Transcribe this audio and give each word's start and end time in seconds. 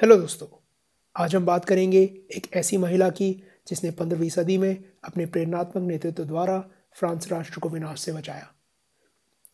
Hello 0.00 0.16
दोस्तों, 0.16 0.46
आज 1.16 1.34
हम 1.36 1.46
बात 1.46 1.64
करेंगे 1.64 1.98
एक 2.36 2.46
ऐसी 2.56 2.76
महिला 2.76 3.08
की 3.08 3.42
जिसने 3.68 3.90
पंद्रहवीं 3.90 4.28
सदी 4.28 4.56
में 4.58 4.84
अपने 5.04 5.26
प्रेरणात्मक 5.26 5.82
नेतृत्व 5.82 6.24
द्वारा 6.24 6.58
फ्रांस 6.94 7.28
राष्ट्र 7.32 7.60
को 7.60 7.68
विनाश 7.68 8.00
से 8.00 8.12
बचाया। 8.12 8.46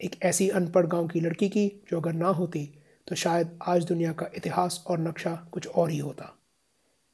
एक 0.01 0.23
ऐसी 0.23 0.49
अनपढ़ 0.49 0.87
गाँव 0.87 1.09
की 1.09 1.21
लड़की 1.21 1.49
की 1.49 1.67
जो 1.91 2.01
अगर 2.01 2.13
ना 2.13 2.29
होती 2.29 2.65
तो 3.09 3.15
शायद 3.15 3.59
आज 3.63 3.85
दुनिया 3.85 4.13
का 4.13 4.27
इतिहास 4.37 4.83
और 4.87 4.99
नक्शा 4.99 5.35
कुछ 5.53 5.67
और 5.67 5.91
ही 5.91 5.99
होता। 5.99 6.33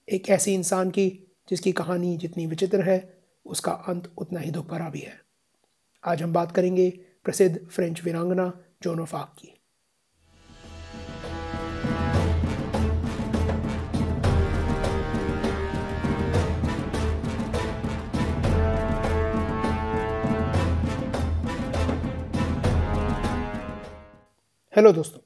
एक 0.09 0.29
ऐसी 0.29 0.55
इंसान 0.55 0.91
की 0.91 1.09
जिसकी 1.51 1.73
कहानी 1.73 2.17
जितनी 2.17 2.47
विचित्र 2.47 2.83
है, 2.83 3.23
उसका 3.47 3.73
अंत 3.73 4.13
उतना 4.19 4.41
ही 4.41 4.51
दुख 4.51 4.69
भरा 4.69 4.91
भी 4.91 5.01
है। 5.01 5.21
आज 6.05 6.23
हम 6.23 6.33
बात 6.33 6.53
करेंगे 6.53 6.91
प्रसिद्ध 7.25 7.67
फ्रेंच 7.67 8.05
वीरांगना 8.05 8.53
जोनोफाक 8.83 9.35
की। 9.39 9.62
हेलो 24.77 24.93
दोस्तों, 24.93 25.21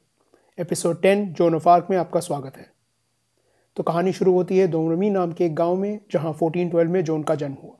episode 0.58 1.02
ten 1.02 1.32
Joan 1.32 1.54
of 1.54 1.68
Arc 1.68 1.86
में 1.90 1.96
आपका 1.96 2.20
स्वागत 2.20 2.56
है। 2.56 2.72
तो 3.76 3.82
कहानी 3.82 4.12
शुरू 4.12 4.32
होती 4.32 4.58
है 4.58 4.66
दोमरमी 4.66 5.10
नाम 5.10 5.32
के 5.32 5.46
एक 5.46 5.54
गाँव 5.54 5.76
में, 5.76 6.00
जहाँ 6.10 6.32
1412 6.32 6.88
में 6.88 7.04
जोन 7.04 7.22
का 7.22 7.34
जन्म 7.34 7.54
हुआ। 7.54 7.74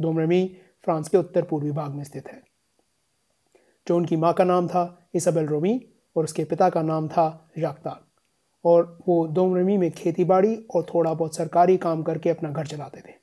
दोमरमी 0.00 0.56
फ्रांस 0.84 1.08
के 1.08 1.16
उत्तर 1.16 1.42
पूर्वी 1.42 1.70
भाग 1.70 1.90
में 1.90 2.04
स्थित 2.04 2.28
है। 2.28 2.42
जोन 3.88 4.04
की 4.04 4.16
माँ 4.16 4.32
का 4.32 4.44
नाम 4.44 4.68
था 4.68 5.08
इसबेल 5.14 5.46
रोमी 5.46 5.86
और 6.16 6.24
उसके 6.24 6.44
पिता 6.44 6.70
का 6.70 6.82
नाम 6.82 7.08
था 7.08 7.50
जागताग 7.58 8.04
और 8.64 8.98
वो 9.08 9.26
दोमरमी 9.26 9.76
में 9.76 9.90
खेती 9.90 10.24
और 10.64 10.86
थोड़ा 10.94 11.14
बहुत 11.14 11.36
सरकारी 11.36 11.76
काम 11.76 12.02
करके 12.02 12.30
अपना 12.30 12.50
घर 12.50 12.66
चलाते 12.66 13.00
थे। 13.00 13.14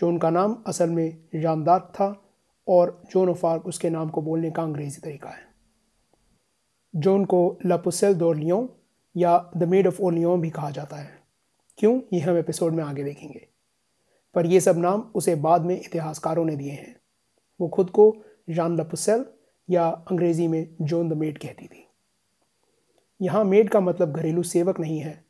जोन 0.00 0.18
का 0.18 0.30
नाम 0.30 0.62
असल 0.66 0.90
में 0.90 1.24
जानदार 1.34 1.80
था 1.80 2.24
और 2.68 3.02
जोन 3.10 3.28
ऑफ़ 3.28 3.46
आर्क 3.46 3.66
उसके 3.66 3.90
नाम 3.90 4.08
को 4.08 4.22
बोलने 4.22 4.50
का 4.50 4.62
अंग्रेज़ी 4.62 5.00
तरीका 5.04 5.28
है। 5.28 5.53
जोन 6.96 7.24
को 7.24 7.58
लापुसेल 7.66 8.12
लियों 8.12 8.68
या 9.16 9.50
द 9.56 9.64
मेड 9.64 9.86
ऑफ़ 9.86 10.02
ओलियों 10.02 10.40
भी 10.40 10.50
कहा 10.50 10.70
जाता 10.70 10.96
है। 10.96 11.22
क्यों? 11.78 12.00
ये 12.12 12.20
हम 12.20 12.38
एपिसोड 12.38 12.72
में 12.72 12.84
आगे 12.84 13.04
देखेंगे। 13.04 13.48
पर 14.34 14.46
ये 14.46 14.60
सब 14.60 14.78
नाम 14.78 15.00
उसे 15.14 15.34
बाद 15.34 15.62
में 15.62 15.80
इतिहासकारों 15.80 16.44
ने 16.44 16.56
दिए 16.56 16.70
हैं। 16.70 17.00
वो 17.60 17.68
खुद 17.68 17.90
को 17.90 18.16
जान 18.50 18.76
लपुसेल 18.76 19.24
या 19.70 19.86
अंग्रेज़ी 19.86 20.48
में 20.48 20.68
जोन 20.80 21.08
द 21.08 21.12
मेड 21.12 21.38
कहती 21.38 21.66
थी। 21.66 21.88
यहाँ 23.22 23.44
मेड 23.44 23.70
का 23.70 23.80
मतलब 23.80 24.12
घरेलू 24.12 24.42
सेवक 24.42 24.80
नहीं 24.80 24.98
है। 24.98 25.24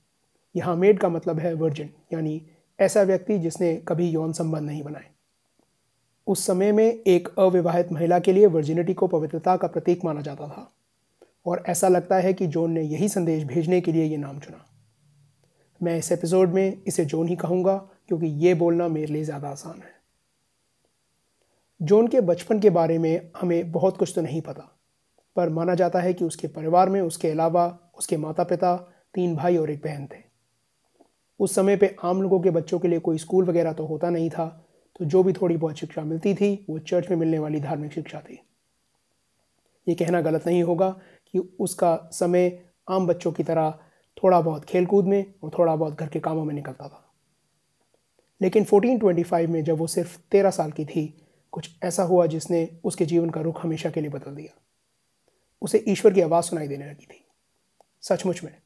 यहाँ 0.56 0.76
मेड 0.76 0.98
का 0.98 1.08
मतलब 1.08 1.38
है 1.38 1.54
वर्जिन 1.54 1.90
यानी 2.12 2.46
ऐसा 2.80 3.02
व्यक्ति 3.02 3.38
जिसने 3.38 3.76
कभी 3.76 4.10
यौन 4.10 4.32
संबंध 4.32 4.62
नहीं 4.62 4.82
बनाए। 4.82 5.10
उस 6.26 6.46
समय 6.46 6.72
में 6.72 7.02
एक 7.06 7.28
अविवाहित 7.38 7.92
महिला 7.92 8.18
के 8.18 8.32
लिए 8.32 8.46
वर्जिनिटी 8.46 8.94
को 8.94 9.06
पवित्रता 9.06 9.56
का 9.56 9.68
प्रतीक 9.68 10.04
माना 10.04 10.20
जाता 10.20 10.48
था। 10.48 10.70
और 11.46 11.62
ऐसा 11.68 11.88
लगता 11.88 12.16
है 12.16 12.32
कि 12.32 12.46
जोन 12.46 12.70
ने 12.70 12.82
यही 12.82 13.08
संदेश 13.08 13.44
भेजने 13.44 13.80
के 13.80 13.92
लिए 13.92 14.04
ये 14.04 14.16
नाम 14.16 14.38
चुना। 14.40 14.64
मैं 15.80 15.96
इस 15.98 16.10
एपिसोड 16.12 16.52
में 16.52 16.82
इसे 16.82 17.04
जोन 17.04 17.28
ही 17.28 17.36
कहूँगा, 17.36 17.76
क्योंकि 18.08 18.26
ये 18.26 18.54
बोलना 18.54 18.88
मेरे 18.88 19.12
लिए 19.12 19.24
ज़्यादा 19.24 19.48
आसान 19.48 19.80
है। 19.80 19.92
जोन 21.80 22.08
के 22.08 22.20
बचपन 22.22 22.60
के 22.60 22.70
बारे 22.70 22.98
में 22.98 23.30
हमें 23.36 23.72
बहुत 23.72 23.96
कुछ 23.96 24.12
तो 24.14 24.22
नहीं 24.22 24.40
पता, 24.42 24.70
पर 25.36 25.48
माना 25.50 25.74
जाता 25.74 26.00
है 26.00 26.12
कि 26.14 26.24
उसके 26.24 26.48
परिवार 26.48 26.88
में, 26.88 27.00
उसके 27.00 27.28
अलावा, 27.28 27.66
उसके 27.98 28.16
माता 28.16 28.44
पिता 28.44 28.76
तीन 29.14 29.34
भाई 29.36 29.56
और 29.56 29.70
एक 29.70 29.82
बहन 29.84 30.06
थे। 30.06 30.22
उस 31.40 31.54
समय 31.54 31.76
पे 31.76 31.94
आम 32.04 32.22
लोगों 32.22 32.40
के 32.40 32.50
बच्चों 32.50 32.78
के 32.78 32.88
लिए 32.88 32.98
कोई 33.00 33.18
स्कूल 33.18 33.44
वगैरह 33.44 33.72
तो 33.72 33.86
होता 33.86 34.10
नहीं 34.10 34.30
था 34.30 34.46
तो 35.00 35.04
जो 35.04 35.22
भी 35.22 35.32
थोड़ी 35.32 35.56
बहुत 35.56 35.78
शिक्षा 35.78 36.02
मिलती 36.02 36.34
थी, 36.34 36.66
वो 36.70 36.78
चर्च 36.80 37.08
में 37.10 37.16
मिलने 37.16 37.38
वाली 37.38 37.60
धार्मिक 37.60 37.92
शिक्षा 37.92 38.20
थी। 38.20 38.38
ये 39.86 39.94
कहना 39.94 40.20
गलत 40.20 40.46
नहीं 40.46 40.62
होगा 40.62 40.94
कि 41.34 41.56
उसका 41.60 42.10
समय 42.12 42.64
आम 42.90 43.06
बच्चों 43.06 43.32
की 43.32 43.42
तरह 43.42 43.78
थोड़ा 44.24 44.40
बहुत 44.40 44.64
खेलकूद 44.64 45.04
में 45.04 45.34
और 45.42 45.50
थोड़ा 45.58 45.76
बहुत 45.76 45.94
घर 45.94 46.08
के 46.08 46.20
कामों 46.20 46.44
में 46.44 46.54
निकलता 46.54 46.88
था। 46.88 47.14
लेकिन 48.42 48.64
1425 48.64 49.48
में 49.48 49.64
जब 49.64 49.76
वो 49.78 49.86
सिर्फ़ 49.86 50.18
तेरह 50.30 50.50
साल 50.50 50.70
की 50.70 50.84
थी, 50.84 51.26
कुछ 51.52 51.70
ऐसा 51.82 52.02
हुआ 52.02 52.26
जिसने 52.26 52.80
उसके 52.84 53.06
जीवन 53.06 53.30
का 53.30 53.40
रुख 53.40 53.64
हमेशा 53.64 53.90
के 53.90 54.00
लिए 54.00 54.10
बदल 54.10 54.34
दिया। 54.34 54.60
उसे 55.62 55.84
ईश्वर 55.88 56.12
की 56.12 56.20
आवाज़ 56.20 56.44
सुनाई 56.44 56.68
देने 56.68 56.86
लगी 56.86 57.06
थी। 57.06 57.26
सचमुच 58.02 58.44
में। 58.44 58.56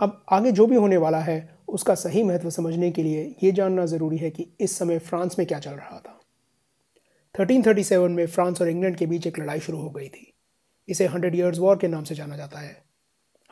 अब 0.00 0.24
आगे 0.32 0.52
जो 0.52 0.66
भी 0.66 0.76
होने 0.76 0.96
वाला 0.96 1.20
है, 1.20 1.58
उसका 1.68 1.94
सही 1.94 2.22
महत्व 2.22 2.50
समझने 2.50 2.90
के 2.90 3.02
लिए 3.02 3.36
ये 3.42 3.52
जानना 3.52 3.86
ज़रूरी 3.86 4.16
है 4.16 4.30
कि 4.30 4.48
इस 4.60 4.78
समय 4.78 4.98
फ्रांस 4.98 5.38
में 5.38 5.48
क्या 5.48 5.58
चल 5.58 5.70
रहा 5.70 5.98
था। 6.00 6.20
1337 7.34 8.10
में 8.10 8.26
फ्रांस 8.26 8.62
और 8.62 8.68
इंग्लैंड 8.68 8.96
के 8.96 9.06
बीच 9.06 9.26
एक 9.26 9.38
लड़ाई 9.38 9.60
शुरू 9.60 9.78
हो 9.78 9.90
गई 9.90 10.08
थी। 10.08 10.37
इसे 10.88 11.06
हंड्रेड 11.06 11.34
ईयर्स 11.34 11.58
वॉर 11.58 11.78
के 11.78 11.88
नाम 11.88 12.04
से 12.04 12.14
जाना 12.14 12.36
जाता 12.36 12.58
है। 12.58 12.84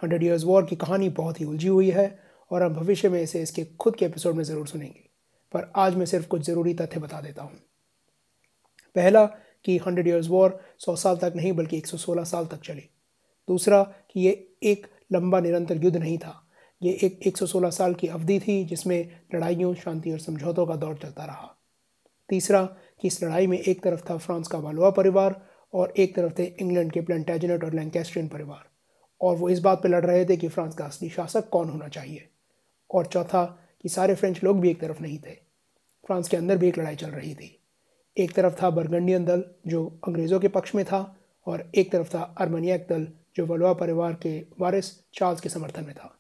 हंड्रेड 0.03 0.23
ईयर्स 0.23 0.45
वॉर 0.45 0.65
की 0.65 0.77
कहानी 0.77 1.09
बहुत 1.09 1.41
ही 1.41 1.45
उलझी 1.45 1.69
हुई 1.69 1.91
है 1.91 2.19
और 2.51 2.63
हम 2.63 2.75
भविष्य 2.75 3.09
में 3.09 3.23
इसे 3.23 3.43
इसके 3.43 3.65
खुद 3.65 3.97
के 3.97 4.05
एपिसोड 4.05 4.35
में 4.35 4.45
ज़रूर 4.45 4.67
सुनेंगे। 4.67 5.09
पर 5.53 5.73
आज 5.77 5.95
मैं 5.95 6.07
सिर्फ़ 6.07 6.27
कुछ 6.27 6.43
ज़रूरी 6.43 6.75
तथ्य 6.75 7.01
बता 7.01 7.21
देता 7.21 7.43
हूँ। 7.43 7.59
पहला, 8.97 9.25
कि 9.65 9.77
हंड्रेड 9.79 10.09
ईयर्स 10.09 10.29
वॉर 10.29 10.61
सौ 10.79 10.97
साल 10.97 11.17
तक 11.17 11.33
नहीं, 11.37 11.53
बल्कि 11.53 11.79
एक 11.79 11.87
सौ 11.87 11.97
सोलह 11.97 12.25
साल 12.25 12.47
तक 12.47 12.61
चली। 12.61 12.91
दूसरा, 13.49 13.83
कि 13.83 14.21
ये 14.21 14.57
एक 14.63 14.87
लंबा 15.13 15.41
निरंतर 15.41 15.85
युद्ध 15.85 15.97
नहीं 15.97 16.19
था। 16.19 16.49
ये 16.83 16.93
एक 16.93 17.21
एक 17.27 17.39
सौ 17.39 17.47
सोलह 17.47 17.71
साल 17.71 17.95
की 17.95 18.07
अवधि 18.07 18.41
थी 18.41 18.65
जिसमें 18.65 19.21
लड़ाइयों, 19.35 19.75
शांति 19.75 20.13
और 20.13 20.19
समझौतों 20.19 20.67
का 20.67 20.77
दौर 20.77 20.97
चलता 20.97 21.25
रहा। 21.25 21.57
तीसरा, 22.29 22.63
कि 23.01 23.09
इस 23.09 23.23
लड़ाई 23.25 23.47
में 23.47 23.59
एक 23.59 23.83
तरफ़ 23.83 24.11
था 24.11 24.17
फ्रांस 24.17 24.49
का 24.49 24.59
वालुआ 24.59 24.91
परिवार 24.91 25.47
और 25.77 25.95
एक 25.97 26.17
तरफ़ 26.17 26.33
थे 26.39 26.45
इंग्लैंड 26.45 26.93
के 26.93 27.01
प्लेंटेजनेट 27.01 27.65
और 27.65 27.75
लैंकेस्ट्रियन 27.75 28.29
परिवार। 28.29 28.69
और 29.21 29.37
वो 29.37 29.49
इस 29.49 29.59
बात 29.59 29.83
पर 29.83 29.89
लड़ 29.89 30.07
रहे 30.07 30.25
थे 30.25 30.37
कि 30.37 30.49
फ्रांस 30.49 30.75
का 30.75 30.85
असली 30.85 31.09
शासक 31.09 31.49
कौन 31.49 31.69
होना 31.69 31.89
चाहिए। 31.89 32.29
और 32.91 33.07
चौथा, 33.07 33.63
कि 33.83 33.89
सारे 33.89 34.15
फ्रेंच 34.15 34.45
लोग 34.45 34.61
भी 34.61 34.71
एक 34.71 34.81
तरफ़ 34.81 35.03
नहीं 35.03 35.19
थे। 35.19 35.33
फ्रांस 36.07 36.29
के 36.29 36.37
अंदर 36.37 36.59
भी 36.59 36.69
एक 36.69 36.79
लड़ाई 36.79 36.97
चल 36.97 37.07
रही 37.07 37.35
थी। 37.35 37.61
एक 38.19 38.33
तरफ़ 38.33 38.63
था 38.63 38.71
बर्गंडियन 38.71 39.25
दल, 39.25 39.45
जो 39.67 40.01
अंग्रेज़ों 40.09 40.41
के 40.41 40.49
पक्ष 40.49 40.75
में 40.75 40.85
था, 40.85 41.17
और 41.47 41.71
एक 41.75 41.93
तरफ़ 41.93 42.09
था 42.15 42.35
अर्मनियक 42.39 42.87
दल, 42.91 43.09
जो 43.37 43.47
वलवा 43.47 43.73
परिवार 43.73 44.13
के 44.13 44.47
वारिस 44.61 45.11
चार्ल्स 45.15 45.41
के 45.41 45.49
समर्थन 45.49 45.85
में 45.85 45.95
था। 45.95 46.19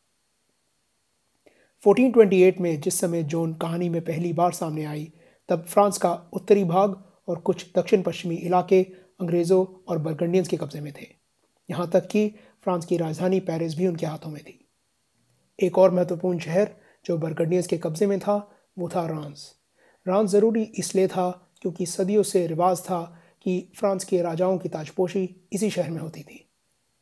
1428 1.82 2.60
में 2.60 2.80
जिस 2.80 3.00
समय 3.00 3.22
जोन 3.22 3.54
कहानी 3.54 3.88
में 3.88 4.04
पहली 4.04 4.32
बार 4.32 4.52
सामने 4.52 4.84
आई, 4.84 5.12
तब 5.48 5.64
फ्रांस 5.64 5.98
का 5.98 6.30
उत्तरी 6.32 6.64
भाग 6.64 7.04
और 7.28 7.38
कुछ 7.38 7.66
दक्षिण 7.76 8.02
पश्चिमी 8.02 8.36
इलाके 8.36 9.05
अंग्रेज़ों 9.20 9.66
और 9.88 9.98
बर्गंडियंस 9.98 10.48
के 10.48 10.56
कब्ज़े 10.56 10.80
में 10.80 10.92
थे। 10.92 11.06
यहाँ 11.70 11.90
तक 11.90 12.06
कि 12.06 12.34
फ्रांस 12.64 12.84
की 12.84 12.96
राजधानी 12.96 13.40
पेरिस 13.40 13.74
भी 13.74 13.86
उनके 13.86 14.06
हाथों 14.06 14.30
में 14.30 14.42
थी। 14.42 14.68
एक 15.58 15.78
और 15.78 15.90
महत्वपूर्ण 15.90 16.38
शहर 16.38 16.70
जो 17.04 17.18
बर्गंडियंस 17.18 17.66
के 17.66 17.78
कब्ज़े 17.78 18.06
में 18.06 18.18
था, 18.20 18.52
वो 18.78 18.88
था 18.88 19.06
रांस। 19.06 19.54
रांस 20.08 20.30
ज़रूरी 20.30 20.62
इसलिए 20.62 21.08
था 21.08 21.52
क्योंकि 21.62 21.86
सदियों 21.86 22.22
से 22.22 22.46
रिवाज 22.46 22.80
था 22.80 23.22
कि 23.42 23.72
फ्रांस 23.76 24.04
के 24.04 24.22
राजाओं 24.22 24.58
की 24.58 24.68
ताजपोशी 24.68 25.46
इसी 25.52 25.70
शहर 25.70 25.90
में 25.90 26.00
होती 26.00 26.22
थी। 26.22 26.42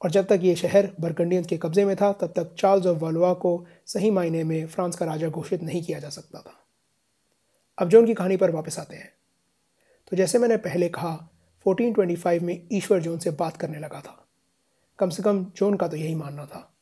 और 0.04 0.10
जब 0.10 0.26
तक 0.26 0.40
ये 0.42 0.54
शहर 0.56 0.92
बर्गंडियंस 1.00 1.46
के 1.46 1.56
कब्ज़े 1.56 1.84
में 1.84 1.96
था, 1.96 2.12
तब 2.12 2.32
तक 2.36 2.54
चार्ल्स 2.58 2.86
ऑफ़ 2.86 2.98
वालुआ 2.98 3.32
को 3.32 3.66
सही 3.86 4.10
मायने 4.10 4.44
में 4.44 4.66
फ्रांस 4.66 4.96
का 4.96 5.06
राजा 5.06 5.28
घोषित 5.28 5.62
नहीं 5.62 5.82
किया 5.82 5.98
जा 5.98 6.08
सकता 6.08 6.40
था। 6.40 6.66
अब 7.78 7.88
जो 7.88 7.98
उनकी 7.98 8.14
कहानी 8.14 8.36
पर 8.36 8.50
वापस 8.50 8.78
आते 8.78 8.96
हैं। 8.96 9.12
तो 10.10 10.16
जैसे 10.16 10.38
मैंने 10.38 10.56
पहले 10.56 10.88
कहा 10.88 11.28
1425 11.66 12.42
में 12.42 12.68
ईश्वर 12.72 13.00
जोन 13.00 13.18
से 13.18 13.30
बात 13.30 13.56
करने 13.56 13.78
लगा 13.78 14.00
था। 14.00 14.28
कम 14.98 15.08
से 15.08 15.22
कम 15.22 15.44
जोन 15.44 15.76
का 15.76 15.88
तो 15.88 15.96
यही 15.96 16.14
मानना 16.14 16.46
था। 16.46 16.74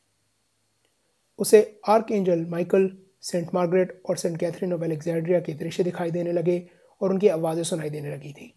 उसे 1.39 1.79
arc 1.87 2.11
angel 2.11 2.45
Michael, 2.45 2.97
Saint 3.21 3.49
Margaret 3.53 4.03
और 4.09 4.17
सेंट 4.17 4.39
कैथरीन 4.39 4.73
ऑफ़ 4.73 4.83
एलेक्जेंड्रिया 4.83 5.39
के 5.39 5.53
दृश्य 5.53 5.83
दिखाई 5.83 6.11
देने 6.11 6.31
लगे 6.31 6.69
और 7.01 7.11
उनकी 7.11 7.27
आवाज़ें 7.27 7.63
सुनाई 7.63 7.89
देने 7.89 8.11
लगी 8.11 8.33
थी। 8.33 8.53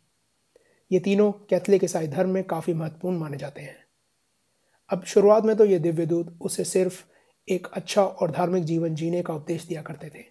ये 0.93 1.00
तीनों 1.00 1.32
कैथलिक 1.32 1.84
ईसाई 1.84 2.06
धर्म 2.06 2.31
में 2.31 2.44
काफ़ी 2.44 2.75
महत्वपूर्ण 2.75 3.19
माने 3.19 3.37
जाते 3.37 3.61
हैं। 3.61 3.76
अब 4.90 5.05
शुरुआत 5.05 5.44
में 5.44 5.56
तो 5.56 5.64
ये 5.64 5.78
दिव्य 5.78 6.06
दूत 6.06 6.38
उसे 6.40 6.64
सिर्फ़ 6.64 7.05
एक 7.49 7.67
अच्छा 7.67 8.05
और 8.05 8.31
धार्मिक 8.31 8.64
जीवन 8.64 8.94
जीने 8.94 9.23
का 9.23 9.34
उपदेश 9.34 9.64
दिया 9.64 9.82
करते 9.82 10.08
थे। 10.08 10.25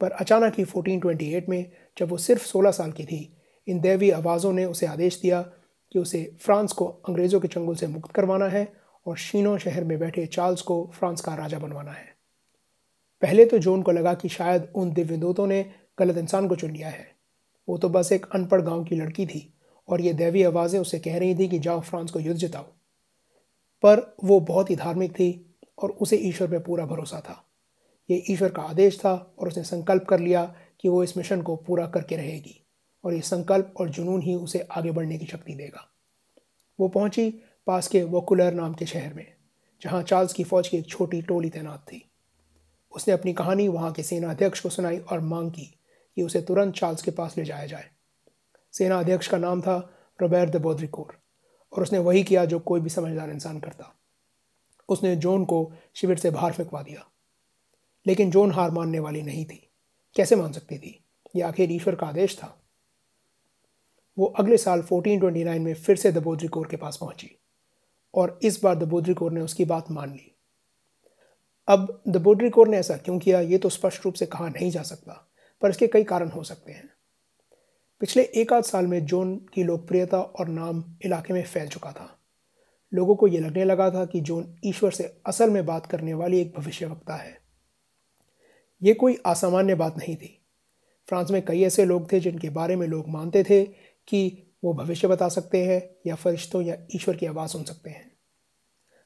पर 0.00 0.10
अचानक 0.10 0.54
ही 0.58 0.64
1428 0.64 1.48
में 1.48 1.72
जब 1.98 2.08
वो 2.08 2.16
सिर्फ़ 2.16 2.46
16 2.46 2.70
साल 2.70 2.92
की 2.92 3.04
थी 3.04 3.31
इन 3.68 3.80
दैवी 3.80 4.10
आवाज़ों 4.10 4.52
ने 4.52 4.64
उसे 4.64 4.86
आदेश 4.86 5.20
दिया 5.20 5.42
कि 5.92 5.98
उसे 5.98 6.36
फ्रांस 6.40 6.72
को 6.72 6.86
अंग्रेज़ों 7.08 7.40
के 7.40 7.48
चंगुल 7.48 7.76
से 7.76 7.86
मुक्त 7.86 8.12
करवाना 8.12 8.48
है 8.48 8.72
और 9.06 9.16
शीनो 9.16 9.58
शहर 9.58 9.84
में 9.84 9.98
बैठे 9.98 10.26
चार्ल्स 10.26 10.62
को 10.62 10.90
फ्रांस 10.94 11.20
का 11.20 11.34
राजा 11.34 11.58
बनवाना 11.58 11.92
है। 11.92 12.16
पहले 13.22 13.44
तो 13.44 13.58
जोन 13.58 13.82
को 13.82 13.92
लगा 13.92 14.14
कि 14.14 14.28
शायद 14.28 14.72
उन 14.74 14.92
दिव्यदूतों 14.92 15.46
ने 15.46 15.74
गलत 15.98 16.16
इंसान 16.16 16.48
को 16.48 16.56
चुन 16.56 16.70
लिया 16.70 16.88
है। 16.88 17.06
वो 17.68 17.78
तो 17.78 17.88
बस 17.88 18.12
एक 18.12 18.26
अनपढ़ 18.34 18.60
गाँव 18.60 18.84
की 18.84 18.96
लड़की 18.96 19.26
थी 19.26 19.54
और 19.88 20.00
ये 20.00 20.12
दैवी 20.12 20.42
आवाज़ें 20.42 20.80
उसे 20.80 20.98
कह 20.98 21.18
रही 21.18 21.34
थी 21.34 21.48
कि 21.48 21.58
जाओ 21.58 21.80
फ्रांस 21.80 22.10
को 22.10 22.20
युद्ध 22.20 22.40
जिताओ। 22.40 22.62
पर 23.82 24.16
वो 24.24 24.40
बहुत 24.40 24.70
ही 24.70 24.76
धार्मिक 24.76 25.12
थी 25.12 25.56
और 25.78 25.90
उसे 25.90 26.16
ईश्वर 26.16 26.48
पर 26.48 26.58
पूरा 26.58 26.86
भरोसा 26.86 27.20
था। 27.20 27.44
ये 28.10 28.24
ईश्वर 28.30 28.48
का 28.48 28.62
आदेश 28.62 28.98
था 28.98 29.34
और 29.38 29.48
उसने 29.48 29.64
संकल्प 29.64 30.04
कर 30.04 30.20
लिया 30.20 30.54
कि 30.80 30.88
वो 30.88 31.04
इस 31.04 31.16
मिशन 31.16 31.42
को 31.42 31.56
पूरा 31.56 31.86
करके 31.86 32.16
रहेगी। 32.16 32.61
और 33.04 33.14
ये 33.14 33.20
संकल्प 33.20 33.74
और 33.80 33.88
जुनून 33.88 34.22
ही 34.22 34.34
उसे 34.34 34.60
आगे 34.60 34.90
बढ़ने 34.90 35.18
की 35.18 35.26
शक्ति 35.26 35.54
देगा। 35.54 35.88
वो 36.80 36.88
पहुँची 36.88 37.30
पास 37.66 37.88
के 37.88 38.02
वोकुलर 38.02 38.54
नाम 38.54 38.74
के 38.74 38.86
शहर 38.86 39.14
में, 39.14 39.34
जहाँ 39.82 40.02
चार्ल्स 40.02 40.32
की 40.32 40.44
फौज 40.44 40.68
की 40.68 40.76
एक 40.76 40.88
छोटी 40.88 41.22
टोली 41.22 41.50
तैनात 41.50 41.80
थी। 41.80 42.10
उसने 42.96 43.14
अपनी 43.14 43.32
कहानी 43.32 43.68
वहाँ 43.68 43.92
के 43.92 44.02
सेना 44.02 44.30
अध्यक्ष 44.30 44.60
को 44.60 44.68
सुनाई 44.68 44.98
और 44.98 45.20
मांग 45.20 45.50
की 45.50 45.78
कि 46.16 46.22
उसे 46.22 46.42
तुरंत 46.42 46.74
चार्ल्स 46.74 47.02
के 47.02 47.10
पास 47.10 47.38
ले 47.38 47.44
जाया 47.44 47.66
जाए। 47.66 47.90
सेना 48.72 48.98
अध्यक्ष 48.98 49.28
का 49.28 49.38
नाम 49.38 49.60
था 49.62 49.92
रोबैर 50.20 50.50
द 50.50 50.56
बोद्रिकोर, 50.56 51.20
और 51.72 51.82
उसने 51.82 51.98
वही 51.98 52.22
किया 52.22 52.44
जो 52.44 52.58
कोई 52.58 52.80
भी 52.80 52.90
समझदार 52.90 53.30
इंसान 53.30 53.60
करता। 53.60 53.96
उसने 54.88 55.16
जोन 55.16 55.44
को 55.44 55.72
शिविर 55.94 56.16
से 56.16 56.30
बाहर 56.30 56.52
फेंकवा 56.52 56.82
दिया। 56.82 57.08
लेकिन 58.06 58.30
जोन 58.30 58.52
हार 58.52 58.70
मानने 58.70 58.98
वाली 58.98 59.22
नहीं 59.22 59.44
थी। 59.44 59.70
कैसे 60.16 60.36
मान 60.36 60.52
सकती 60.52 60.78
थी? 60.78 61.04
यह 61.36 61.48
आखिर 61.48 61.72
ईश्वर 61.72 61.94
का 61.94 62.06
आदेश 62.06 62.36
था। 62.36 62.61
वो 64.18 64.26
अगले 64.26 64.56
साल 64.56 64.82
1429 64.82 65.58
में 65.58 65.74
फिर 65.74 65.96
से 65.96 66.12
दबोद्री 66.12 66.48
कोर 66.48 66.68
के 66.70 66.76
पास 66.76 66.98
पहुँची 67.00 67.38
और 68.14 68.40
इस 68.42 68.62
बार 68.64 68.74
दबोद्री 68.74 69.14
कोर 69.14 69.32
ने 69.32 69.40
उसकी 69.40 69.64
बात 69.64 69.90
मान 69.90 70.10
ली। 70.10 70.36
अब 71.68 72.02
दबोद्री 72.08 72.50
कोर 72.50 72.68
ने 72.68 72.76
ऐसा 72.76 72.96
क्यों 72.96 73.18
किया, 73.18 73.40
ये 73.40 73.58
तो 73.58 73.68
स्पष्ट 73.68 74.04
रूप 74.04 74.14
से 74.14 74.26
कहा 74.26 74.48
नहीं 74.48 74.70
जा 74.70 74.82
सकता, 74.82 75.30
पर 75.62 75.70
इसके 75.70 75.86
कई 75.86 76.04
कारण 76.04 76.28
हो 76.28 76.42
सकते 76.42 76.72
हैं। 76.72 76.90
पिछले 78.00 78.22
एक 78.22 78.52
आध 78.52 78.62
साल 78.62 78.86
में 78.86 79.06
जोन 79.06 79.36
की 79.36 79.62
लोकप्रियता 79.62 80.20
और 80.20 80.48
नाम 80.48 80.84
इलाके 81.04 81.34
में 81.34 81.42
फैल 81.42 81.68
चुका 81.68 81.92
था। 81.92 82.18
लोगों 82.94 83.16
को 83.16 83.28
यह 83.28 83.40
लगने 83.40 83.64
लगा 83.64 83.90
था 83.90 84.04
कि 84.04 84.20
जोन 84.20 84.56
ईश्वर 84.64 84.90
से 84.90 85.20
असल 85.26 85.50
में 85.50 85.66
बात 85.66 85.86
करने 85.86 86.14
वाली 86.14 86.40
एक 86.40 86.54
भविष्यवक्ता 86.58 87.14
है। 87.14 87.40
ये 88.82 88.94
कोई 88.94 89.18
असामान्य 89.26 89.74
बात 89.74 89.98
नहीं 89.98 90.16
थी। 90.16 90.38
फ्रांस 91.08 91.30
में 91.30 91.44
कई 91.44 91.62
ऐसे 91.62 91.84
लोग 91.84 92.12
थे 92.12 92.20
जिनके 92.20 92.50
बारे 92.50 92.76
में 92.76 92.86
लोग 92.86 93.08
मानते 93.08 93.42
थे 93.42 93.91
कि 94.08 94.42
वो 94.64 94.74
भविष्य 94.74 95.08
बता 95.08 95.28
सकते 95.28 95.64
हैं 95.64 95.96
या 96.06 96.14
फरिश्तों 96.14 96.62
या 96.62 96.76
ईश्वर 96.94 97.16
की 97.16 97.26
आवाज़ 97.26 97.50
सुन 97.50 97.64
सकते 97.64 97.90
हैं। 97.90 98.12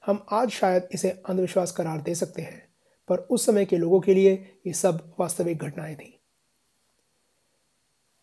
हम 0.07 0.27
आज 0.31 0.51
शायद 0.51 0.89
इसे 0.93 1.11
अंधविश्वास 1.11 1.73
करार 1.73 2.01
दे 2.01 2.15
सकते 2.15 2.43
हैं, 2.43 2.69
पर 3.09 3.19
उस 3.19 3.47
समय 3.47 3.65
के 3.65 3.77
लोगों 3.77 4.01
के 4.01 4.15
लिए 4.15 4.59
ये 4.67 4.73
सब 4.73 5.15
वास्तविक 5.21 5.59
घटनाएँ 5.59 5.97
थीं। 5.97 6.13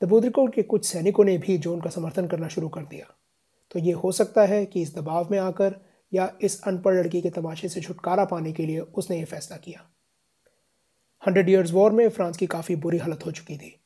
दबोद्रिकोट 0.04 0.54
के 0.54 0.64
कुछ 0.64 0.86
सैनिकों 0.86 1.24
ने 1.24 1.38
भी 1.38 1.58
जोन 1.58 1.82
का 1.82 1.90
समर्थन 1.90 2.28
करना 2.28 2.48
शुरू 2.48 2.70
कर 2.70 2.82
दिया। 2.82 3.18
तो 3.72 3.80
ये 3.80 3.92
हो 3.92 4.12
सकता 4.12 4.46
है 4.46 4.66
कि 4.66 4.82
इस 4.82 4.96
दबाव 4.96 5.28
में 5.32 5.40
आकर 5.40 5.76
या 6.14 6.38
इस 6.42 6.64
अनपढ़ 6.64 6.94
लड़की 6.94 7.22
के 7.22 7.30
तमाशे 7.30 7.70
से 7.70 7.82
छुटकारा 7.82 8.26
पाने 8.26 8.54
के 8.54 8.66
लिए 8.66 8.80
उसने 8.80 9.18
ये 9.18 9.26
फैसला 9.26 9.58
किया। 9.58 9.90
हंड्रेड 11.28 11.50
ईयर्स 11.50 11.72
वॉर 11.72 11.92
में 11.92 12.10
फ्रांस 12.10 12.38
की 12.38 12.48
काफ़ी 12.48 12.76
बुरी 12.76 12.98
हालत 12.98 13.26
हो 13.26 13.32
चुकी 13.32 13.58
थी। 13.58 13.80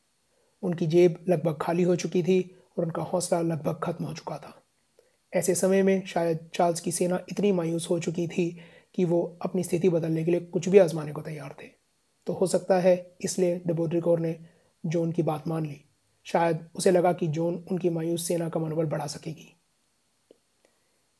उनकी 0.62 0.86
जेब 0.86 1.24
लगभग 1.28 1.58
खाली 1.62 1.82
हो 1.82 1.96
चुकी 1.96 2.22
थी 2.22 2.57
और 2.78 2.84
उनका 2.84 3.02
हौसला 3.02 3.40
लगभग 3.40 3.80
खत्म 3.82 4.04
हो 4.04 4.14
चुका 4.14 4.36
था। 4.36 4.64
ऐसे 5.34 5.54
समय 5.54 5.82
में 5.82 6.06
शायद 6.06 6.50
चार्ल्स 6.54 6.80
की 6.80 6.92
सेना 6.92 7.20
इतनी 7.30 7.52
मायूस 7.52 7.90
हो 7.90 7.98
चुकी 7.98 8.28
थी 8.28 8.58
कि 8.94 9.04
वो 9.04 9.38
अपनी 9.42 9.64
स्थिति 9.64 9.88
बदलने 9.88 10.24
के 10.24 10.30
लिए 10.30 10.40
कुछ 10.40 10.68
भी 10.68 10.78
आजमाने 10.78 11.12
को 11.12 11.20
तैयार 11.20 11.56
थे। 11.62 11.66
तो 12.26 12.32
हो 12.32 12.46
सकता 12.46 12.78
है 12.78 13.16
इसलिए 13.20 13.62
डेबोड्रिकोर 13.66 14.20
ने 14.20 14.38
जोन 14.86 15.12
की 15.12 15.22
बात 15.22 15.48
मान 15.48 15.66
ली। 15.66 15.84
शायद 16.24 16.68
उसे 16.74 16.90
लगा 16.90 17.12
कि 17.12 17.26
जोन 17.26 17.64
उनकी 17.70 17.90
मायूस 17.90 18.28
सेना 18.28 18.48
का 18.48 18.60
मनोबल 18.60 18.84
बढ़ा 18.84 19.06
सकेगी। 19.06 19.60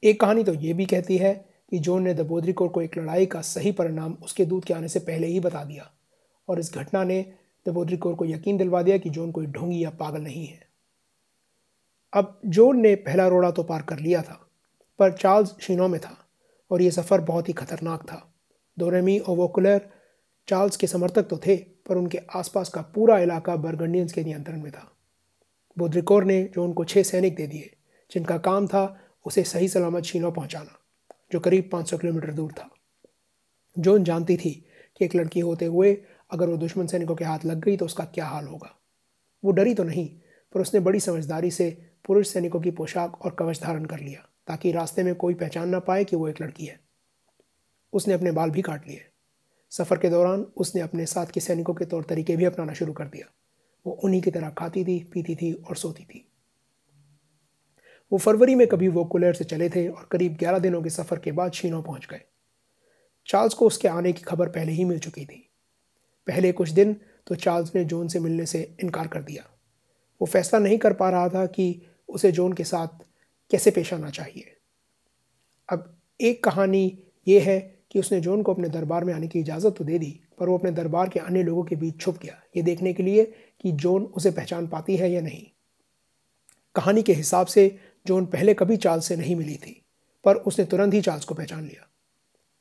एक 0.04 0.20
कहानी 0.20 0.44
तो 0.44 0.54
ये 0.54 0.72
भी 0.72 0.86
कहती 0.86 1.18
है 1.18 1.48
कि 1.70 1.78
जोन 1.78 2.02
ने 2.02 2.14
दबोद्रिकोर 2.14 2.68
को 2.68 2.82
एक 2.82 2.98
लड़ाई 2.98 3.26
का 3.26 3.40
सही 3.40 3.72
परिणाम 3.72 4.12
उसके 4.12 4.44
दूध 4.44 4.64
के 4.64 4.74
आने 4.74 4.88
से 4.88 5.00
पहले 5.00 5.26
ही 5.26 5.40
बता 5.40 5.64
दिया। 5.64 5.90
और 6.48 6.60
इस 6.60 6.74
घटना 6.74 7.04
ने 7.04 7.32
दबोद्रिकोर 7.66 8.14
को 8.14 8.24
यकीन 8.24 8.56
दिलवा 8.56 8.82
दिया 8.82 8.98
कि 8.98 9.10
जोन 9.10 9.32
कोई 9.32 9.46
ढोंगी 9.46 9.84
या 9.84 9.90
पागल 9.90 10.20
नहीं 10.20 10.46
है। 10.46 10.67
अब 12.12 12.40
जोन 12.46 12.80
ने 12.80 12.94
पहला 12.94 13.28
रोड़ा 13.28 13.50
तो 13.50 13.62
पार 13.62 13.82
कर 13.82 13.98
लिया 13.98 14.22
था, 14.22 14.50
पर 14.98 15.12
चार्ल्स 15.12 15.56
शीनो 15.60 15.88
में 15.88 16.00
था, 16.00 16.28
और 16.70 16.82
यह 16.82 16.90
सफ़र 16.90 17.20
बहुत 17.20 17.48
ही 17.48 17.52
खतरनाक 17.52 18.02
था। 18.02 18.34
दोरेमी 18.78 19.18
और 19.18 19.36
वोकुलर 19.36 19.88
चार्ल्स 20.48 20.76
के 20.76 20.86
समर्थक 20.86 21.22
तो 21.22 21.38
थे, 21.38 21.56
पर 21.56 21.96
उनके 21.96 22.18
आसपास 22.34 22.68
का 22.68 22.82
पूरा 22.82 23.18
इलाका 23.18 23.56
बर्गंडियंस 23.56 24.12
के 24.12 24.24
नियंत्रण 24.24 24.62
में 24.62 24.72
था। 24.72 24.92
बोद्रिकोर 25.78 26.24
ने 26.24 26.42
जोन 26.54 26.72
को 26.72 26.84
छः 26.84 27.02
सैनिक 27.02 27.34
दे 27.34 27.46
दिए, 27.46 27.76
जिनका 28.10 28.38
काम 28.38 28.66
था 28.66 29.00
उसे 29.26 29.42
सही 29.42 29.68
सलामत 29.68 30.02
शीनो 30.02 30.30
पहुंचाना, 30.30 30.78
जो 31.32 31.40
करीब 31.40 31.70
500 31.72 31.98
किलोमीटर 31.98 32.32
दूर 32.32 32.52
था। 32.52 32.70
जोन 33.78 34.04
जानती 34.04 34.36
थी 34.36 34.66
कि 34.96 35.04
एक 35.04 35.14
लड़की 35.14 35.40
होते 35.40 35.64
हुए 35.64 36.02
अगर 36.30 36.48
वो 36.48 36.56
दुश्मन 36.56 36.86
सैनिकों 36.86 37.14
के 37.14 37.24
हाथ 37.24 37.38
लग 37.44 37.60
गई 37.60 37.76
तो 37.76 37.84
उसका 37.84 38.04
क्या 38.04 38.26
हाल 38.26 38.46
होगा। 38.46 38.74
वो 39.44 39.52
डरी 39.52 39.74
तो 39.74 39.84
नहीं, 39.84 40.08
पर 40.54 40.60
उसने 40.60 40.80
बड़ी 40.80 41.00
समझदारी 41.00 41.50
से 41.50 41.87
पुरुष 42.04 42.28
सैनिकों 42.28 42.60
की 42.60 42.70
पोशाक 42.70 43.24
और 43.24 43.34
कवच 43.34 43.62
धारण 43.62 43.84
कर 43.84 44.00
लिया, 44.00 44.28
ताकि 44.46 44.72
रास्ते 44.72 45.02
में 45.02 45.14
कोई 45.14 45.34
पहचान 45.34 45.68
ना 45.68 45.78
पाए 45.78 46.04
कि 46.04 46.16
वो 46.16 46.28
एक 46.28 46.42
लड़की 46.42 46.66
है। 46.66 46.80
उसने 47.92 48.14
अपने 48.14 48.32
बाल 48.32 48.50
भी 48.50 48.62
काट 48.62 48.88
लिए। 48.88 49.04
सफ़र 49.70 49.98
के 49.98 50.10
दौरान 50.10 50.46
उसने 50.56 50.80
अपने 50.80 51.06
साथ 51.06 51.26
के 51.26 51.40
सैनिकों 51.40 51.74
के 51.74 51.84
तौर 51.84 52.04
तरीके 52.04 52.36
भी 52.36 52.44
अपनाना 52.44 52.72
शुरू 52.72 52.92
कर 52.92 53.04
दिया। 53.04 53.26
वो 53.86 53.92
उन्हीं 53.92 54.22
की 54.22 54.30
तरह 54.30 54.50
खाती 54.50 54.84
थी, 54.84 55.10
पीती 55.12 55.34
थी 55.34 55.52
और 55.52 55.76
सोती 55.76 56.04
थी। 56.04 56.24
वो 58.12 58.18
फरवरी 58.18 58.54
में 58.54 58.66
कभी 58.66 58.88
वो 58.88 59.04
कुलेर 59.04 59.34
से 59.34 59.44
चले 59.44 59.68
थे 59.68 59.88
और 59.88 60.08
करीब 60.12 60.36
ग्यारह 60.36 60.58
दिनों 60.58 60.82
के 60.82 60.90
सफ़र 60.90 61.18
के 61.18 61.32
बाद 61.32 61.52
शीनो 61.52 61.82
पहुँच 61.82 62.06
गए। 62.10 62.20
चार्ल्स 63.26 63.54
को 63.54 63.66
उसके 63.66 63.88
आने 63.88 64.12
की 64.12 64.22
खबर 64.22 64.48
पहले 64.48 64.72
ही 64.72 64.84
मिल 64.84 64.98
चुकी 64.98 65.24
थी। 65.26 65.50
पहले 66.26 66.52
कुछ 66.52 66.70
दिन 66.70 66.96
तो 67.26 67.34
चार्ल्स 67.34 67.74
ने 67.74 67.84
जोन 67.84 68.08
से 68.08 68.20
मिलने 68.20 68.46
से 68.46 68.76
इनकार 68.82 69.08
कर 69.08 69.22
दिया। 69.22 69.57
वो 70.20 70.26
फैसला 70.26 70.60
नहीं 70.60 70.78
कर 70.78 70.92
पा 70.92 71.10
रहा 71.10 71.28
था 71.28 71.44
कि 71.46 71.82
उसे 72.08 72.32
जोन 72.32 72.52
के 72.52 72.64
साथ 72.64 73.04
कैसे 73.50 73.70
पेश 73.70 73.92
आना 73.94 74.10
चाहिए। 74.10 74.56
अब 75.68 75.96
एक 76.20 76.42
कहानी 76.44 76.98
ये 77.26 77.40
है 77.40 77.58
कि 77.90 77.98
उसने 77.98 78.20
जोन 78.20 78.42
को 78.42 78.54
अपने 78.54 78.68
दरबार 78.68 79.04
में 79.04 79.12
आने 79.14 79.28
की 79.28 79.40
इजाज़त 79.40 79.74
तो 79.78 79.84
दे 79.84 79.98
दी, 79.98 80.20
पर 80.38 80.48
वो 80.48 80.56
अपने 80.58 80.70
दरबार 80.70 81.08
के 81.08 81.20
अन्य 81.20 81.42
लोगों 81.42 81.64
के 81.64 81.76
बीच 81.76 82.00
छुप 82.00 82.18
गया। 82.18 82.40
ये 82.56 82.62
देखने 82.62 82.92
के 82.92 83.02
लिए 83.02 83.24
कि 83.60 83.72
जोन 83.72 84.04
उसे 84.06 84.30
पहचान 84.30 84.66
पाती 84.66 84.96
है 84.96 85.10
या 85.12 85.20
नहीं। 85.20 85.46
कहानी 86.74 87.02
के 87.02 87.12
हिसाब 87.12 87.46
से 87.46 87.78
जोन 88.06 88.26
पहले 88.26 88.54
कभी 88.54 88.76
चार्ल्स 88.76 89.06
से 89.06 89.16
नहीं 89.16 89.36
मिली 89.36 89.56
थी, 89.56 89.82
पर 90.24 90.36
उसने 90.36 90.64
तुरंत 90.64 90.94
ही 90.94 91.00
चार्ल्स 91.00 91.24
को 91.24 91.34
पहचान 91.34 91.64
लिया। 91.64 91.88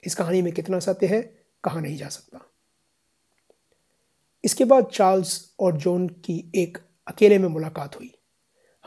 इस 0.03 0.15
कहानी 0.15 0.41
में 0.41 0.53
कितना 0.53 0.79
सत्य 0.79 1.07
है, 1.07 1.21
कहा 1.63 1.79
नहीं 1.79 1.97
जा 1.97 2.07
सकता। 2.07 2.45
इसके 4.43 4.65
बाद 4.65 4.85
चार्ल्स 4.85 5.55
और 5.59 5.77
जॉन 5.77 6.07
की 6.07 6.51
एक 6.55 6.77
अकेले 7.07 7.37
में 7.37 7.47
मुलाकात 7.49 7.95
हुई। 7.95 8.13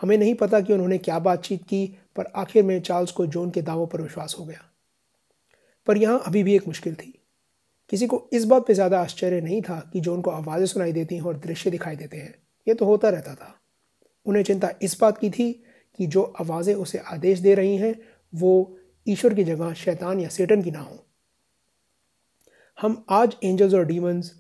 हमें 0.03 0.19
नहीं 0.19 0.35
पता 0.35 0.61
कि 0.61 0.73
उन्होंने 0.73 0.99
क्या 0.99 1.19
बातचीत 1.19 1.63
की, 1.63 1.87
पर 2.17 2.25
आखिर 2.37 2.63
में 2.63 2.81
चार्ल्स 2.81 3.13
को 3.13 3.27
जॉन 3.27 3.51
के 3.51 3.63
दावों 3.63 3.87
पर 3.87 4.01
विश्वास 4.01 4.37
हो 4.39 4.45
गया। 4.45 4.65
पर 5.87 5.97
यहाँ 5.97 6.23
अभी 6.27 6.43
भी 6.43 6.55
एक 6.55 6.67
मुश्किल 6.67 6.95
थी। 6.95 7.15
किसी 7.89 8.07
को 8.07 8.29
इस 8.33 8.45
बात 8.45 8.67
पर 8.67 8.75
ज़्यादा 8.75 9.01
आश्चर्य 9.01 9.41
नहीं 9.41 9.63
था 9.63 9.91
कि 9.93 10.01
जॉन 10.01 10.21
को 10.21 10.31
आवाज़ें 10.31 10.67
सुनाई 10.67 10.93
देती 10.93 11.15
हैं 11.15 11.23
और 11.23 11.37
दृश्य 11.37 11.71
दिखाई 11.71 11.97
देते 11.97 12.17
हैं। 12.17 12.35
ये 12.67 12.75
तो 12.75 12.85
होता 12.85 13.09
रहता 13.09 13.35
था। 13.35 13.61
उन्हें 14.27 14.43
चिंता 14.43 14.71
इस 14.83 15.01
बात 15.01 15.19
की 15.19 15.31
थी 15.31 15.53
कि 15.99 16.07
जो 16.07 16.23
आवाज़ें 16.23 16.75
उसे 16.75 16.99
आदेश 16.99 17.39
दे 17.39 17.55
रही 17.55 17.77
हैं, 17.77 17.95
वो 18.35 18.77
ईश्वर 19.07 19.35
की 19.35 19.45
जगह 19.45 19.73
शैतान 19.73 20.21
या 20.21 20.29
सेटन 20.29 20.63
की 20.63 20.71
ना 20.71 20.81
हो। 20.81 21.07
हम 22.79 23.05
आज 23.11 23.37
एंजल्स 23.45 23.75
और 23.75 23.85
डीमंस, 23.85 24.35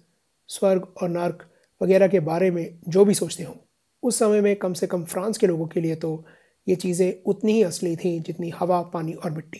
स्वर्ग 0.48 0.94
और 1.02 1.08
नर्क 1.08 1.48
वगैरह 1.80 2.08
के 2.08 2.20
बारे 2.20 2.50
में 2.50 2.78
जो 2.88 3.04
भी 3.04 3.14
सोचते 3.14 3.42
हों 3.42 3.54
उस 4.02 4.18
समय 4.18 4.40
में 4.40 4.56
कम 4.56 4.72
से 4.72 4.86
कम 4.86 5.04
फ्रांस 5.04 5.38
के 5.38 5.46
लोगों 5.46 5.66
के 5.66 5.80
लिए 5.80 5.94
तो 5.94 6.24
ये 6.68 6.76
चीज़ें 6.76 7.22
उतनी 7.26 7.52
ही 7.52 7.62
असली 7.62 7.96
थीं 7.96 8.20
जितनी 8.20 8.50
हवा, 8.50 8.82
पानी 8.82 9.12
और 9.12 9.30
मिट्टी। 9.30 9.58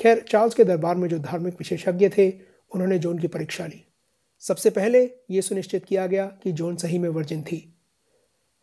खैर, 0.00 0.24
चार्ल्स 0.28 0.54
के 0.54 0.64
दरबार 0.64 0.96
में 0.96 1.08
जो 1.08 1.18
धार्मिक 1.18 1.54
विशेषज्ञ 1.54 2.08
थे, 2.08 2.30
उन्होंने 2.74 2.98
जोन 2.98 3.18
की 3.18 3.26
परीक्षा 3.26 3.66
ली। 3.66 3.84
सबसे 4.40 4.70
पहले 4.70 5.10
ये 5.30 5.42
सुनिश्चित 5.42 5.84
किया 5.84 6.06
गया 6.06 6.26
कि 6.26 6.52
जोन 6.52 6.76
सही 6.76 6.98
में 6.98 7.08
वर्जिन 7.08 7.42
थी। 7.42 7.78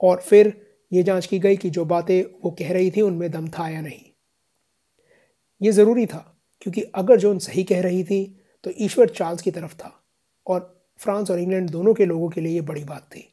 और 0.02 0.22
फिर 0.22 0.68
ये 0.94 1.04
जाँच 1.04 1.26
की 1.26 1.40
गई 1.40 1.56
कि 1.56 1.70
जो 1.70 1.86
बातें 1.86 2.24
वो 2.44 2.52
कह 2.52 2.74
रही 2.74 2.92
थी, 2.92 3.02
उनमें 3.02 3.32
दम 3.32 3.48
था 3.48 3.70
या 3.70 3.82
नहीं। 3.82 4.02
ये 5.62 5.72
ज़रूरी 5.72 6.06
था, 6.06 6.42
क्योंकि 6.62 6.82
अगर 6.82 7.18
जोन 7.20 7.40
सही 7.40 7.64
कह 7.64 7.82
रही 7.82 8.04
थी 8.04 8.42
तो 8.64 8.72
ईश्वर 8.80 9.10
चार्ल्स 9.10 9.42
की 9.42 9.52
तरफ़ 9.52 9.76
था। 9.76 10.04
और 10.48 10.86
फ्रांस 10.98 11.32
और 11.32 11.40
इंग्लैंड 11.40 11.70
दोनों 11.70 11.94
के 11.94 12.06
लोगों 12.06 12.30
के 12.30 12.42
लिए 12.42 12.54
ये 12.54 12.62
बड़ी 12.62 12.84
बात 12.84 13.02
थी। 13.02 13.31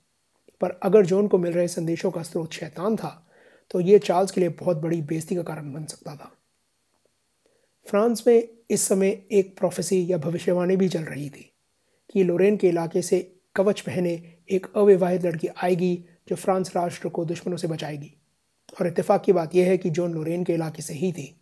पर 0.60 0.78
अगर 0.82 1.06
जॉन 1.06 1.28
को 1.28 1.38
मिल 1.38 1.52
रहे 1.52 1.68
संदेशों 1.68 2.10
का 2.10 2.22
स्रोत 2.22 2.52
शैतान 2.52 2.96
था 2.96 3.24
तो 3.70 3.80
ये 3.80 3.98
चार्ल्स 3.98 4.30
के 4.30 4.40
लिए 4.40 4.50
बहुत 4.50 4.76
बड़ी 4.76 5.00
बेजती 5.02 5.36
का 5.36 5.42
कारण 5.42 5.72
बन 5.72 5.84
सकता 5.84 6.14
था। 6.16 6.32
फ्रांस 7.86 8.22
में 8.26 8.48
इस 8.70 8.82
समय 8.82 9.08
एक 9.32 9.56
प्रोफेसी 9.58 10.06
या 10.10 10.18
भविष्यवाणी 10.18 10.76
भी 10.76 10.88
चल 10.88 11.02
रही 11.02 11.28
थी 11.30 11.50
कि 12.10 12.24
लोरेन 12.24 12.56
के 12.56 12.68
इलाके 12.68 13.02
से 13.02 13.20
कवच 13.56 13.80
पहने 13.80 14.12
एक 14.50 14.66
अविवाहित 14.76 15.24
लड़की 15.24 15.48
आएगी 15.62 15.94
जो 16.28 16.36
फ्रांस 16.36 16.72
राष्ट्र 16.76 17.08
को 17.08 17.24
दुश्मनों 17.24 17.56
से 17.56 17.68
बचाएगी। 17.68 18.12
और 18.80 18.86
इत्तेफाक 18.86 19.22
की 19.24 19.32
बात 19.32 19.54
यह 19.54 19.68
है 19.68 19.78
कि 19.78 19.90
जॉन 19.90 20.12
लोरेन 20.12 20.44
के 20.44 20.52
इलाके 20.52 20.82
से 20.82 20.94
ही 20.94 21.12
थी। 21.12 21.34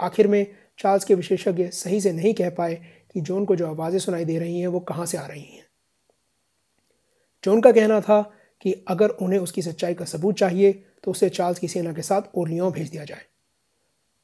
आखिर 0.00 0.26
में 0.26 0.46
चार्ल्स 0.78 1.04
के 1.04 1.14
विशेषज्ञ 1.14 1.68
सही 1.68 2.00
से 2.00 2.12
नहीं 2.12 2.34
कह 2.34 2.50
पाए 2.50 2.74
कि 3.14 3.20
जॉन 3.20 3.44
को 3.44 3.56
जो 3.56 3.66
आवाज़ें 3.66 3.98
सुनाई 3.98 4.24
दे 4.24 4.38
रही 4.38 4.60
हैं, 4.60 4.66
वो 4.66 4.80
कहाँ 4.80 5.06
से 5.06 5.18
आ 5.18 5.26
रही 5.26 5.42
हैं। 5.42 5.67
जॉन 7.44 7.54
उनका 7.54 7.72
कहना 7.72 8.00
था 8.00 8.20
कि 8.60 8.72
अगर 8.88 9.08
उन्हें 9.08 9.38
उसकी 9.38 9.62
सच्चाई 9.62 9.94
का 9.94 10.04
सबूत 10.04 10.34
चाहिए 10.34 10.72
तो 11.04 11.10
उसे 11.10 11.28
चार्ल्स 11.28 11.58
की 11.58 11.68
सेना 11.68 11.92
के 11.92 12.02
साथ 12.02 12.22
ओरलियों 12.34 12.72
भेज 12.72 12.90
दिया 12.90 13.04
जाए। 13.04 13.24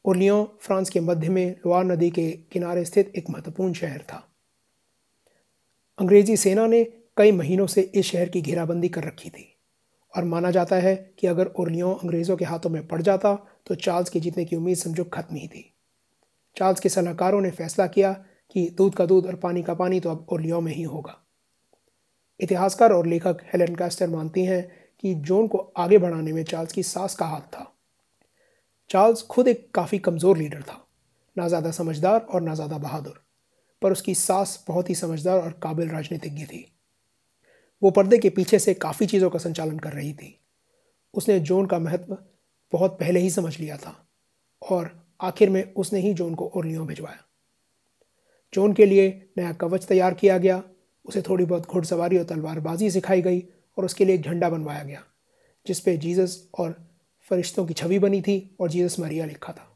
ओरलियों 0.04 0.44
फ्रांस 0.60 0.90
के 0.90 1.00
मध्य 1.00 1.28
में 1.28 1.50
लोआर 1.56 1.84
नदी 1.84 2.10
के 2.10 2.30
किनारे 2.52 2.84
स्थित 2.84 3.12
एक 3.16 3.30
महत्वपूर्ण 3.30 3.72
शहर 3.72 4.02
था। 4.02 4.28
अंग्रेज़ी 5.98 6.36
सेना 6.36 6.66
ने 6.66 6.84
कई 7.16 7.32
महीनों 7.32 7.66
से 7.66 7.80
इस 7.82 8.06
शहर 8.06 8.28
की 8.28 8.40
घेराबंदी 8.42 8.88
कर 8.88 9.04
रखी 9.04 9.30
थी 9.30 9.50
और 10.14 10.24
माना 10.24 10.50
जाता 10.50 10.76
है 10.76 10.94
कि 11.18 11.26
अगर 11.26 11.46
ओरलियों 11.58 11.94
अंग्रेज़ों 11.94 12.36
के 12.36 12.44
हाथों 12.44 12.70
में 12.70 12.86
पड़ 12.86 13.02
जाता 13.02 13.34
तो 13.66 13.74
चार्ल्स 13.74 14.10
के 14.10 14.20
जीतने 14.20 14.44
की 14.44 14.56
उम्मीद 14.56 14.76
समझो 14.76 15.04
खत्म 15.04 15.36
ही 15.36 15.48
थी। 15.48 15.70
चार्ल्स 16.56 16.80
के 16.80 16.88
सलाहकारों 16.88 17.40
ने 17.40 17.50
फैसला 17.50 17.86
किया 17.86 18.12
कि 18.54 18.68
दूध 18.70 18.94
का 18.94 19.06
दूध 19.06 19.26
और 19.26 19.36
पानी 19.36 19.62
का 19.62 19.74
पानी 19.74 20.00
तो 20.00 20.10
अब 20.10 20.26
ओरलियों 20.32 20.60
में 20.60 20.72
ही 20.72 20.82
होगा। 20.82 21.23
इतिहासकार 22.40 22.92
और 22.92 23.06
लेखक 23.06 23.42
हेलेन 23.44 23.74
कैस्टर 23.74 24.08
मानती 24.08 24.44
हैं 24.44 24.62
कि 25.04 25.14
जोन 25.14 25.46
को 25.48 25.58
आगे 25.76 25.98
बढ़ाने 25.98 26.32
में 26.32 26.42
चार्ल्स 26.44 26.72
की 26.72 26.82
सास 26.82 27.14
का 27.14 27.26
हाथ 27.26 27.40
था। 27.52 27.70
चार्ल्स 28.90 29.22
खुद 29.22 29.48
एक 29.48 29.68
काफ़ी 29.74 29.98
कमज़ोर 29.98 30.38
लीडर 30.38 30.62
था, 30.62 30.80
ना 31.36 31.48
ज़्यादा 31.48 31.70
समझदार 31.70 32.20
और 32.20 32.40
ना 32.40 32.54
ज़्यादा 32.54 32.78
बहादुर, 32.78 33.20
पर 33.82 33.92
उसकी 33.92 34.14
सास 34.14 34.64
बहुत 34.68 34.90
ही 34.90 34.94
समझदार 34.94 35.38
और 35.38 35.52
काबिल 35.62 35.88
राजनीतिज्ञ 35.88 36.44
थी। 36.44 36.64
वो 37.82 37.90
पर्दे 37.90 38.18
के 38.18 38.30
पीछे 38.30 38.58
से 38.58 38.74
काफ़ी 38.74 39.06
चीज़ों 39.06 39.30
का 39.30 39.38
संचालन 39.38 39.78
कर 39.78 39.92
रही 39.92 40.12
थी। 40.12 40.38
उसने 41.14 41.38
जोन 41.40 41.66
का 41.66 41.78
महत्व 41.78 42.16
बहुत 42.72 42.96
पहले 43.00 43.20
ही 43.20 43.30
समझ 43.30 43.58
लिया 43.60 43.76
था 43.76 43.94
और 44.62 44.90
आखिर 45.20 45.50
में 45.50 45.62
उसने 45.74 46.00
ही 46.00 46.12
जोन 46.14 46.34
को 46.34 46.46
ओरलियों 46.46 46.86
भिजवाया। 46.86 47.24
जोन 48.52 48.72
के 48.72 48.86
लिए 48.86 49.08
नया 49.38 49.52
कवच 49.52 49.86
तैयार 49.86 50.14
किया 50.14 50.38
गया 50.38 50.62
उसे 51.04 51.22
थोड़ी 51.22 51.44
बहुत 51.44 51.66
घुड़सवारी 51.66 52.18
और 52.18 52.24
तलवारबाजी 52.24 52.90
सिखाई 52.90 53.22
गई 53.22 53.40
और 53.78 53.84
उसके 53.84 54.04
लिए 54.04 54.14
एक 54.14 54.22
झंडा 54.22 54.48
बनवाया 54.50 54.82
गया, 54.84 55.02
जिस 55.66 55.80
पे 55.80 55.96
जीसस 55.96 56.48
और 56.58 56.76
फरिश्तों 57.30 57.66
की 57.66 57.74
छवि 57.74 57.98
बनी 57.98 58.20
थी 58.22 58.56
और 58.60 58.70
जीसस 58.70 58.98
मरिया 59.00 59.26
लिखा 59.26 59.52
था। 59.52 59.70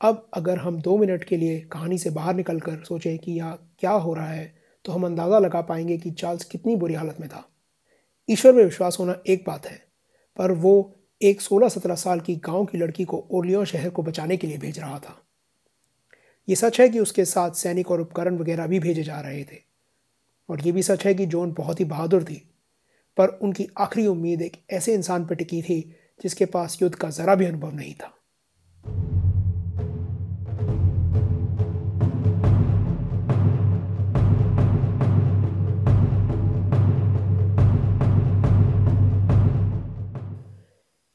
अब 0.00 0.28
अगर 0.34 0.58
हम 0.58 0.80
दो 0.80 0.96
मिनट 0.98 1.24
के 1.24 1.36
लिए 1.36 1.60
कहानी 1.72 1.98
से 1.98 2.10
बाहर 2.10 2.34
निकल 2.34 2.60
कर 2.60 2.82
सोचें 2.84 3.18
कि 3.18 3.32
यह 3.32 3.58
क्या 3.78 3.90
हो 3.90 4.14
रहा 4.14 4.28
है 4.28 4.54
तो 4.84 4.92
हम 4.92 5.04
अंदाज़ा 5.06 5.38
लगा 5.38 5.60
पाएँगे 5.60 5.96
कि 5.98 6.10
चार्ल्स 6.10 6.44
कितनी 6.44 6.74
बुरी 6.76 6.94
हालत 6.94 7.16
में 7.20 7.28
था। 7.28 7.42
ईश्वर 8.28 8.52
में 8.52 8.62
विश्वास 8.64 8.96
होना 9.00 9.16
एक 9.26 9.44
बात 9.46 9.66
है, 9.66 9.80
पर 10.36 10.52
वो 10.52 10.92
एक 11.20 11.40
16-17 11.40 11.94
साल 11.94 12.20
की 12.20 12.36
गाँव 12.36 12.64
की 12.64 12.78
लड़की 12.78 13.04
को 13.04 13.26
ओरलियों 13.30 13.64
शहर 13.64 13.90
को 13.90 14.02
बचाने 14.02 14.36
के 14.36 14.46
लिए 14.46 14.58
भेज 14.58 14.78
रहा 14.78 14.98
था। 14.98 15.16
ये 16.48 16.56
सच 16.56 16.80
है 16.80 16.88
कि 16.88 16.98
उसके 16.98 17.24
साथ 17.24 17.50
सैनिक 17.52 17.90
और 17.90 18.00
उपकरण 18.00 18.38
वगैरह 18.38 18.66
भी 18.66 18.78
भेजे 18.80 19.02
जा 19.02 19.20
रहे 19.20 19.42
थे 19.44 19.60
और 20.48 20.60
ये 20.60 20.72
भी 20.72 20.82
सच 20.82 21.06
है 21.06 21.14
कि 21.14 21.26
जोन 21.26 21.52
बहुत 21.52 21.80
ही 21.80 21.84
बहादुर 21.84 22.24
थी, 22.24 22.42
पर 23.16 23.28
उनकी 23.42 23.68
आखिरी 23.78 24.06
उम्मीद 24.06 24.42
एक 24.42 24.56
ऐसे 24.70 24.94
इंसान 24.94 25.26
पर 25.26 25.34
टिकी 25.34 25.62
थी 25.62 25.80
जिसके 26.22 26.46
पास 26.46 26.78
युद्ध 26.82 26.94
का 26.94 27.10
ज़रा 27.10 27.34
भी 27.34 27.44
अनुभव 27.44 27.74
नहीं 27.74 27.94
था। 27.94 28.12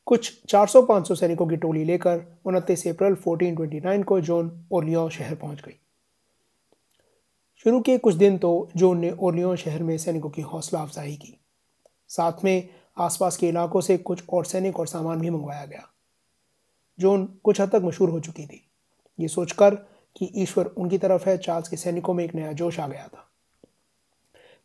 कुछ 0.08 0.32
400-500 0.46 1.16
सैनिकों 1.16 1.48
की 1.48 1.58
टोली 1.58 1.84
लेकर 1.84 2.22
उनतीस 2.46 2.88
अप्रैल 2.88 3.16
1429 3.18 4.04
को 4.04 4.20
जोन 4.22 4.52
ओरलियो 4.72 5.10
शहर 5.10 5.36
पहुँच 5.36 5.62
गई। 5.62 5.81
शुरू 7.66 7.82
के 7.82 7.98
कुछ 7.98 8.16
दिन 8.16 8.38
तो 8.38 8.70
जोन 8.76 9.00
ने 9.00 9.12
ओरलियो 9.12 9.56
शहर 9.56 9.84
में 9.84 9.98
सैनिकों 9.98 10.30
की 10.30 10.42
हौसला 10.42 10.80
अफजाई 10.82 11.16
की। 11.16 11.38
साथ 12.08 12.44
में 12.44 12.70
आसपास 12.98 13.38
के 13.38 13.48
इलाकों 13.48 13.82
से 13.82 13.98
कुछ 13.98 14.24
और 14.30 14.46
सैनिक 14.46 14.80
और 14.80 14.88
सामान 14.88 15.20
भी 15.20 15.30
मंगवाया 15.30 15.66
गया 15.66 15.88
जोन 17.00 17.26
कुछ 17.44 17.62
हद 17.62 17.70
तक 17.70 17.82
मशहूर 17.84 18.10
हो 18.10 18.20
चुकी 18.20 18.46
थी। 18.46 18.72
ये 19.20 19.28
सोचकर 19.28 19.76
कि 20.16 20.32
ईश्वर 20.36 20.66
उनकी 20.66 20.98
तरफ़ 20.98 21.30
है, 21.30 21.38
चार्ल्स 21.38 21.70
के 21.70 21.78
सैनिकों 21.78 22.14
में 22.14 22.26
एक 22.26 22.36
नया 22.36 22.52
जोश 22.52 22.80
आ 22.80 22.88
गया 22.88 23.08
था। 23.08 23.30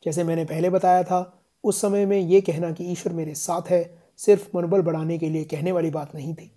जैसे 0.05 0.25
मैंने 0.25 0.45
पहले 0.45 0.71
बताया 0.71 1.03
था, 1.03 1.43
उस 1.65 1.81
समय 1.81 2.07
में 2.07 2.19
ये 2.19 2.41
कहना 2.41 2.73
कि 2.73 2.85
ईश्वर 2.85 3.13
मेरे 3.13 3.35
साथ 3.35 3.63
है 3.69 4.03
सिर्फ़ 4.17 4.57
मनोबल 4.57 4.83
बढ़ाने 4.83 5.19
के 5.19 5.31
लिए 5.31 5.45
कहने 5.45 5.73
वाली 5.73 5.91
बात 5.91 6.15
नहीं 6.15 6.35
थी। 6.35 6.53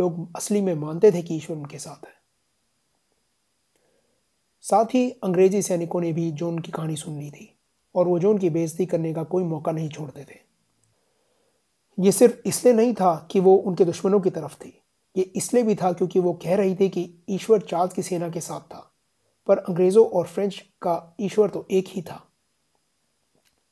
लोग 0.00 0.36
असली 0.36 0.60
में 0.60 0.74
मानते 0.74 1.12
थे 1.12 1.22
कि 1.22 1.36
ईश्वर 1.36 1.56
उनके 1.56 1.78
साथ 1.78 2.06
है। 2.06 2.23
साथ 4.64 4.94
ही 4.94 5.10
अंग्रेज़ी 5.24 5.60
सैनिकों 5.62 6.00
ने 6.00 6.12
भी 6.12 6.30
जोन 6.32 6.58
की 6.58 6.72
कहानी 6.72 6.96
सुन 6.96 7.18
ली 7.18 7.30
थी 7.30 7.48
और 7.94 8.06
वो 8.08 8.18
जोन 8.18 8.38
की 8.38 8.50
बेइज्जती 8.50 8.86
करने 8.86 9.12
का 9.14 9.22
कोई 9.24 9.44
मौका 9.44 9.72
नहीं 9.72 9.88
छोड़ते 9.88 10.24
थे। 10.24 10.38
ये 11.98 12.12
सिर्फ़ 12.12 12.48
इसलिए 12.48 12.74
नहीं 12.74 12.94
था 12.94 13.14
कि 13.30 13.40
वो 13.40 13.54
उनके 13.56 13.84
दुश्मनों 13.84 14.20
की 14.20 14.30
तरफ़ 14.30 14.54
थी। 14.56 14.72
ये 15.16 15.22
इसलिए 15.36 15.62
भी 15.62 15.74
था 15.74 15.92
क्योंकि 15.92 16.18
वो 16.18 16.32
कह 16.42 16.54
रही 16.56 16.74
थी 16.74 16.88
कि 16.88 17.08
ईश्वर 17.30 17.60
चार्ल्स 17.60 17.94
की 17.94 18.02
सेना 18.02 18.28
के 18.28 18.40
साथ 18.40 18.60
था, 18.60 18.90
पर 19.46 19.58
अंग्रेज़ों 19.58 20.06
और 20.08 20.26
फ्रेंच 20.26 20.58
का 20.82 21.16
ईश्वर 21.20 21.50
तो 21.50 21.66
एक 21.70 21.88
ही 21.88 22.02
था। 22.02 22.20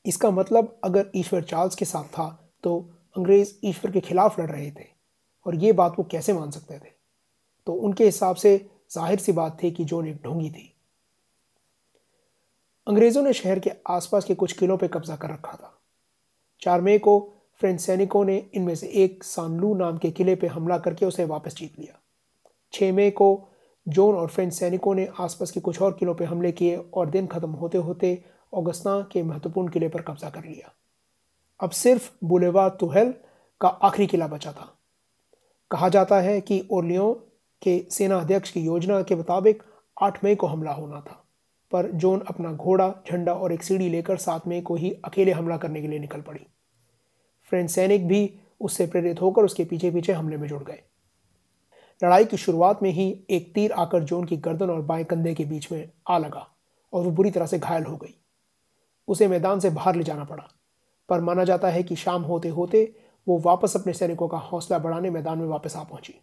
इसका 0.05 0.31
मतलब 0.31 0.75
अगर 0.83 1.09
ईश्वर 1.15 1.43
चार्ल्स 1.43 1.75
के 1.75 1.85
साथ 1.85 2.03
था 2.09 2.27
तो 2.63 2.77
अंग्रेज़ 3.15 3.53
ईश्वर 3.63 3.91
के 3.91 3.99
खिलाफ 4.01 4.39
लड़ 4.39 4.49
रहे 4.49 4.69
थे 4.71 4.85
और 5.45 5.55
ये 5.55 5.71
बात 5.73 5.95
वो 5.99 6.07
कैसे 6.11 6.33
मान 6.33 6.51
सकते 6.51 6.77
थे? 6.77 6.91
तो 7.67 7.73
उनके 7.73 8.05
हिसाब 8.05 8.35
से 8.35 8.57
ज़ाहिर 8.91 9.19
सी 9.19 9.31
बात 9.31 9.57
थी 9.63 9.71
कि 9.71 9.85
जोन 9.85 10.07
एक 10.07 10.21
ढोंगी 10.23 10.49
थी। 10.49 10.69
अंग्रेज़ों 12.87 13.23
ने 13.23 13.33
शहर 13.33 13.59
के 13.59 13.71
आसपास 13.87 14.25
के 14.25 14.35
कुछ 14.35 14.53
किलों 14.53 14.77
पर 14.77 14.87
कब्जा 14.87 15.15
कर 15.15 15.29
रखा 15.29 15.53
था। 15.53 15.81
चार 16.61 16.81
मई 16.81 16.97
को 16.97 17.33
फ्रेंच 17.59 17.81
सैनिकों 17.81 18.25
ने 18.25 18.49
इनमें 18.53 18.75
से 18.75 18.87
एक 18.87 19.23
सानलू 19.23 19.75
नाम 19.75 19.97
के 19.97 20.11
किले 20.11 20.35
पर 20.35 20.47
हमला 20.47 20.77
करके 20.77 21.05
उसे 21.05 21.25
वापस 21.25 21.55
जीत 21.55 21.79
लिया। 21.79 21.99
छः 22.73 22.93
मई 22.93 23.09
को 23.09 23.49
जोन 23.87 24.15
और 24.15 24.27
फ्रेंच 24.27 24.53
सैनिकों 24.53 24.95
ने 24.95 25.09
आसपास 25.19 25.51
के 25.51 25.59
कुछ 25.59 25.81
और 25.81 25.93
किलों 25.93 26.15
पर 26.15 26.25
हमले 26.25 26.51
किए 26.51 26.75
और 26.93 27.09
दिन 27.09 27.27
खत्म 27.27 27.49
होते 27.49 27.77
होते 27.77 28.25
ऑगस्ता 28.53 29.07
के 29.11 29.23
महत्वपूर्ण 29.23 29.67
किले 29.67 29.89
पर 29.89 30.01
कब्जा 30.01 30.29
कर 30.29 30.43
लिया। 30.43 30.73
अब 31.59 31.69
सिर्फ़ 31.69 32.11
बुलेवा 32.23 32.69
तुहेल 32.69 33.13
का 33.61 33.67
आखिरी 33.67 34.07
किला 34.07 34.27
बचा 34.27 34.51
था। 34.51 34.77
कहा 35.71 35.89
जाता 35.89 36.19
है 36.19 36.41
कि 36.41 36.67
ओरलियो 36.71 37.13
के 37.61 37.85
सेना 37.91 38.17
अध्यक्ष 38.17 38.51
की 38.51 38.61
योजना 38.61 39.01
के 39.01 39.15
मुताबिक 39.15 39.63
8 40.01 40.23
मई 40.23 40.35
को 40.35 40.47
हमला 40.47 40.71
होना 40.71 41.01
था। 41.01 41.22
पर 41.73 41.89
जोन 41.91 42.19
अपना 42.19 42.51
घोड़ा, 42.53 42.89
झंडा 43.07 43.33
और 43.33 43.53
एक 43.53 43.63
सीढ़ी 43.63 43.89
लेकर 43.89 44.17
सात 44.17 44.47
मई 44.47 44.61
को 44.61 44.75
ही 44.75 44.91
अकेले 45.05 45.31
हमला 45.31 45.57
करने 45.57 45.81
के 45.81 45.87
लिए 45.87 45.99
निकल 45.99 46.21
पड़ी। 46.21 46.45
फ्रेंच 47.51 47.69
सैनिक 47.71 48.07
भी 48.07 48.39
उससे 48.61 48.85
प्रेरित 48.87 49.21
होकर 49.21 49.43
उसके 49.43 49.65
पीछे 49.65 49.91
पीछे 49.91 50.13
हमले 50.13 50.37
में 50.37 50.47
जुड़ 50.47 50.63
गए। 50.63 50.81
लड़ाई 52.01 52.25
की 52.25 52.37
शुरुआत 52.37 52.83
में 52.83 52.89
ही 52.91 53.07
एक 53.29 53.53
तीर 53.55 53.71
आकर 53.71 54.03
जोन 54.03 54.25
की 54.25 54.37
गर्दन 54.37 54.69
और 54.69 54.81
बाएँ 54.81 55.03
कंधे 55.03 55.33
के 55.33 55.45
बीच 55.45 55.71
में 55.71 55.89
आ 56.09 56.17
लगा 56.17 56.47
और 56.93 57.03
वो 57.03 57.11
बुरी 57.11 57.31
तरह 57.31 57.45
से 57.45 57.59
घायल 57.59 57.83
हो 57.83 57.95
गई। 57.97 58.15
उसे 59.07 59.27
मैदान 59.27 59.59
से 59.59 59.69
बाहर 59.69 59.95
ले 59.95 60.03
जाना 60.03 60.23
पड़ा, 60.23 60.47
पर 61.09 61.21
माना 61.21 61.43
जाता 61.43 61.69
है 61.69 61.83
कि 61.83 61.95
शाम 61.95 62.21
होते 62.21 62.49
होते 62.49 62.91
वो 63.27 63.37
वापस 63.39 63.75
अपने 63.75 63.93
सैनिकों 63.93 64.27
का 64.27 64.37
हौसला 64.37 64.79
बढ़ाने 64.79 65.09
मैदान 65.09 65.37
में 65.37 65.47
वापस 65.47 65.75
आ 65.75 65.83
पहुँची। 65.83 66.13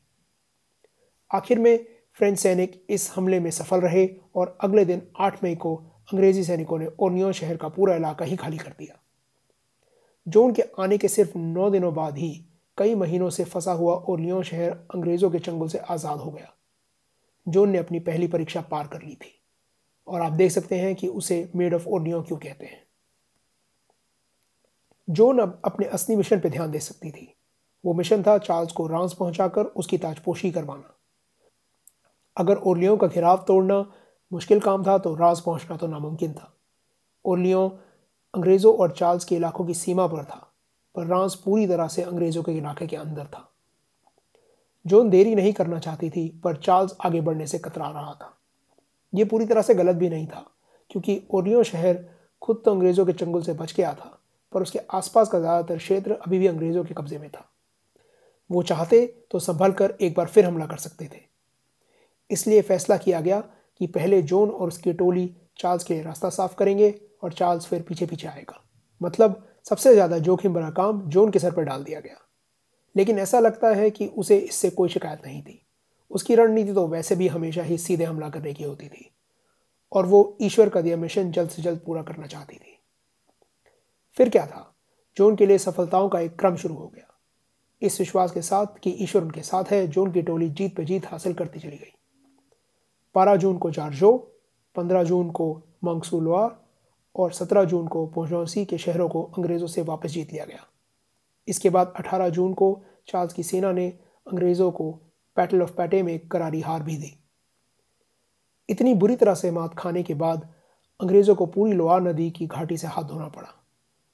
आखिर 1.30 1.58
में 1.58 1.86
फ्रेंच 2.20 2.38
सैनिक 2.38 2.72
इस 2.90 3.10
हमले 3.10 3.38
में 3.40 3.50
सफल 3.50 3.80
रहे 3.80 4.06
और 4.34 4.56
अगले 4.60 4.84
दिन 4.84 5.02
8 5.20 5.42
मई 5.44 5.54
को 5.54 5.74
अंग्रेज़ी 6.12 6.42
सैनिकों 6.44 6.78
ने 6.78 6.86
ओनियो 6.98 7.30
शहर 7.32 7.56
का 7.56 7.68
पूरा 7.68 7.94
इलाका 7.96 8.24
ही 8.24 8.36
खाली 8.36 8.58
कर 8.58 8.74
दिया। 8.78 8.98
जोन 10.26 10.52
के 10.52 10.62
आने 10.78 10.98
के 10.98 11.08
सिर्फ़ 11.08 11.38
नौ 11.38 11.70
दिनों 11.70 11.94
बाद 11.94 12.18
ही 12.18 12.30
कई 12.78 12.94
महीनों 12.94 13.30
से 13.30 13.44
फंसा 13.44 13.72
हुआ 13.72 13.94
ओलियो 13.94 14.42
शहर 14.42 14.70
अंग्रेज़ों 14.94 15.30
के 15.30 15.38
चंगुल 15.38 15.68
से 15.68 15.78
आज़ाद 15.78 16.18
हो 16.18 16.30
गया। 16.30 16.52
जोन 17.46 17.70
ने 17.70 17.78
अपनी 17.78 18.00
पहली 18.00 18.26
परीक्षा 18.26 18.60
पार 18.60 18.86
कर 18.86 19.02
ली 19.02 19.14
थी 19.14 19.34
और 20.08 20.20
आप 20.20 20.32
देख 20.32 20.50
सकते 20.50 20.78
हैं 20.78 20.94
कि 20.94 21.08
उसे 21.08 21.50
मेड 21.56 21.74
ऑफ़ 21.74 21.88
ओनियो 21.88 22.22
क्यों 22.22 22.38
कहते 22.38 22.66
हैं। 22.66 22.82
जोन 25.08 25.38
अब 25.38 25.60
अपने 25.64 25.86
असली 25.88 26.16
मिशन 26.16 26.40
पर 26.40 26.48
ध्यान 26.48 26.70
दे 26.70 26.78
सकती 26.80 27.10
थी। 27.10 27.34
वो 27.84 27.94
मिशन 27.94 28.22
था 28.22 28.38
चार्ल्स 28.38 28.72
को 28.72 28.86
रांस 28.86 29.14
पहुंचाकर 29.14 29.64
उसकी 29.64 29.98
ताजपोशी 29.98 30.50
करवाना। 30.50 30.96
अगर 32.40 32.56
ओरलियों 32.58 32.96
का 32.96 33.06
घिराव 33.08 33.44
तोड़ना 33.48 33.84
मुश्किल 34.32 34.60
काम 34.60 34.84
था 34.84 34.96
तो 34.98 35.14
राज 35.16 35.40
पहुँचना 35.40 35.76
तो 35.76 35.86
नामुमकिन 35.88 36.32
था। 36.32 36.52
ओरलियों 37.24 37.68
अंग्रेज़ों 38.34 38.74
और 38.74 38.90
चार्ल्स 38.92 39.24
के 39.24 39.36
इलाकों 39.36 39.64
की 39.66 39.74
सीमा 39.74 40.06
पर 40.06 40.24
था, 40.24 40.46
पर 40.94 41.06
रांस 41.06 41.34
पूरी 41.44 41.66
तरह 41.66 41.88
से 41.88 42.02
अंग्रेज़ों 42.02 42.42
के 42.42 42.52
इलाके 42.52 42.86
के 42.86 42.96
अंदर 42.96 43.24
था। 43.26 43.46
जोन 44.84 45.10
देरी 45.10 45.34
नहीं 45.34 45.52
करना 45.52 45.78
चाहती 45.78 46.10
थी, 46.10 46.28
पर 46.44 46.56
चार्ल्स 46.56 46.96
आगे 47.06 47.20
बढ़ने 47.20 47.46
से 47.46 47.58
कतरा 47.58 47.88
रहा 47.88 48.12
था। 48.14 48.36
यह 49.12 49.24
पूरी 49.24 49.46
तरह 49.46 49.62
से 49.62 49.74
गलत 49.74 49.96
भी 49.96 50.08
नहीं 50.10 50.26
था, 50.26 50.44
क्योंकि 50.90 51.22
ओरलियो 51.30 51.62
शहर 51.64 52.04
खुद 52.42 52.62
तो 52.64 52.70
अंग्रेज़ों 52.70 53.06
के 53.06 53.12
चंगुल 53.14 53.42
से 53.42 53.52
बच 53.54 53.74
गया 53.74 53.92
था, 53.94 54.18
पर 54.52 54.62
उसके 54.62 54.78
आसपास 54.90 55.28
का 55.28 55.38
ज़्यादातर 55.40 55.78
क्षेत्र 55.78 56.12
अभी 56.16 56.38
भी 56.38 56.46
अंग्रेज़ों 56.46 56.84
के 56.84 56.94
कब्ज़े 56.94 57.18
में 57.18 57.28
था। 57.30 57.46
वो 58.50 58.62
चाहते 58.62 59.06
तो 59.30 59.38
संभल 59.40 59.72
कर 59.72 59.94
एक 60.00 60.14
बार 60.16 60.26
फिर 60.28 60.44
हमला 60.44 60.66
कर 60.66 60.76
सकते 60.78 61.04
थे। 61.06 61.28
इसलिए 62.30 62.62
फैसला 62.62 62.96
किया 62.96 63.20
गया 63.20 63.40
कि 63.80 63.86
पहले 63.86 64.22
जोन 64.22 64.50
और 64.50 64.68
उसकी 64.68 64.92
टोली 64.92 65.28
चार्ल्स 65.58 65.84
के 65.84 65.94
लिए 65.94 66.02
रास्ता 66.02 66.28
साफ़ 66.28 66.54
करेंगे 66.54 66.94
और 67.22 67.32
चार्ल्स 67.32 67.66
फिर 67.66 67.82
पीछे 67.82 68.06
पीछे 68.06 68.28
आएगा। 68.28 68.62
मतलब 69.00 69.46
सबसे 69.66 69.92
ज़्यादा 69.94 70.18
जोखिम 70.18 70.54
भरा 70.54 70.70
काम 70.70 71.00
जोन 71.08 71.30
के 71.30 71.38
सर 71.38 71.52
पर 71.52 71.62
डाल 71.62 71.84
दिया 71.84 72.00
गया। 72.00 72.16
लेकिन 72.96 73.18
ऐसा 73.18 73.40
लगता 73.40 73.68
है 73.68 73.90
कि 73.90 74.06
उसे 74.06 74.38
इससे 74.38 74.70
कोई 74.70 74.88
शिकायत 74.88 75.26
नहीं 75.26 75.42
थी। 75.42 75.60
उसकी 76.10 76.34
रणनीति 76.34 76.72
तो 76.72 76.86
वैसे 76.88 77.16
भी 77.16 77.28
हमेशा 77.28 77.62
ही 77.62 77.78
सीधे 77.78 78.04
हमला 78.04 78.28
करने 78.28 78.54
की 78.54 78.64
होती 78.64 78.88
थी 78.88 79.10
और 79.92 80.06
वो 80.06 80.38
ईश्वर 80.42 80.68
का 80.68 80.80
दिया 80.80 80.96
मिशन 80.96 81.30
जल्द 81.30 81.50
से 81.50 81.62
जल्द 81.62 81.80
पूरा 81.86 82.02
करना 82.02 82.26
चाहती 82.26 82.56
थी। 82.56 82.78
फिर 84.16 84.28
क्या 84.28 84.46
था? 84.46 84.66
जोन 85.16 85.36
के 85.36 85.46
लिए 85.46 85.58
सफलताओं 85.58 86.08
का 86.08 86.20
एक 86.20 86.38
क्रम 86.38 86.56
शुरू 86.56 86.74
हो 86.74 86.88
गया। 86.88 87.06
इस 87.82 87.98
विश्वास 88.00 88.32
के 88.32 88.42
साथ 88.42 88.78
कि 88.82 88.90
ईश्वर 88.90 89.22
उनके 89.22 89.42
साथ 89.42 89.64
है, 89.64 89.86
जोन 89.86 90.12
की 90.12 90.22
टोली 90.22 90.48
जीत 90.48 90.76
पर 90.76 90.84
जीत 90.84 91.06
हासिल 91.06 91.34
करती 91.34 91.60
चली 91.60 91.76
गई। 91.76 91.92
बारह 93.14 93.36
जून 93.36 93.58
को 93.58 93.70
जार्जो, 93.70 94.16
पंद्रह 94.76 95.02
जून 95.02 95.30
को 95.30 95.62
मंगसूलवार 95.84 96.58
और 97.16 97.32
सत्रह 97.32 97.64
जून 97.64 97.86
को 97.88 98.06
पोजौसी 98.06 98.64
के 98.64 98.78
शहरों 98.78 99.08
को 99.08 99.22
अंग्रेज़ों 99.38 99.66
से 99.66 99.82
वापस 99.82 100.10
जीत 100.10 100.32
लिया 100.32 100.44
गया। 100.44 100.66
इसके 101.48 101.70
बाद 101.70 101.92
अठारह 101.96 102.28
जून 102.28 102.52
को 102.54 102.82
चार्ल्स 103.08 103.32
की 103.32 103.42
सेना 103.42 103.72
ने 103.72 103.88
अंग्रेज़ों 104.26 104.70
को 104.70 104.90
बैटल 105.36 105.62
ऑफ़ 105.62 105.72
पैटे 105.72 106.02
में 106.02 106.18
करारी 106.28 106.60
हार 106.60 106.82
भी 106.82 106.96
दी। 106.96 107.16
इतनी 108.68 108.94
बुरी 108.94 109.16
तरह 109.16 109.34
से 109.34 109.50
मात 109.50 109.74
खाने 109.74 110.02
के 110.02 110.14
बाद 110.14 110.48
अंग्रेज़ों 111.00 111.34
को 111.34 111.46
पूरी 111.46 111.72
लोहार 111.72 112.00
नदी 112.00 112.30
की 112.30 112.46
घाटी 112.46 112.76
से 112.76 112.86
हाथ 112.86 113.04
धोना 113.04 113.28
पड़ा 113.28 113.54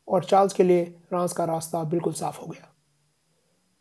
और 0.08 0.24
चार्ल्स 0.24 0.52
के 0.52 0.62
लिए 0.62 0.84
फ्रांस 1.08 1.32
का 1.32 1.44
रास्ता 1.44 1.82
बिल्कुल 1.84 2.12
साफ़ 2.12 2.40
हो 2.40 2.46
गया। 2.46 2.72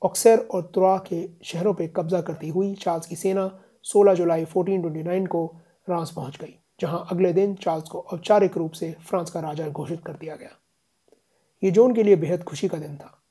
ऑक्सर 0.01 0.39
और 0.39 0.61
तुरा 0.75 0.97
के 1.07 1.27
शहरों 1.43 1.73
पर 1.73 1.87
कब्जा 1.87 2.21
करती 2.21 2.49
हुई 2.49 2.73
चार्ल्स 2.73 3.07
की 3.07 3.15
सेना 3.15 3.47
16 3.85 4.13
जुलाई 4.13 4.45
1429 4.45 5.27
को 5.27 5.55
फ्रांस 5.85 6.11
पहुँच 6.11 6.37
गई, 6.37 6.59
जहाँ 6.79 7.07
अगले 7.11 7.33
दिन 7.33 7.55
चार्ल्स 7.55 7.89
को 7.89 7.99
औपचारिक 7.99 8.57
रूप 8.57 8.71
से 8.71 8.95
फ्रांस 9.09 9.31
का 9.31 9.39
राजा 9.39 9.69
घोषित 9.69 10.01
कर 10.05 10.13
दिया 10.13 10.35
गया। 10.35 10.49
ये 11.63 11.71
जोन 11.71 11.95
के 11.95 12.03
लिए 12.03 12.15
बेहद 12.15 12.43
खुशी 12.43 12.67
का 12.67 12.77
दिन 12.77 12.97
था। 12.97 13.21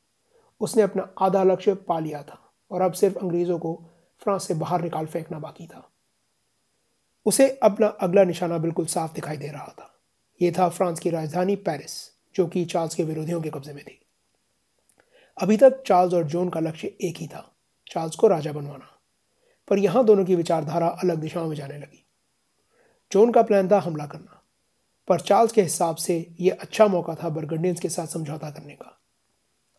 उसने 0.61 0.83
अपना 0.83 1.15
आधा 1.21 1.43
लक्ष्य 1.43 1.75
पा 1.75 1.99
लिया 1.99 2.23
था 2.23 2.53
और 2.71 2.81
अब 2.81 2.93
सिर्फ़ 2.93 3.19
अंग्रेज़ों 3.19 3.59
को 3.59 3.85
फ्रांस 4.19 4.49
से 4.49 4.55
बाहर 4.55 4.83
निकाल 4.83 5.07
फेंकना 5.07 5.39
बाकी 5.39 5.67
था। 5.67 5.91
उसे 7.27 7.59
अपना 7.63 7.87
अगला 7.87 8.25
निशाना 8.25 8.59
बिल्कुल 8.59 8.87
साफ़ 8.87 9.13
दिखाई 9.13 9.37
दे 9.37 9.49
रहा 9.49 9.75
था। 9.79 9.95
यह 10.43 10.53
था 10.59 10.69
फ्रांस 10.69 11.01
की 11.01 11.11
राजधानी 11.11 11.57
पेरिस, 11.57 12.11
जो 12.35 12.47
कि 12.47 12.65
चार्ल्स 12.65 12.95
के 12.95 13.05
विरोधियों 13.05 13.43
के 13.43 13.51
कब्जे 13.51 13.73
में 13.73 13.85
थी। 13.85 14.01
अभी 15.43 15.57
तक 15.57 15.83
चार्ल्स 15.83 16.15
और 16.15 16.25
जोन 16.25 16.49
का 16.49 16.61
लक्ष्य 16.61 16.89
एक 17.01 17.17
ही 17.17 17.27
था, 17.27 17.55
चार्ल्स 17.89 18.17
को 18.17 18.27
राजा 18.29 18.53
बनवाना। 18.53 18.94
पर 19.69 19.79
यहाँ 19.79 20.05
दोनों 20.05 20.25
की 20.25 20.35
विचारधारा 20.37 20.89
अलग 20.89 21.19
दिशाओं 21.19 21.49
में 21.49 21.57
जाने 21.57 21.79
लगी। 21.79 22.05
जोन 23.13 23.33
का 23.33 23.43
प्लान 23.43 23.69
था 23.71 23.79
हमला 23.81 24.07
करना, 24.07 24.41
पर 25.09 25.21
चार्ल्स 25.21 25.53
के 25.53 25.63
हिसाब 25.63 25.97
से 25.97 26.17
यह 26.41 26.59
अच्छा 26.61 26.87
मौका 26.89 27.15
था 27.15 27.29
बर्गंडियंस 27.31 27.81
के 27.81 27.89
साथ 27.89 28.07
समझौता 28.09 28.51
करने 28.51 28.75
का। 28.75 28.99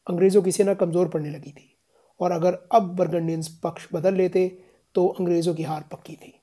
अंग्रेज़ों 0.08 0.42
की 0.42 0.52
सेना 0.52 0.74
कमज़ोर 0.76 1.08
पड़ने 1.08 1.30
लगी 1.30 1.52
थी, 1.52 1.72
और 2.20 2.32
अगर 2.32 2.58
अब 2.74 2.96
बर्गंडियंस 2.96 3.48
पक्ष 3.64 3.88
बदल 3.94 4.14
लेते 4.14 4.48
तो 4.96 5.08
अंग्रेज़ों 5.10 5.54
की 5.56 5.64
हार 5.64 5.84
पक्की 5.92 6.16
थी। 6.16 6.34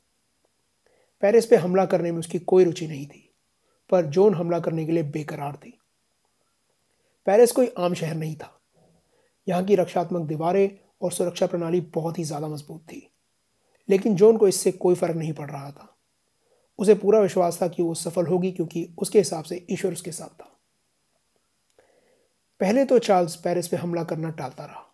पेरिस 1.23 1.47
पे 1.47 1.57
हमला 1.57 1.85
करने 1.87 2.11
में 2.13 2.19
उसकी 2.19 2.39
कोई 2.41 2.65
रुचि 2.65 2.87
नहीं 2.89 3.07
थी, 3.07 3.29
पर 3.91 4.07
जोन 4.07 4.35
हमला 4.35 4.59
करने 4.61 4.85
के 4.87 4.93
लिए 4.93 5.03
बेकरार 5.05 5.57
थी। 5.57 5.79
पेरिस 7.27 7.53
कोई 7.53 7.73
आम 7.79 7.95
शहर 7.95 8.15
नहीं 8.17 8.35
था। 8.37 8.51
यहाँ 9.47 9.65
की 9.65 9.75
रक्षात्मक 9.77 10.27
दीवारें 10.29 10.69
और 11.03 11.13
सुरक्षा 11.13 11.47
प्रणाली 11.47 11.81
बहुत 11.95 12.19
ही 12.19 12.25
ज़्यादा 12.25 12.49
मज़बूत 12.49 12.81
थी। 12.83 13.09
लेकिन 13.93 14.15
जोन 14.15 14.37
को 14.37 14.49
इससे 14.49 14.73
कोई 14.73 14.95
फ़र्क 14.95 15.17
नहीं 15.17 15.33
पड़ 15.33 15.51
रहा 15.51 15.71
था। 15.71 15.97
उसे 16.79 16.95
पूरा 16.95 17.21
विश्वास 17.21 17.63
था 17.63 17.69
कि 17.69 17.83
वो 17.83 17.95
सफल 17.95 18.27
होगी 18.27 18.53
क्योंकि 18.53 18.95
उसके 18.99 19.19
हिसाब 19.19 19.45
से 19.45 19.67
ईश्वर 19.71 19.93
उसके 19.93 20.13
साथ 20.13 20.29
था। 20.29 20.49
पहले 22.61 22.85
तो 22.85 22.99
चार्ल्स 22.99 23.37
पेरिस 23.37 23.69
पे 23.69 23.77
हमला 23.77 24.05
करना 24.05 24.31
टालता 24.31 24.65
रहा। 24.65 24.89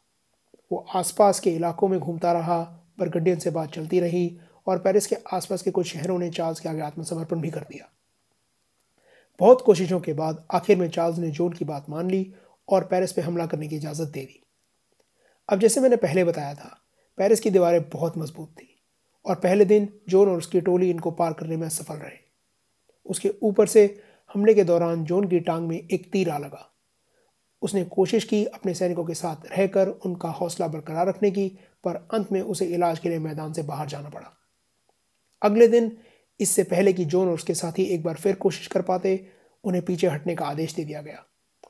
वो 0.72 0.86
आसपास 0.94 1.40
के 1.40 1.50
इलाकों 1.50 1.88
में 1.88 2.00
घूमता 2.00 2.32
रहा, 2.32 2.84
बरगंडियन 2.98 3.38
से 3.38 3.50
बात 3.50 3.72
चलती 3.72 4.00
रही 4.00 4.40
और 4.66 4.78
पेरिस 4.78 5.06
के 5.06 5.16
आसपास 5.32 5.62
के 5.62 5.70
कुछ 5.70 5.86
शहरों 5.86 6.18
ने 6.18 6.30
चार्ल्स 6.30 6.60
के 6.60 6.68
आगे 6.68 6.80
आत्मसमर्पण 6.80 7.40
भी 7.40 7.50
कर 7.50 7.60
दिया। 7.60 7.90
बहुत 9.40 9.62
कोशिशों 9.62 10.00
के 10.00 10.12
बाद 10.12 10.46
आखिर 10.50 10.76
में 10.76 10.90
चार्ल्स 10.90 11.18
ने 11.18 11.30
जोन 11.30 11.52
की 11.52 11.64
बात 11.64 11.86
मान 11.88 12.10
ली 12.10 12.34
और 12.68 12.84
पेरिस 12.84 13.12
पे 13.12 13.22
हमला 13.22 13.46
करने 13.46 13.68
की 13.68 13.76
इजाज़त 13.76 14.08
दे 14.08 14.20
दी। 14.20 14.42
अब 15.48 15.58
जैसे 15.58 15.80
मैंने 15.80 15.96
पहले 15.96 16.24
बताया 16.24 16.54
था, 16.54 16.80
पेरिस 17.18 17.40
की 17.40 17.50
दीवारें 17.50 17.88
बहुत 17.88 18.18
मज़बूत 18.18 18.48
थी। 18.48 18.67
और 19.28 19.34
पहले 19.34 19.64
दिन 19.64 19.88
जोन 20.08 20.28
और 20.28 20.38
उसकी 20.38 20.60
टोली 20.60 20.90
इनको 20.90 21.10
पार 21.10 21.32
करने 21.32 21.56
में 21.56 21.68
सफल 21.68 21.94
रहे। 21.94 22.16
उसके 23.06 23.32
ऊपर 23.42 23.66
से 23.66 23.84
हमले 24.34 24.54
के 24.54 24.64
दौरान 24.64 25.04
जोन 25.04 25.28
की 25.28 25.40
टांग 25.40 25.68
में 25.68 25.76
एक 25.78 26.10
तीर 26.12 26.30
आ 26.30 26.38
लगा। 26.38 26.64
उसने 27.62 27.84
कोशिश 27.84 28.24
की 28.24 28.44
अपने 28.44 28.74
सैनिकों 28.74 29.04
के 29.04 29.14
साथ 29.14 29.46
रहकर 29.46 29.88
उनका 29.88 30.28
हौसला 30.30 30.68
बरकरार 30.68 31.08
रखने 31.08 31.30
की, 31.30 31.48
पर 31.84 32.08
अंत 32.14 32.32
में 32.32 32.40
उसे 32.40 32.66
इलाज 32.66 32.98
के 32.98 33.08
लिए 33.08 33.18
मैदान 33.18 33.52
से 33.52 33.62
बाहर 33.62 33.86
जाना 33.86 34.08
पड़ा। 34.08 34.32
अगले 35.42 35.68
दिन 35.68 35.96
इससे 36.40 36.62
पहले 36.62 36.92
कि 36.92 37.04
जोन 37.04 37.28
और 37.28 37.34
उसके 37.34 37.54
साथी 37.54 37.84
एक 37.84 38.02
बार 38.02 38.14
फिर 38.14 38.34
कोशिश 38.34 38.66
कर 38.66 38.82
पाते, 38.82 39.28
उन्हें 39.64 39.84
पीछे 39.84 40.06
हटने 40.06 40.34
का 40.34 40.46
आदेश 40.46 40.74
दे 40.74 40.84
दिया 40.84 41.02
गया 41.02 41.24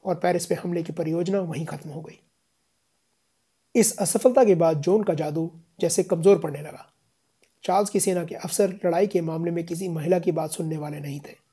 और 0.05 0.14
पेरिस 0.14 0.47
पे 0.47 0.55
हमले 0.55 0.83
की 0.83 0.92
परियोजना 0.92 1.40
वहीं 1.40 1.64
खत्म 1.66 1.90
हो 1.90 2.03
गई। 2.03 2.21
इस 3.75 3.97
असफलता 3.99 4.44
के 4.44 4.55
बाद 4.55 4.81
जोन 4.81 5.03
का 5.03 5.14
जादू 5.14 5.51
जैसे 5.81 6.03
कमज़ोर 6.03 6.38
पड़ने 6.38 6.62
लगा। 6.62 6.92
चार्ल्स 7.64 7.90
की 7.90 8.01
सेना 8.01 8.25
के 8.25 8.35
अफसर 8.35 8.68
लड़ाई 8.85 9.07
के 9.07 9.21
मामले 9.21 9.51
में 9.51 9.66
किसी 9.66 9.88
महिला 9.88 10.18
की 10.18 10.33
बात 10.33 10.51
सुनने 10.51 10.77
वाले 10.77 11.01
नहीं 11.01 11.21
थे। 11.21 11.49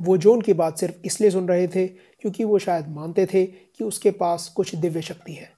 वो 0.00 0.16
जोन 0.16 0.40
की 0.40 0.52
बात 0.52 0.78
सिर्फ़ 0.78 0.94
इसलिए 1.04 1.30
सुन 1.30 1.48
रहे 1.48 1.68
थे 1.68 1.86
क्योंकि 1.86 2.44
वो 2.44 2.58
शायद 2.58 2.88
मानते 2.88 3.26
थे 3.26 3.46
कि 3.46 3.84
उसके 3.84 4.10
पास 4.10 4.48
कुछ 4.48 4.74
दिव्य 4.74 5.02
शक्ति 5.02 5.32
है। 5.32 5.52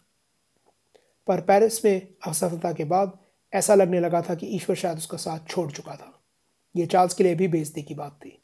पर 1.26 1.40
पेरिस 1.40 1.84
में 1.84 2.08
असफलता 2.26 2.72
के 2.72 2.84
बाद 2.84 3.18
ऐसा 3.52 3.74
लगने 3.74 4.00
लगा 4.00 4.22
था 4.22 4.34
कि 4.34 4.46
ईश्वर 4.46 4.76
शायद 4.76 4.98
उसका 4.98 5.18
साथ 5.18 5.38
छोड़ 5.48 5.72
चुका 5.72 5.96
था। 5.96 6.22
ये 6.76 6.86
चार्ल्स 6.86 7.14
के 7.14 7.24
लिए 7.24 7.34
भी 7.34 7.48
बेजती 7.48 7.82
की 7.82 7.94
बात 7.94 8.12
थी। 8.12 8.42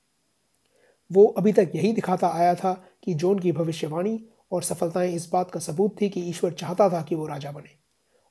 वो 1.13 1.27
अभी 1.27 1.53
तक 1.53 1.73
यही 1.75 1.93
दिखाता 1.93 2.29
आया 2.29 2.55
था 2.55 2.85
कि 3.05 3.15
जोन 3.15 3.39
की 3.39 3.53
भविष्यवाणी 3.53 4.25
और 4.53 4.63
सफलताएँ 4.63 5.15
इस 5.15 5.31
बात 5.33 5.51
का 5.51 5.61
सबूत 5.61 6.01
थी 6.01 6.09
कि 6.09 6.21
ईश्वर 6.21 6.53
चाहता 6.53 6.91
था 6.91 7.03
कि 7.03 7.15
वो 7.15 7.27
राजा 7.27 7.53
बने। 7.53 7.77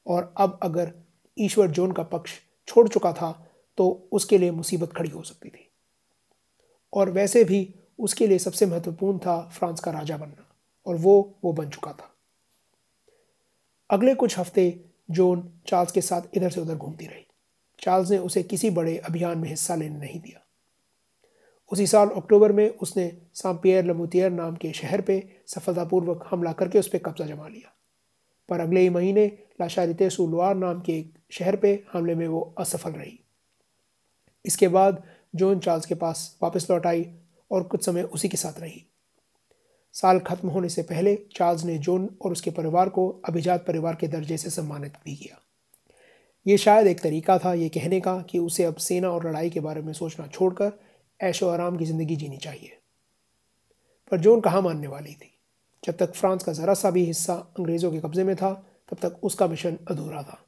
और 0.08 0.34
अब 0.38 0.60
अगर 0.64 0.94
ईश्वर 1.40 1.68
जोन 1.68 1.92
का 1.92 2.04
पक्ष 2.04 2.32
छोड़ 2.68 2.88
चुका 2.88 3.12
था 3.14 3.32
तो 3.78 3.88
उसके 4.12 4.38
लिए 4.38 4.52
मुसीबत 4.52 4.94
खड़ी 4.94 5.10
हो 5.10 5.22
सकती 5.24 5.50
थी। 5.50 5.70
और 6.94 7.10
वैसे 7.10 7.44
भी 7.44 7.74
उसके 8.00 8.28
लिए 8.28 8.38
सबसे 8.40 8.66
महत्वपूर्ण 8.66 9.18
था 9.18 9.40
फ्रांस 9.50 9.80
का 9.80 9.92
राजा 9.92 10.18
बनना, 10.18 10.48
और 10.86 10.96
वो 10.96 11.36
वो 11.44 11.54
बन 11.54 11.70
चुका 11.70 11.92
था। 11.92 12.12
अगले 13.90 14.16
कुछ 14.16 14.38
हफ़्ते 14.40 14.70
जोन 15.10 15.50
चार्ल्स 15.68 15.92
के 15.92 16.02
साथ 16.02 16.22
इधर 16.34 16.50
से 16.50 16.62
उधर 16.62 16.76
घूमती 16.76 17.06
रही। 17.06 17.26
चार्ल्स 17.80 18.10
ने 18.12 18.18
उसे 18.18 18.44
किसी 18.44 18.70
बड़े 18.70 18.98
अभियान 19.00 19.38
में 19.38 19.50
हिस्सा 19.50 19.76
लेने 19.76 20.00
नहीं 20.00 20.20
दिया। 20.20 20.42
उसी 21.72 21.88
साल 21.88 22.10
अक्टूबर 22.10 22.52
में 22.52 22.70
उसने 22.70 23.12
सांपियर 23.34 23.86
लमुतियर 23.86 24.32
नाम 24.32 24.56
के 24.56 24.72
शहर 24.74 25.02
पे 25.02 25.24
सफलतापूर्वक 25.48 26.28
हमला 26.32 26.52
करके 26.54 26.80
उस 26.80 26.88
पर 26.88 26.98
कब्जा 26.98 27.26
जमा 27.26 27.48
लिया। 27.48 27.72
पर 28.50 28.60
अगले 28.60 28.80
ही 28.80 28.90
महीने 28.90 29.26
लाशारिते 29.62 30.10
सुलवार 30.10 30.56
नाम 30.56 30.82
के 30.82 30.94
एक 30.94 31.14
शहर 31.32 31.56
पे 31.56 31.84
हमले 31.94 32.16
में 32.16 32.28
वो 32.28 32.56
असफल 32.58 32.92
रही। 32.92 33.20
इसके 34.46 34.68
बाद 34.68 35.04
जोन 35.36 35.60
चार्ल्स 35.60 35.86
के 35.86 35.96
पास 35.96 36.40
वापस 36.44 36.68
लौट 36.72 36.86
आई 36.88 37.06
और 37.52 37.64
कुछ 37.64 37.86
समय 37.86 38.04
उसी 38.04 38.30
के 38.30 38.38
साथ 38.38 38.60
रही। 38.60 38.86
साल 39.94 40.20
खत्म 40.20 40.50
होने 40.50 40.70
से 40.70 40.82
पहले 40.82 41.16
चार्ल्स 41.36 41.64
ने 41.64 41.78
जोन 41.78 42.18
और 42.22 42.32
उसके 42.32 42.52
परिवार 42.52 42.90
को 42.90 43.22
अभिजात 43.26 43.66
परिवार 43.66 43.96
के 43.96 44.08
दर्जे 44.08 44.38
से 44.38 44.50
सम्मानित 44.50 44.94
भी 45.06 45.16
किया। 45.16 45.42
ये 46.48 46.58
शायद 46.58 46.88
एक 46.88 47.00
तरीका 47.00 47.38
था 47.38 47.54
ये 47.54 47.70
कहने 47.70 48.00
का 48.02 48.22
कि 48.22 48.40
उसे 48.40 48.64
अब 48.64 48.76
सेना 48.76 49.10
और 49.10 49.28
लड़ाई 49.28 49.50
के 49.50 49.60
बारे 49.60 49.82
में 49.82 49.94
सोचना 49.94 50.28
छोड़कर 50.28 50.72
ऐशो 51.22 51.50
आराम 51.50 51.78
की 51.78 51.86
ज़िंदगी 51.86 52.16
जीनी 52.16 52.38
चाहिए। 52.38 52.78
पर 54.12 54.20
जोन 54.20 54.42
कहाँ 54.42 54.62
मानने 54.62 54.88
वाली 54.88 55.14
थी? 55.14 55.38
जब 55.84 55.98
तक 55.98 56.14
फ्रांस 56.14 56.44
का 56.44 56.54
ज़रा 56.54 56.74
सा 56.74 56.92
भी 56.92 57.06
हिस्सा 57.06 57.34
अंग्रेज़ों 57.34 57.92
के 57.92 58.00
कब्ज़े 58.00 58.24
में 58.24 58.36
था, 58.36 58.54
तब 58.92 58.98
तक 58.98 59.20
उसका 59.24 59.48
मिशन 59.48 59.78
अधूरा 59.92 60.24
था। 60.24 60.45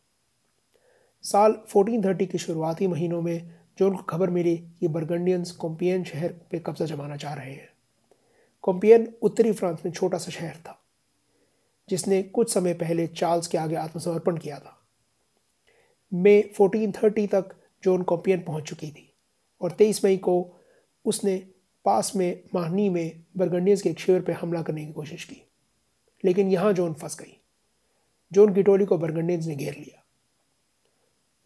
साल 1.28 1.54
1430 1.68 2.26
के 2.28 2.38
शुरुआती 2.38 2.88
महीनों 2.88 3.22
में 3.22 3.50
जोन 3.80 3.96
को 3.96 4.04
खबर 4.04 4.30
मिली 4.30 4.56
कि 4.58 4.88
बर्गंडियंस 4.88 5.52
कॉम्पियन 5.52 6.04
शहर 6.04 6.34
पे 6.52 6.60
कब्जा 6.60 6.86
जमाना 6.86 7.16
चाह 7.16 7.34
रहे 7.34 7.52
हैं। 7.52 7.68
कॉम्पियन 8.64 9.08
उत्तरी 9.22 9.52
फ्रांस 9.52 9.82
में 9.86 9.92
छोटा 9.92 10.18
सा 10.18 10.32
शहर 10.32 10.56
था, 10.58 10.78
जिसने 11.90 12.22
कुछ 12.24 12.54
समय 12.54 12.74
पहले 12.74 13.08
चार्ल्स 13.08 13.48
के 13.48 13.58
आगे 13.58 13.76
आत्मसमर्पण 13.76 14.38
किया 14.38 14.60
था। 14.60 14.78
मई 16.12 16.42
1430 16.54 17.28
तक 17.28 17.56
जोन 17.84 18.04
कॉम्पियन 18.04 18.44
पहुँच 18.44 18.64
चुकी 18.64 18.92
थी 18.92 19.08
और 19.62 19.72
23 19.72 20.04
मई 20.06 20.18
को 20.18 20.40
उसने 21.06 21.38
पास 21.86 22.16
में 22.16 22.44
माहनी 22.56 22.90
में 22.90 23.24
बरगंडियंस 23.38 23.82
के 23.82 23.90
एक 23.90 24.00
शिविर 24.00 24.22
पर 24.22 24.34
हमला 24.34 24.62
करने 24.62 24.86
की 24.86 24.94
कोशिश 24.94 25.24
की, 25.24 25.42
लेकिन 26.24 26.52
यहाँ 26.52 26.74
जोन 26.74 26.94
फंस 26.94 27.20
गई 27.20 27.40
जोन 28.32 28.54
की 28.54 28.64
टोली 28.64 28.86
को 28.86 28.98
बरगंडियंस 28.98 29.46
ने 29.46 29.56
घेर 29.56 29.74
लिया। 29.74 30.04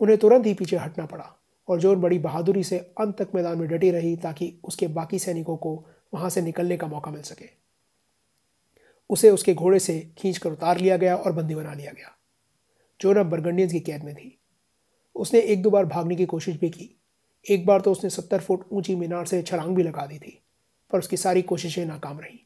उन्हें 0.01 0.17
तुरंत 0.17 0.45
ही 0.45 0.53
पीछे 0.53 0.77
हटना 0.77 1.05
पड़ा 1.05 1.35
और 1.67 1.79
जोन 1.79 2.01
बड़ी 2.01 2.19
बहादुरी 2.19 2.63
से 2.63 2.77
अंत 2.99 3.17
तक 3.17 3.31
मैदान 3.35 3.57
में 3.57 3.67
डटी 3.69 3.91
रही 3.91 4.15
ताकि 4.17 4.53
उसके 4.63 4.87
बाकी 4.87 5.19
सैनिकों 5.19 5.57
को 5.57 5.73
वहाँ 6.13 6.29
से 6.29 6.41
निकलने 6.41 6.77
का 6.77 6.87
मौका 6.87 7.11
मिल 7.11 7.21
सके। 7.21 7.49
उसे 9.09 9.29
उसके 9.29 9.53
घोड़े 9.53 9.79
से 9.79 9.99
खींचकर 10.17 10.51
उतार 10.51 10.77
लिया 10.77 10.97
गया 10.97 11.15
और 11.15 11.31
बंदी 11.31 11.55
बना 11.55 11.73
लिया 11.73 11.91
गया। 11.91 12.15
जोन 12.99 13.17
अब 13.17 13.29
बर्गंडियंस 13.29 13.71
की 13.71 13.79
कैद 13.79 14.03
में 14.03 14.13
थी। 14.15 14.37
उसने 15.15 15.39
एक 15.39 15.61
दो 15.61 15.69
बार 15.69 15.85
भागने 15.85 16.15
की 16.15 16.25
कोशिश 16.25 16.55
भी 16.55 16.69
की। 16.69 16.89
एक 17.45 17.65
बार 17.65 17.81
तो 17.81 17.91
उसने 17.91 18.09
सत्तर 18.09 18.39
फुट 18.39 18.65
ऊँची 18.71 18.95
मीनार 18.95 19.25
से 19.25 19.41
छलांग 19.41 19.75
भी 19.75 19.83
लगा 19.83 20.05
दी 20.05 20.19
थी, 20.19 20.37
पर 20.91 20.99
उसकी 20.99 21.17
सारी 21.17 21.41
कोशिशें 21.41 21.85
नाकाम 21.85 22.19
रहीं। 22.19 22.37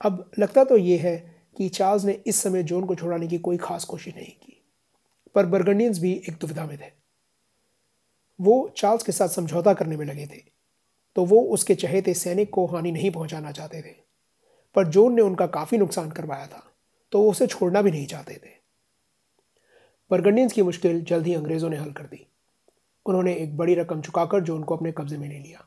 अब 0.00 0.30
लगता 0.38 0.64
तो 0.64 0.76
ये 0.76 0.96
है 0.98 1.16
कि 1.56 1.68
चार्ल्स 1.68 2.04
ने 2.04 2.12
इस 2.26 2.36
समय 2.36 2.62
जोन 2.62 2.84
को 2.84 2.94
छुड़ाने 2.94 3.26
की 3.26 3.38
कोई 3.38 3.56
खास 3.56 3.84
कोशिश 3.84 4.14
नहीं 4.16 4.32
की। 4.32 4.57
पर 5.34 5.46
बर्गंडियंस 5.46 5.98
भी 5.98 6.12
एक 6.28 6.36
दुविधा 6.40 6.66
में 6.66 6.76
थे। 6.78 6.90
वो 8.40 8.72
चार्ल्स 8.76 9.02
के 9.02 9.12
साथ 9.12 9.28
समझौता 9.28 9.74
करने 9.74 9.96
में 9.96 10.04
लगे 10.06 10.26
थे 10.26 10.42
तो 11.16 11.24
वो 11.24 11.40
उसके 11.44 11.74
चहेते 11.74 12.14
सैनिक 12.14 12.50
को 12.50 12.66
हानि 12.66 12.92
नहीं 12.92 13.10
पहुंचाना 13.10 13.52
चाहते 13.52 13.80
थे। 13.82 13.94
पर 14.76 14.86
जोन 14.86 15.14
ने 15.14 15.22
उनका 15.22 15.46
काफ़ी 15.46 15.78
नुकसान 15.78 16.10
करवाया 16.10 16.46
था 16.46 16.62
तो 17.12 17.22
वो 17.22 17.30
उसे 17.30 17.46
छोड़ना 17.46 17.82
भी 17.82 17.90
नहीं 17.90 18.06
चाहते 18.06 18.34
थे। 18.34 18.56
बर्गंडियंस 20.10 20.52
की 20.52 20.62
मुश्किल 20.62 21.00
जल्द 21.04 21.26
ही 21.26 21.34
अंग्रेज़ों 21.34 21.70
ने 21.70 21.76
हल 21.76 21.92
कर 21.92 22.04
दी। 22.04 22.26
उन्होंने 23.06 23.34
एक 23.34 23.56
बड़ी 23.56 23.74
रकम 23.74 24.00
चुकाकर 24.00 24.40
जोन 24.40 24.62
को 24.62 24.76
अपने 24.76 24.92
कब्जे 24.92 25.16
में 25.16 25.28
ले 25.28 25.38
लिया। 25.38 25.58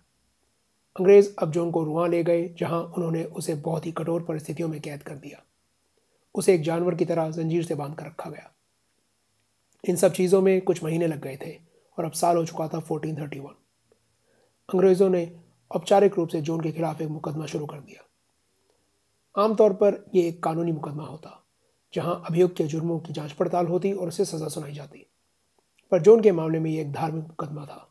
अंग्रेज़ 0.95 1.29
अब 1.39 1.51
जोन 1.51 1.71
को 1.71 1.83
रुआ 1.83 2.07
ले 2.07 2.23
गए, 2.23 2.47
जहाँ 2.49 2.81
उन्होंने 2.97 3.23
उसे 3.23 3.55
बहुत 3.55 3.85
ही 3.85 3.91
कठोर 3.91 4.23
परिस्थितियों 4.23 4.69
में 4.69 4.79
कैद 4.81 5.03
कर 5.03 5.15
दिया। 5.15 5.43
उसे 6.35 6.53
एक 6.53 6.61
जानवर 6.61 6.95
की 6.95 7.05
तरह 7.05 7.29
जंजीर 7.29 7.65
से 7.65 7.75
बाँध 7.75 7.95
कर 7.95 8.05
रखा 8.05 8.29
गया। 8.29 8.51
इन 9.83 9.95
सब 9.95 10.13
चीज़ों 10.13 10.41
में 10.41 10.61
कुछ 10.61 10.83
महीने 10.83 11.07
लग 11.07 11.21
गए 11.21 11.37
थे 11.37 11.51
और 11.97 12.05
अब 12.05 12.11
साल 12.11 12.37
हो 12.37 12.45
चुका 12.45 12.67
था 12.67 12.79
1431 12.81 13.55
अंग्रेज़ों 14.69 15.09
ने 15.09 15.31
औपचारिक 15.71 16.15
रूप 16.15 16.29
से 16.29 16.41
जोन 16.41 16.61
के 16.61 16.71
खिलाफ 16.71 17.01
एक 17.01 17.09
मुकदमा 17.09 17.45
शुरू 17.45 17.65
कर 17.65 17.79
दिया। 17.79 18.03
आमतौर 19.35 19.73
पर 19.73 20.03
यह 20.15 20.27
एक 20.27 20.43
कानूनी 20.43 20.71
मुकदमा 20.71 21.03
होता, 21.03 21.43
जहाँ 21.93 22.23
अभियुक्त 22.27 22.55
के 22.57 22.63
जुर्मों 22.63 22.99
की 22.99 23.13
जाँच 23.13 23.31
पड़ताल 23.31 23.67
होती 23.67 23.91
और 23.93 24.07
उसे 24.07 24.25
सज़ा 24.25 24.47
सुनाई 24.47 24.73
जाती। 24.73 25.05
पर 25.91 26.01
जोन 26.01 26.21
के 26.21 26.31
मामले 26.31 26.59
में 26.59 26.69
यह 26.71 26.81
एक 26.81 26.91
धार्मिक 26.91 27.23
मुकदमा 27.23 27.65
था 27.65 27.87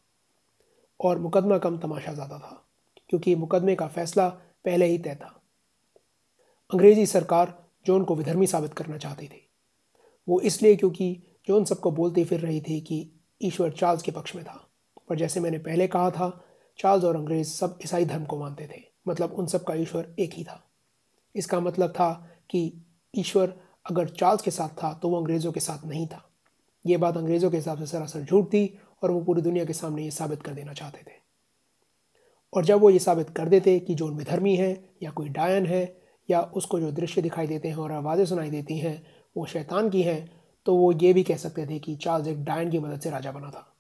और 1.01 1.19
मुकदमा 1.19 1.59
कम 1.59 1.79
तमाशा 1.79 2.13
ज़्यादा 2.13 2.39
था, 2.39 2.67
क्योंकि 3.09 3.35
मुकदमे 3.35 3.75
का 3.75 3.87
फैसला 3.87 4.29
पहले 4.65 4.87
ही 4.87 4.99
तय 4.99 5.15
था। 5.15 5.37
अंग्रेज़ी 6.71 7.07
सरकार 7.07 7.57
जोन 7.87 8.05
को 8.05 8.15
विधर्मी 8.15 8.47
साबित 8.47 8.75
करना 8.75 8.99
चाहती 8.99 9.27
थी। 9.27 9.47
वो 10.29 10.41
इसलिए 10.41 10.77
क्योंकि 10.77 11.23
जोन 11.49 11.65
सबको 11.65 11.91
बोलती 11.91 12.25
फिर 12.25 12.41
रही 12.41 12.61
थी 12.61 12.81
कि 12.81 13.11
ईश्वर 13.41 13.71
चार्ल्स 13.71 14.03
के 14.03 14.13
पक्ष 14.13 14.35
में 14.37 14.45
था। 14.45 14.67
पर 15.09 15.17
जैसे 15.17 15.41
मैंने 15.41 15.59
पहले 15.59 15.87
कहा 15.89 16.11
था, 16.11 16.45
चार्ल्स 16.79 17.05
और 17.05 17.17
अंग्रेज़ 17.17 17.49
सब 17.49 17.79
ईसाई 17.85 18.05
धर्म 18.05 18.25
को 18.25 18.39
मानते 18.39 18.67
थे 18.67 18.83
मतलब 19.09 19.33
उन 19.33 19.47
सब 19.47 19.65
का 19.65 19.75
ईश्वर 19.75 20.15
एक 20.19 20.35
ही 20.35 20.45
था। 20.45 20.65
इसका 21.35 21.61
मतलब 21.61 21.91
था 21.91 22.13
कि 22.51 22.73
ईश्वर 23.15 23.55
अगर 23.91 24.09
चार्ल्स 24.09 24.43
के 24.43 24.51
साथ 24.51 24.69
था 24.83 24.93
तो 24.93 25.09
वो 25.09 25.21
अंग्रेज़ों 25.21 25.53
के 25.53 25.61
साथ 25.61 25.87
नहीं 25.87 26.07
था। 26.07 26.31
ये 26.87 26.97
बात 26.97 27.17
अंग्रेज़ों 27.17 27.51
के 27.51 27.57
हिसाब 27.57 27.79
से 27.79 27.87
सरासर 27.87 28.23
झूठ 28.23 28.47
थी 28.47 28.79
और 29.03 29.11
वो 29.11 29.21
पूरी 29.21 29.43
दुनिया 29.43 29.65
के 29.65 29.73
सामने 29.73 30.05
ये 30.05 30.11
साबित 30.11 30.43
कर 30.43 30.55
देना 30.55 30.73
चाहते 30.73 30.99
थे। 30.99 31.19
और 32.53 32.65
जब 32.65 32.81
वो 32.81 32.91
ये 32.91 32.99
साबित 32.99 33.31
कर 33.31 33.49
देते 33.49 33.79
कि 33.81 33.95
जो 33.95 34.07
उनमें 34.07 34.25
धर्मी 34.27 34.57
है, 34.57 34.91
या 35.03 35.11
कोई 35.11 35.29
डायन 35.29 35.67
है, 35.67 36.01
या 36.31 36.41
उसको 36.41 36.81
जो 36.81 36.91
दृश्य 36.93 37.23
दिखाई 37.23 37.47
देते 37.47 37.69
हैं 37.69 37.77
और 37.77 37.93
आवाज़ें 37.93 38.25
सुनाई 38.27 38.51
देती 38.51 38.79
हैं, 38.79 39.03
वो 39.37 39.47
शैतान 39.47 39.91
की 39.91 40.03
हैं 40.03 40.40
तो 40.65 40.77
वो 40.77 40.93
ये 40.93 41.13
भी 41.13 41.23
कह 41.23 41.37
सकते 41.37 41.67
थे 41.67 41.79
कि 41.79 41.97
चार्ल्स 41.97 42.29
एक 42.29 42.45
डायन 42.45 42.71
की 42.71 42.79
मदद 42.79 43.01
से 43.01 43.11
राजा 43.11 43.33
बना 43.33 43.51
था। 43.51 43.77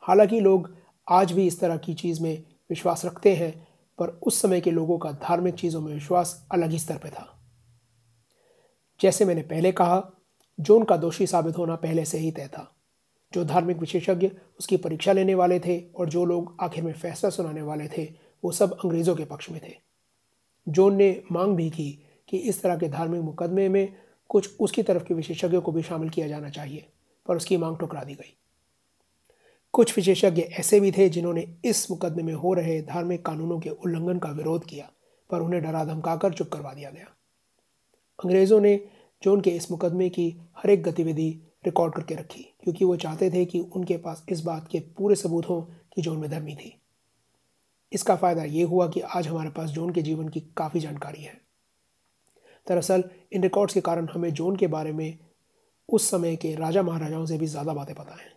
हालाँकि 0.00 0.40
लोग 0.40 0.76
आज 1.08 1.32
भी 1.32 1.46
इस 1.46 1.60
तरह 1.60 1.76
की 1.76 1.94
चीज़ 1.94 2.22
में 2.22 2.42
विश्वास 2.70 3.04
रखते 3.04 3.34
हैं, 3.34 3.68
पर 3.98 4.08
उस 4.08 4.42
समय 4.42 4.60
के 4.60 4.70
लोगों 4.70 4.98
का 4.98 5.12
धार्मिक 5.12 5.54
चीज़ों 5.54 5.80
में 5.80 5.94
विश्वास 5.94 6.46
अलग 6.52 6.70
ही 6.70 6.78
स्तर 6.78 6.98
पर 6.98 7.10
था। 7.10 7.40
जैसे 9.00 9.24
मैंने 9.24 9.42
पहले 9.42 9.72
कहा, 9.72 10.10
जोन 10.60 10.84
का 10.84 10.96
दोषी 10.96 11.26
साबित 11.26 11.58
होना 11.58 11.76
पहले 11.76 12.04
से 12.04 12.18
ही 12.18 12.30
तय 12.30 12.48
था। 12.48 12.72
जो 13.34 13.44
धार्मिक 13.44 13.76
विशेषज्ञ 13.76 14.30
उसकी 14.60 14.76
परीक्षा 14.76 15.12
लेने 15.12 15.34
वाले 15.34 15.60
थे 15.60 15.80
और 15.96 16.08
जो 16.08 16.24
लोग 16.24 16.56
आखिर 16.60 16.84
में 16.84 16.92
फैसला 16.92 17.30
सुनाने 17.30 17.62
वाले 17.62 17.88
थे, 17.88 18.14
वो 18.44 18.52
सब 18.52 18.72
अंग्रेज़ों 18.72 19.16
के 19.16 19.24
पक्ष 19.24 19.50
में 19.50 19.60
थे। 19.64 19.74
जोन 20.68 20.96
ने 20.96 21.22
मांग 21.32 21.56
भी 21.56 21.70
की 21.70 22.02
कि 22.28 22.36
इस 22.36 22.62
तरह 22.62 22.76
के 22.76 22.88
धार्मिक 22.88 23.20
मुकदमे 23.20 23.68
में 23.68 24.05
कुछ 24.30 24.56
उसकी 24.60 24.82
तरफ़ 24.82 25.04
के 25.04 25.14
विशेषज्ञों 25.14 25.60
को 25.60 25.72
भी 25.72 25.82
शामिल 25.82 26.08
किया 26.08 26.28
जाना 26.28 26.50
चाहिए, 26.50 26.86
पर 27.26 27.36
उसकी 27.36 27.56
मांग 27.56 27.76
ठुकरा 27.76 28.02
दी 28.04 28.14
गई। 28.14 28.36
कुछ 29.74 29.96
विशेषज्ञ 29.96 30.42
ऐसे 30.42 30.80
भी 30.80 30.92
थे 30.92 31.08
जिन्होंने 31.08 31.46
इस 31.64 31.90
मुकदमे 31.90 32.22
में 32.22 32.34
हो 32.34 32.52
रहे 32.54 32.80
धार्मिक 32.82 33.24
कानूनों 33.26 33.58
के 33.60 33.70
उल्लंघन 33.70 34.18
का 34.18 34.30
विरोध 34.30 34.64
किया, 34.64 34.90
पर 35.30 35.40
उन्हें 35.40 35.62
डरा 35.62 35.84
धमकाकर 35.84 36.32
चुप 36.32 36.48
करवा 36.48 36.72
दिया 36.72 36.90
गया। 36.90 37.06
अंग्रेज़ों 38.18 38.60
ने 38.60 38.76
जोन 39.22 39.40
के 39.40 39.50
इस 39.50 39.70
मुकदमे 39.70 40.08
की 40.08 40.28
हर 40.56 40.70
एक 40.70 40.82
गतिविधि 40.82 41.28
रिकॉर्ड 41.64 41.94
करके 41.94 42.14
रखी, 42.14 42.42
क्योंकि 42.62 42.84
वो 42.84 42.96
चाहते 42.96 43.30
थे 43.30 43.44
कि 43.44 43.60
उनके 43.60 43.96
पास 43.96 44.24
इस 44.28 44.40
बात 44.40 44.68
के 44.68 44.80
पूरे 44.80 45.14
सबूत 45.16 45.48
हों 45.48 45.60
कि 45.94 46.02
जोन 46.02 46.18
में 46.18 46.30
धर्मी 46.30 46.54
थी। 46.54 46.80
इसका 47.92 48.16
फ़ायदा 48.16 48.44
ये 48.44 48.62
हुआ 48.62 48.88
कि 48.88 49.00
आज 49.00 49.26
हमारे 49.28 49.50
पास 49.50 49.70
जोन 49.70 49.92
के 49.92 50.02
जीवन 50.02 50.28
की 50.28 50.40
काफ़ी 50.56 50.80
जानकारी 50.80 51.22
है। 51.22 51.45
दरअसल, 52.68 53.04
इन 53.32 53.42
रिकॉर्ड्स 53.42 53.74
के 53.74 53.80
कारण 53.80 54.08
हमें 54.08 54.32
जोन 54.32 54.56
के 54.56 54.66
बारे 54.66 54.92
में, 54.92 55.18
उस 55.88 56.10
समय 56.10 56.36
के 56.36 56.54
राजा 56.54 56.82
महाराजाओं 56.82 57.26
से 57.26 57.38
भी 57.38 57.46
ज़्यादा 57.46 57.74
बातें 57.74 57.94
पता 57.94 58.14
हैं। 58.14 58.32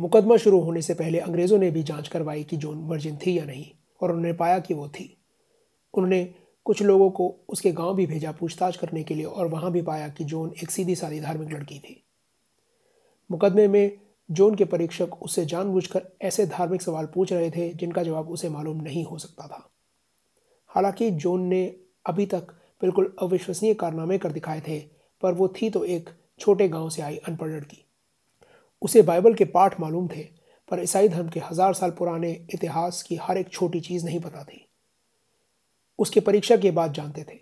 मुकदमा 0.00 0.36
शुरू 0.36 0.60
होने 0.60 0.82
से 0.82 0.94
पहले 0.94 1.18
अंग्रेज़ों 1.18 1.58
ने 1.58 1.70
भी 1.70 1.82
जाँच 1.82 2.08
करवाई 2.08 2.44
कि 2.44 2.56
जोन 2.56 2.78
वर्जिन 2.78 3.16
थी 3.16 3.38
या 3.38 3.44
नहीं, 3.44 3.66
और 4.00 4.10
उन्होंने 4.10 4.32
पाया 4.32 4.58
कि 4.58 4.74
वो 4.74 4.88
थी। 4.88 5.18
उन्होंने 5.94 6.34
कुछ 6.64 6.82
लोगों 6.82 7.10
को 7.10 7.44
उसके 7.48 7.72
गाँव 7.72 7.94
भी 7.94 8.06
भेजा 8.06 8.32
पूछताछ 8.32 8.76
करने 8.76 9.02
के 9.02 9.14
लिए 9.14 9.24
और 9.24 9.46
वहाँ 9.46 9.72
भी 9.72 9.82
पाया 9.82 10.08
कि 10.08 10.24
जोन 10.24 10.52
एक 10.62 10.70
सीधी 10.70 10.94
सादी 10.94 11.20
धार्मिक 11.20 11.52
लड़की 11.52 11.78
थी। 11.78 12.04
मुकदमे 13.30 13.68
में 13.68 14.00
जोन 14.30 14.54
के 14.54 14.64
परीक्षक 14.64 15.22
उससे 15.22 15.46
जानबूझकर 15.46 16.02
ऐसे 16.22 16.46
धार्मिक 16.46 16.82
सवाल 16.82 17.06
पूछ 17.06 17.32
रहे 17.32 17.50
थे 17.50 17.74
जिनका 17.74 18.02
जवाब 18.02 18.28
उसे 18.28 18.48
मालूम 18.48 18.80
नहीं 18.80 19.04
हो 19.04 19.18
सकता 19.18 19.46
था। 19.46 19.70
हालाँकि 20.68 21.10
जोन 21.10 21.42
ने 21.42 21.76
अभी 22.06 22.26
तक 22.26 22.57
बिल्कुल 22.82 23.12
अविश्वसनीय 23.22 23.74
कारनामे 23.74 24.18
कर 24.18 24.32
दिखाए 24.32 24.60
थे, 24.68 24.78
पर 25.22 25.32
वो 25.32 25.48
थी 25.52 25.70
तो 25.70 25.84
एक 25.84 26.10
छोटे 26.40 26.68
गाँव 26.68 26.88
से 26.90 27.02
आई 27.02 27.16
अनपढ़ 27.18 27.48
लड़की। 27.48 27.84
उसे 28.82 29.02
बाइबल 29.02 29.34
के 29.34 29.44
पाठ 29.44 29.80
मालूम 29.80 30.08
थे, 30.08 30.22
पर 30.68 30.82
ईसाई 30.82 31.08
धर्म 31.08 31.28
के 31.28 31.40
हज़ार 31.40 31.74
साल 31.74 31.90
पुराने 31.90 32.32
इतिहास 32.54 33.02
की 33.02 33.16
हर 33.16 33.38
एक 33.38 33.48
छोटी 33.48 33.80
चीज़ 33.80 34.04
नहीं 34.04 34.20
पता 34.20 34.44
थी। 34.44 34.64
उसके 35.98 36.20
परीक्षा 36.20 36.56
के 36.56 36.70
बाद 36.70 36.92
जानते 36.92 37.22
थे। 37.22 37.38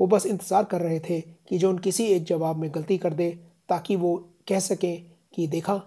वो 0.00 0.06
बस 0.06 0.26
इंतज़ार 0.26 0.64
कर 0.64 0.80
रहे 0.80 1.00
थे 1.00 1.20
कि 1.20 1.58
जोन 1.58 1.78
किसी 1.78 2.04
एक 2.06 2.24
जवाब 2.24 2.56
में 2.56 2.70
गलती 2.74 2.98
कर 2.98 3.14
दे, 3.14 3.30
ताकि 3.68 3.96
वो 3.96 4.16
कह 4.48 4.60
सकें 4.60 5.10
कि, 5.34 5.46
देखा, 5.46 5.82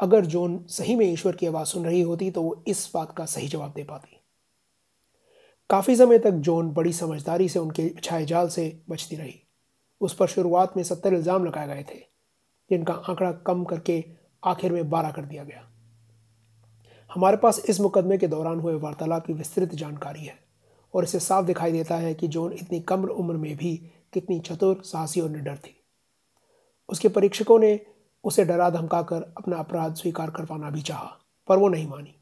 अगर 0.00 0.24
जोन 0.26 0.58
सही 0.68 0.94
में 0.96 1.06
ईश्वर 1.06 1.36
की 1.36 1.46
आवाज़ 1.46 1.68
सुन 1.68 1.84
रही 1.84 2.00
होती 2.00 2.30
तो 2.30 2.42
वो 2.42 2.62
इस 2.66 2.90
बात 2.94 3.14
का 3.16 3.24
सही 3.26 3.48
जवाब 3.48 3.72
दे 3.72 3.84
पाती। 3.84 4.11
काफ़ी 5.72 5.94
समय 5.96 6.18
तक 6.18 6.30
जोन 6.46 6.70
बड़ी 6.70 6.92
समझदारी 6.92 7.48
से 7.48 7.58
उनके 7.58 7.88
छाए 8.04 8.24
जाल 8.24 8.48
से 8.48 8.82
बचती 8.90 9.16
रही। 9.16 9.34
उस 10.00 10.14
पर 10.14 10.26
शुरुआत 10.26 10.76
में 10.76 10.82
सत्तर 10.82 11.14
इल्ज़ाम 11.14 11.44
लगाए 11.44 11.66
गए 11.66 11.82
थे, 11.82 11.98
जिनका 12.70 12.94
आंकड़ा 12.94 13.30
कम 13.46 13.64
करके 13.64 14.04
आखिर 14.42 14.72
में 14.72 14.90
बारह 14.90 15.10
कर 15.10 15.24
दिया 15.24 15.44
गया। 15.44 15.66
हमारे 17.10 17.36
पास 17.36 17.62
इस 17.68 17.80
मुकदमे 17.80 18.18
के 18.18 18.28
दौरान 18.28 18.60
हुए 18.60 18.74
वार्तालाप 18.74 19.26
की 19.26 19.32
विस्तृत 19.32 19.74
जानकारी 19.74 20.24
है 20.24 20.38
और 20.94 21.04
इसे 21.04 21.20
साफ़ 21.20 21.46
दिखाई 21.46 21.72
देता 21.72 21.96
है 21.96 22.14
कि 22.14 22.28
जॉन 22.28 22.52
इतनी 22.52 22.80
कम 22.80 23.04
उम्र 23.04 23.36
में 23.36 23.56
भी 23.56 23.76
कितनी 24.12 24.40
चतुर, 24.40 24.82
साहसी 24.84 25.20
और 25.20 25.30
निडर 25.30 25.56
थी। 25.56 25.76
उसके 26.88 27.08
परीक्षकों 27.08 27.58
ने 27.58 27.78
उसे 28.24 28.44
डरा 28.44 28.70
धमकाकर 28.70 29.32
अपना 29.38 29.56
अपराध 29.56 29.94
स्वीकार 29.94 30.30
करवाना 30.30 30.70
भी 30.70 30.82
चाहा, 30.82 31.18
पर 31.48 31.58
वो 31.58 31.68
नहीं 31.68 31.88
मानी। 31.88 32.14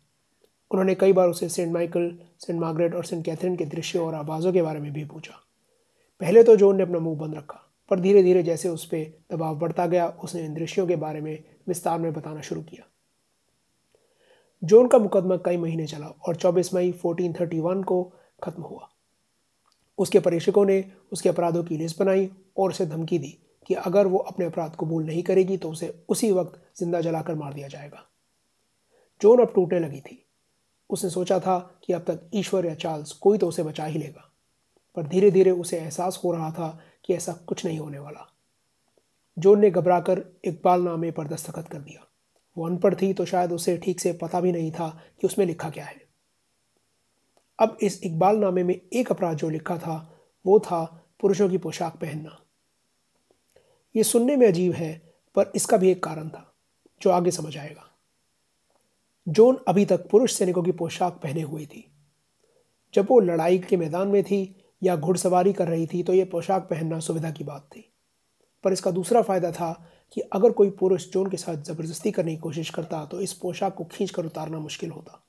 उन्होंने 0.71 0.95
कई 0.95 1.13
बार 1.13 1.29
उसे 1.29 1.49
सेंट 1.49 1.73
माइकल, 1.73 2.19
सेंट 2.39 2.61
मार्गरेट 2.61 2.95
और 2.95 3.05
सेंट 3.05 3.25
कैथरीन 3.25 3.57
के 3.57 3.65
दृश्यों 3.65 4.07
और 4.07 4.15
आवाज़ों 4.15 4.53
के 4.53 4.63
बारे 4.63 4.81
में 4.81 4.93
भी 4.93 5.05
पूछा। 5.05 5.35
पहले 6.21 6.43
तो 6.43 6.57
जॉन 6.57 6.77
ने 6.77 6.83
अपना 6.83 6.99
मुँह 6.99 7.19
बंद 7.19 7.35
रखा, 7.35 7.61
पर 7.91 8.01
धीरे 8.01 8.23
धीरे 8.23 8.43
जैसे 8.43 8.69
उस 8.69 8.85
पर 8.85 9.21
दबाव 9.33 9.59
बढ़ता 9.59 9.87
गया, 9.87 10.09
उसने 10.09 10.45
इन 10.45 10.55
दृश्यों 10.55 10.87
के 10.87 10.97
बारे 10.97 11.21
में 11.21 11.45
विस्तार 11.69 11.99
में 11.99 12.13
बताना 12.13 12.41
शुरू 12.41 12.63
किया। 12.63 12.87
जोन 14.63 14.89
का 14.89 14.99
मुकदमा 14.99 15.37
कई 15.37 15.57
महीने 15.57 15.87
चला 15.87 16.07
और 16.07 16.37
24 16.37 16.75
मई 16.75 16.93
1431 16.93 17.83
को 17.85 18.03
खत्म 18.43 18.63
हुआ। 18.63 18.89
उसके 19.99 20.21
परीक्षकों 20.21 20.65
ने 20.65 20.85
उसके 21.13 21.29
अपराधों 21.29 21.65
की 21.65 21.77
लिस्ट 21.77 21.99
बनाई 21.99 22.31
और 22.57 22.71
उसे 22.71 22.87
धमकी 22.87 23.19
दी 23.19 23.39
कि 23.67 23.75
अगर 23.75 24.07
वो 24.07 24.19
अपने 24.19 24.47
अपराध 24.47 24.77
कबूल 24.81 25.05
नहीं 25.05 25.23
करेगी 25.23 25.57
तो 25.57 25.71
उसे 25.71 26.05
उसी 26.09 26.33
वक्त 26.33 26.61
ज़िंदा 26.77 27.01
जलाकर 27.01 27.35
मार 27.35 27.55
दिया 27.55 27.69
जाएगा। 27.69 28.07
जोन 29.21 29.41
अब 29.41 29.53
टूटने 29.55 29.81
लगी 29.81 30.01
थी। 30.01 30.27
उसने 30.91 31.11
सोचा 31.11 31.39
था 31.41 31.59
कि 31.85 31.93
अब 31.93 32.03
तक 32.03 32.31
ईश्वर 32.35 32.67
या 32.67 32.75
चार्ल्स 32.75 33.13
कोई 33.13 33.39
तो 33.39 33.49
उसे 33.49 33.63
बचा 33.63 33.85
ही 33.85 33.99
लेगा, 33.99 34.29
पर 34.97 35.07
धीरे 35.07 35.31
धीरे 35.31 35.51
उसे 35.51 35.79
एहसास 35.79 36.21
हो 36.25 36.33
रहा 36.33 36.51
था 36.51 36.79
कि 37.05 37.15
ऐसा 37.15 37.33
कुछ 37.47 37.65
नहीं 37.67 37.79
होने 37.79 37.99
वाला। 37.99 38.27
जोन 39.37 39.61
ने 39.61 39.71
घबराकर 39.71 40.23
इकबाल 40.45 40.83
नामे 40.83 41.11
पर 41.11 41.29
दस्तखत 41.29 41.69
कर 41.69 41.79
दिया। 41.79 42.07
वो 42.57 42.67
अनपढ़ 42.67 42.95
थी 42.95 43.13
तो 43.13 43.25
शायद 43.25 43.53
उसे 43.53 43.77
ठीक 43.77 44.01
से 44.01 44.13
पता 44.13 44.41
भी 44.41 44.53
नहीं 44.53 44.71
था 44.73 44.89
कि 45.21 45.27
उसमें 45.27 45.45
लिखा 45.47 45.71
क्या 45.71 45.85
है। 45.85 46.01
अब 47.59 47.77
इस 47.83 48.01
इकबाल 48.03 48.37
नामे 48.37 48.63
में 48.63 48.75
एक 48.75 49.11
अपराध 49.11 49.37
जो 49.37 49.49
लिखा 49.49 49.77
था, 49.79 49.97
वो 50.45 50.59
था 50.61 50.85
पुरुषों 51.21 51.49
की 51.49 51.59
पोशाक 51.59 51.97
पहनना। 51.97 52.39
ये 53.95 54.03
सुनने 54.05 54.37
में 54.37 54.47
अजीब 54.49 54.73
है, 54.73 54.93
पर 55.37 55.53
इसका 55.55 55.77
भी 55.77 55.91
एक 55.91 56.03
कारण 56.03 56.29
था, 56.29 56.53
जो 57.01 57.11
आगे 57.11 57.31
समझ 57.31 57.57
आएगा। 57.59 57.90
जोन 59.27 59.59
अभी 59.69 59.85
तक 59.85 60.09
पुरुष 60.11 60.33
सैनिकों 60.33 60.63
की 60.63 60.73
पोशाक 60.73 61.21
पहने 61.23 61.43
हुई 61.43 61.67
थी। 61.67 61.85
जब 62.95 63.07
वो 63.11 63.19
लड़ाई 63.21 63.59
के 63.59 63.77
मैदान 63.77 64.09
में 64.09 64.23
थी 64.25 64.57
या 64.83 64.97
घुड़सवारी 64.97 65.53
कर 65.53 65.69
रही 65.69 65.87
थी 65.87 66.03
तो 66.03 66.15
ये 66.15 66.25
पोशाक 66.25 66.63
पहनना 66.63 66.99
सुविधा 67.01 67.31
की 67.31 67.45
बात 67.45 67.69
थी। 67.77 67.85
पर 68.65 68.73
इसका 68.73 68.91
दूसरा 68.91 69.23
फ़ायदा 69.23 69.51
था 69.53 69.73
कि 70.13 70.21
अगर 70.21 70.53
कोई 70.53 70.71
पुरुष 70.71 71.09
जोन 71.11 71.31
के 71.31 71.37
साथ 71.37 71.63
ज़बरदस्ती 71.65 72.11
करने 72.11 72.35
की 72.35 72.41
कोशिश 72.41 72.71
करता 72.71 73.05
तो 73.05 73.21
इस 73.21 73.33
पोशाक 73.33 73.75
को 73.75 73.85
खींच 73.85 74.11
कर 74.11 74.27
उतारना 74.27 74.59
मुश्किल 74.59 74.91
होता। 74.91 75.25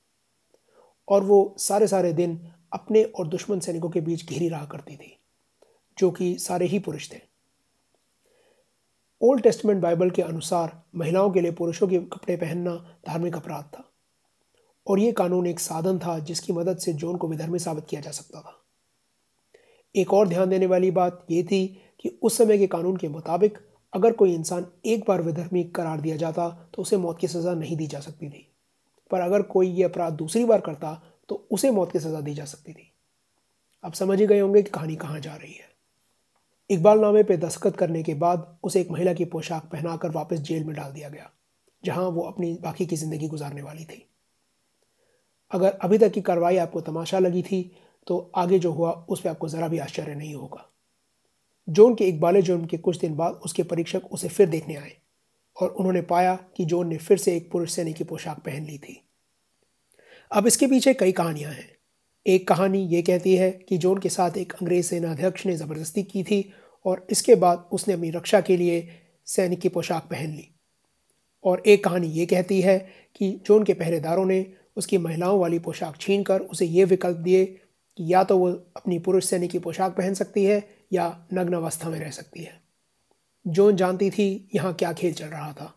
और 1.08 1.24
वो 1.24 1.54
सारे 1.58 1.86
सारे 1.86 2.12
दिन 2.12 2.38
अपने 2.72 3.02
और 3.04 3.28
दुश्मन 3.28 3.60
सैनिकों 3.60 3.90
के 3.90 4.00
बीच 4.00 4.28
घिरी 4.28 4.48
रहा 4.48 4.64
करती 4.64 4.96
थी, 4.96 5.16
जो 5.98 6.10
कि 6.10 6.36
सारे 6.38 6.66
ही 6.66 6.78
पुरुष 6.78 7.10
थे। 7.12 7.20
ओल्ड 9.22 9.42
टेस्टमेंट 9.42 9.80
बाइबल 9.82 10.10
के 10.10 10.22
अनुसार 10.22 10.70
महिलाओं 10.96 11.30
के 11.30 11.40
लिए 11.40 11.50
पुरुषों 11.52 11.88
के 11.88 11.98
कपड़े 11.98 12.36
पहनना 12.36 12.74
धार्मिक 13.08 13.36
अपराध 13.36 13.64
था। 13.64 13.84
और 14.86 14.98
ये 14.98 15.12
कानून 15.12 15.46
एक 15.46 15.60
साधन 15.60 15.98
था 15.98 16.18
जिसकी 16.18 16.52
मदद 16.52 16.78
से 16.78 16.92
जोन 16.92 17.16
को 17.16 17.28
विधर्मी 17.28 17.58
साबित 17.58 17.84
किया 17.90 18.00
जा 18.00 18.10
सकता 18.10 18.40
था। 18.40 18.58
एक 19.94 20.12
और 20.12 20.28
ध्यान 20.28 20.50
देने 20.50 20.66
वाली 20.66 20.90
बात 20.90 21.26
यह 21.30 21.42
थी 21.42 21.66
कि 22.00 22.18
उस 22.22 22.38
समय 22.38 22.58
के 22.58 22.66
कानून 22.66 22.96
के 22.96 23.08
मुताबिक 23.08 23.58
अगर 23.92 24.12
कोई 24.12 24.34
इंसान 24.34 24.66
एक 24.86 25.04
बार 25.08 25.22
विधर्मी 25.22 25.64
करार 25.66 26.00
दिया 26.00 26.16
जाता 26.16 26.48
तो 26.74 26.82
उसे 26.82 26.96
मौत 26.96 27.18
की 27.18 27.28
सज़ा 27.28 27.54
नहीं 27.54 27.76
दी 27.76 27.86
जा 27.86 28.00
सकती 28.00 28.28
थी। 28.28 28.46
पर 29.10 29.20
अगर 29.20 29.42
कोई 29.42 29.68
ये 29.68 29.84
अपराध 29.84 30.12
दूसरी 30.12 30.44
बार 30.44 30.60
करता 30.60 30.94
तो 31.28 31.46
उसे 31.50 31.70
मौत 31.70 31.92
की 31.92 31.98
सज़ा 32.00 32.20
दी 32.20 32.34
जा 32.34 32.44
सकती 32.44 32.72
थी। 32.72 32.92
अब 33.84 33.92
समझ 33.92 34.20
ही 34.20 34.26
गए 34.26 34.40
होंगे 34.40 34.62
कि 34.62 34.70
कहानी 34.70 34.96
कहाँ 34.96 35.20
जा 35.20 35.34
रही 35.34 35.52
है। 35.52 35.70
इकबाल 36.72 36.98
नामे 37.00 37.22
पर 37.22 37.36
दस्तखत 37.38 37.76
करने 37.76 38.02
के 38.02 38.14
बाद 38.16 38.46
उसे 38.64 38.80
एक 38.80 38.90
महिला 38.90 39.12
की 39.14 39.24
पोशाक 39.26 39.68
पहनाकर 39.72 40.10
वापस 40.10 40.38
जेल 40.40 40.64
में 40.64 40.74
डाल 40.76 40.92
दिया 40.92 41.08
गया, 41.08 41.30
जहाँ 41.82 42.04
वो 42.06 42.22
अपनी 42.24 42.52
बाकी 42.62 42.86
की 42.86 42.96
ज़िंदगी 42.96 43.28
गुजारने 43.28 43.62
वाली 43.62 43.84
थी। 43.84 44.06
अगर 45.50 45.78
अभी 45.78 45.98
तक 45.98 46.12
की 46.12 46.20
कार्रवाई 46.22 46.56
आपको 46.58 46.80
तमाशा 46.82 47.18
लगी 47.18 47.42
थी 47.42 47.62
तो 48.06 48.18
आगे 48.36 48.58
जो 48.58 48.70
हुआ, 48.72 48.90
उस 48.90 49.20
पर 49.20 49.30
आपको 49.30 49.48
ज़रा 49.48 49.68
भी 49.68 49.78
आश्चर्य 49.80 50.14
नहीं 50.14 50.34
होगा। 50.34 50.68
जोन 51.68 51.94
के 51.94 52.04
इकबाल 52.04 52.40
जुर्म 52.42 52.64
के 52.66 52.76
कुछ 52.78 52.98
दिन 52.98 53.14
बाद 53.16 53.40
उसके 53.44 53.62
परीक्षक 53.64 54.12
उसे 54.12 54.28
फिर 54.28 54.48
देखने 54.48 54.76
आए, 54.76 54.92
और 55.56 55.68
उन्होंने 55.70 56.02
पाया 56.04 56.34
कि 56.56 56.64
जोन 56.64 56.88
ने 56.88 56.96
फिर 56.98 57.18
से 57.18 57.36
एक 57.36 57.50
पुरुष 57.52 57.72
सैनिक 57.72 57.96
की 57.96 58.04
पोशाक 58.04 58.38
पहन 58.38 58.64
ली 58.64 58.78
थी। 58.78 59.00
अब 60.30 60.46
इसके 60.46 60.66
पीछे 60.66 60.94
कई 60.94 61.12
कहानियाँ 61.12 61.52
हैं। 61.52 61.70
एक 62.26 62.46
कहानी 62.48 62.78
ये 62.86 63.02
कहती 63.02 63.34
है 63.36 63.50
कि 63.68 63.78
जोन 63.78 63.98
के 63.98 64.08
साथ 64.08 64.36
एक 64.38 64.52
अंग्रेज़ 64.52 64.86
सेनाध्यक्ष 64.86 65.46
ने 65.46 65.56
ज़बरदस्ती 65.56 66.02
की 66.04 66.22
थी 66.24 66.42
और 66.84 67.06
इसके 67.10 67.34
बाद 67.34 67.68
उसने 67.72 67.94
अपनी 67.94 68.10
रक्षा 68.10 68.40
के 68.40 68.56
लिए 68.56 68.88
सैनिक 69.26 69.60
की 69.60 69.68
पोशाक 69.68 70.08
पहन 70.10 70.30
ली। 70.30 70.48
और 71.44 71.62
एक 71.66 71.84
कहानी 71.84 72.08
ये 72.08 72.26
कहती 72.26 72.60
है 72.60 72.78
कि 73.16 73.30
जोन 73.46 73.64
के 73.64 73.74
पहरेदारों 73.74 74.24
ने 74.24 74.46
उसकी 74.76 74.98
महिलाओं 74.98 75.38
वाली 75.40 75.58
पोशाक 75.58 75.96
छीन 76.00 76.22
कर 76.22 76.40
उसे 76.40 76.66
ये 76.66 76.84
विकल्प 76.84 77.16
दिए 77.16 77.44
कि 77.44 78.12
या 78.12 78.22
तो 78.24 78.38
वो 78.38 78.50
अपनी 78.76 78.98
पुरुष 78.98 79.24
सैनिक 79.24 79.50
की 79.50 79.58
पोशाक 79.58 79.96
पहन 79.96 80.14
सकती 80.14 80.44
है 80.44 80.62
या 80.92 81.08
नग्न 81.34 81.54
अवस्था 81.54 81.90
में 81.90 81.98
रह 82.00 82.10
सकती 82.10 82.42
है। 82.42 82.60
जोन 83.46 83.76
जानती 83.76 84.10
थी 84.10 84.48
यहाँ 84.54 84.72
क्या 84.74 84.92
खेल 84.92 85.12
चल 85.12 85.26
रहा 85.26 85.52
था, 85.52 85.74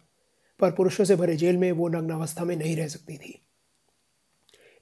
पर 0.59 0.71
पुरुषों 0.71 1.05
से 1.05 1.15
भरे 1.15 1.35
जेल 1.35 1.57
में 1.57 1.71
वो 1.71 1.87
नग्न 1.87 2.09
अवस्था 2.09 2.45
में 2.45 2.55
नहीं 2.55 2.75
रह 2.75 2.87
सकती 2.87 3.17
थी। 3.17 3.39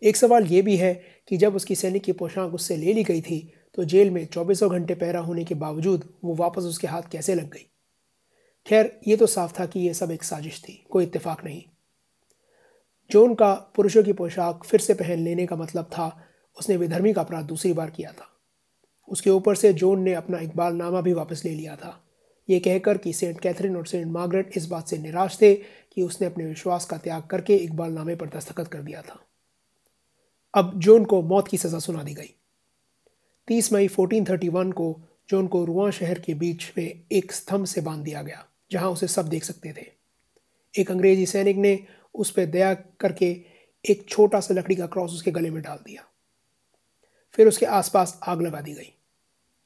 एक 0.01 0.17
सवाल 0.17 0.45
ये 0.45 0.61
भी 0.61 0.75
है 0.77 0.93
कि 1.27 1.37
जब 1.37 1.55
उसकी 1.55 1.75
सैनिक 1.75 2.03
की 2.03 2.11
पोशाक 2.11 2.53
उससे 2.53 2.77
ले 2.77 2.93
ली 2.93 3.03
गई 3.03 3.21
थी 3.21 3.53
तो 3.75 3.83
जेल 3.83 4.11
में 4.11 4.25
चौबीसों 4.25 4.71
घंटे 4.71 4.95
पहरा 4.95 5.19
होने 5.19 5.43
के 5.43 5.55
बावजूद 5.55 6.13
वो 6.23 6.35
वापस 6.35 6.63
उसके 6.63 6.87
हाथ 6.87 7.01
कैसे 7.11 7.35
लग 7.35 7.49
गई? 7.49 7.69
खैर, 8.67 8.99
ये 9.07 9.17
तो 9.17 9.27
साफ़ 9.27 9.59
था 9.59 9.65
कि 9.65 9.79
यह 9.79 9.93
सब 9.93 10.11
एक 10.11 10.23
साजिश 10.23 10.61
थी, 10.61 10.85
कोई 10.89 11.03
इत्तेफाक 11.03 11.45
नहीं। 11.45 11.63
जोन 13.11 13.35
का 13.35 13.53
पुरुषों 13.53 14.03
की 14.03 14.13
पोशाक 14.13 14.63
फिर 14.63 14.79
से 14.79 14.93
पहन 14.93 15.19
लेने 15.19 15.45
का 15.45 15.55
मतलब 15.55 15.85
था, 15.85 16.21
उसने 16.57 16.77
विधर्मी 16.77 17.13
का 17.13 17.21
अपराध 17.21 17.45
दूसरी 17.45 17.73
बार 17.73 17.89
किया 17.89 18.11
था। 18.11 18.29
उसके 19.07 19.29
ऊपर 19.29 19.55
से 19.55 19.73
जोन 19.73 20.01
ने 20.01 20.13
अपना 20.13 20.39
इकबाल 20.39 20.75
नामा 20.75 21.01
भी 21.01 21.13
वापस 21.13 21.45
ले 21.45 21.51
लिया 21.51 21.75
था। 21.75 21.99
ये 22.49 22.59
कहकर 22.59 22.97
कि 22.97 23.13
सेंट 23.13 23.39
कैथरीन 23.39 23.77
और 23.77 23.85
सेंट 23.85 24.11
मार्गरेट 24.11 24.51
इस 24.57 24.67
बात 24.67 24.87
से 24.87 24.97
निराश 24.97 25.37
थे 25.41 25.53
कि 25.55 26.01
उसने 26.01 26.27
अपने 26.27 26.45
विश्वास 26.45 26.85
का 26.85 26.97
त्याग 26.97 27.23
करके 27.23 27.55
इकबाल 27.55 27.91
नामे 27.91 28.15
पर 28.15 28.29
दस्तखत 28.29 28.67
कर 28.67 28.81
दिया 28.81 29.01
था। 29.01 29.19
अब 30.53 30.79
जोन 30.79 31.05
को 31.05 31.21
मौत 31.21 31.47
की 31.47 31.57
सज़ा 31.57 31.79
सुना 31.79 32.03
दी 32.03 32.13
गई। 32.13 32.35
30 33.47 33.73
मई 33.73 33.87
1431 33.87 34.71
को 34.71 35.01
जोन 35.29 35.47
को 35.47 35.65
रुआ 35.65 35.89
शहर 35.91 36.19
के 36.19 36.33
बीच 36.33 36.71
में 36.77 37.03
एक 37.11 37.31
स्तंभ 37.31 37.65
से 37.65 37.81
बाँध 37.81 38.03
दिया 38.03 38.21
गया, 38.21 38.45
जहाँ 38.71 38.89
उसे 38.89 39.07
सब 39.07 39.29
देख 39.29 39.43
सकते 39.43 39.73
थे। 39.73 39.85
एक 40.81 40.91
अंग्रेज़ी 40.91 41.25
सैनिक 41.25 41.57
ने 41.57 41.79
उस 42.13 42.31
पर 42.31 42.45
दया 42.45 42.73
करके 42.73 43.45
एक 43.85 44.05
छोटा 44.09 44.39
सा 44.39 44.53
लकड़ी 44.53 44.75
का 44.75 44.87
क्रॉस 44.87 45.11
उसके 45.11 45.31
गले 45.31 45.49
में 45.49 45.61
डाल 45.63 45.77
दिया। 45.77 46.03
फिर 47.33 47.47
उसके 47.47 47.65
आसपास 47.65 48.19
आग 48.23 48.41
लगा 48.41 48.61
दी 48.61 48.73
गई। 48.73 48.93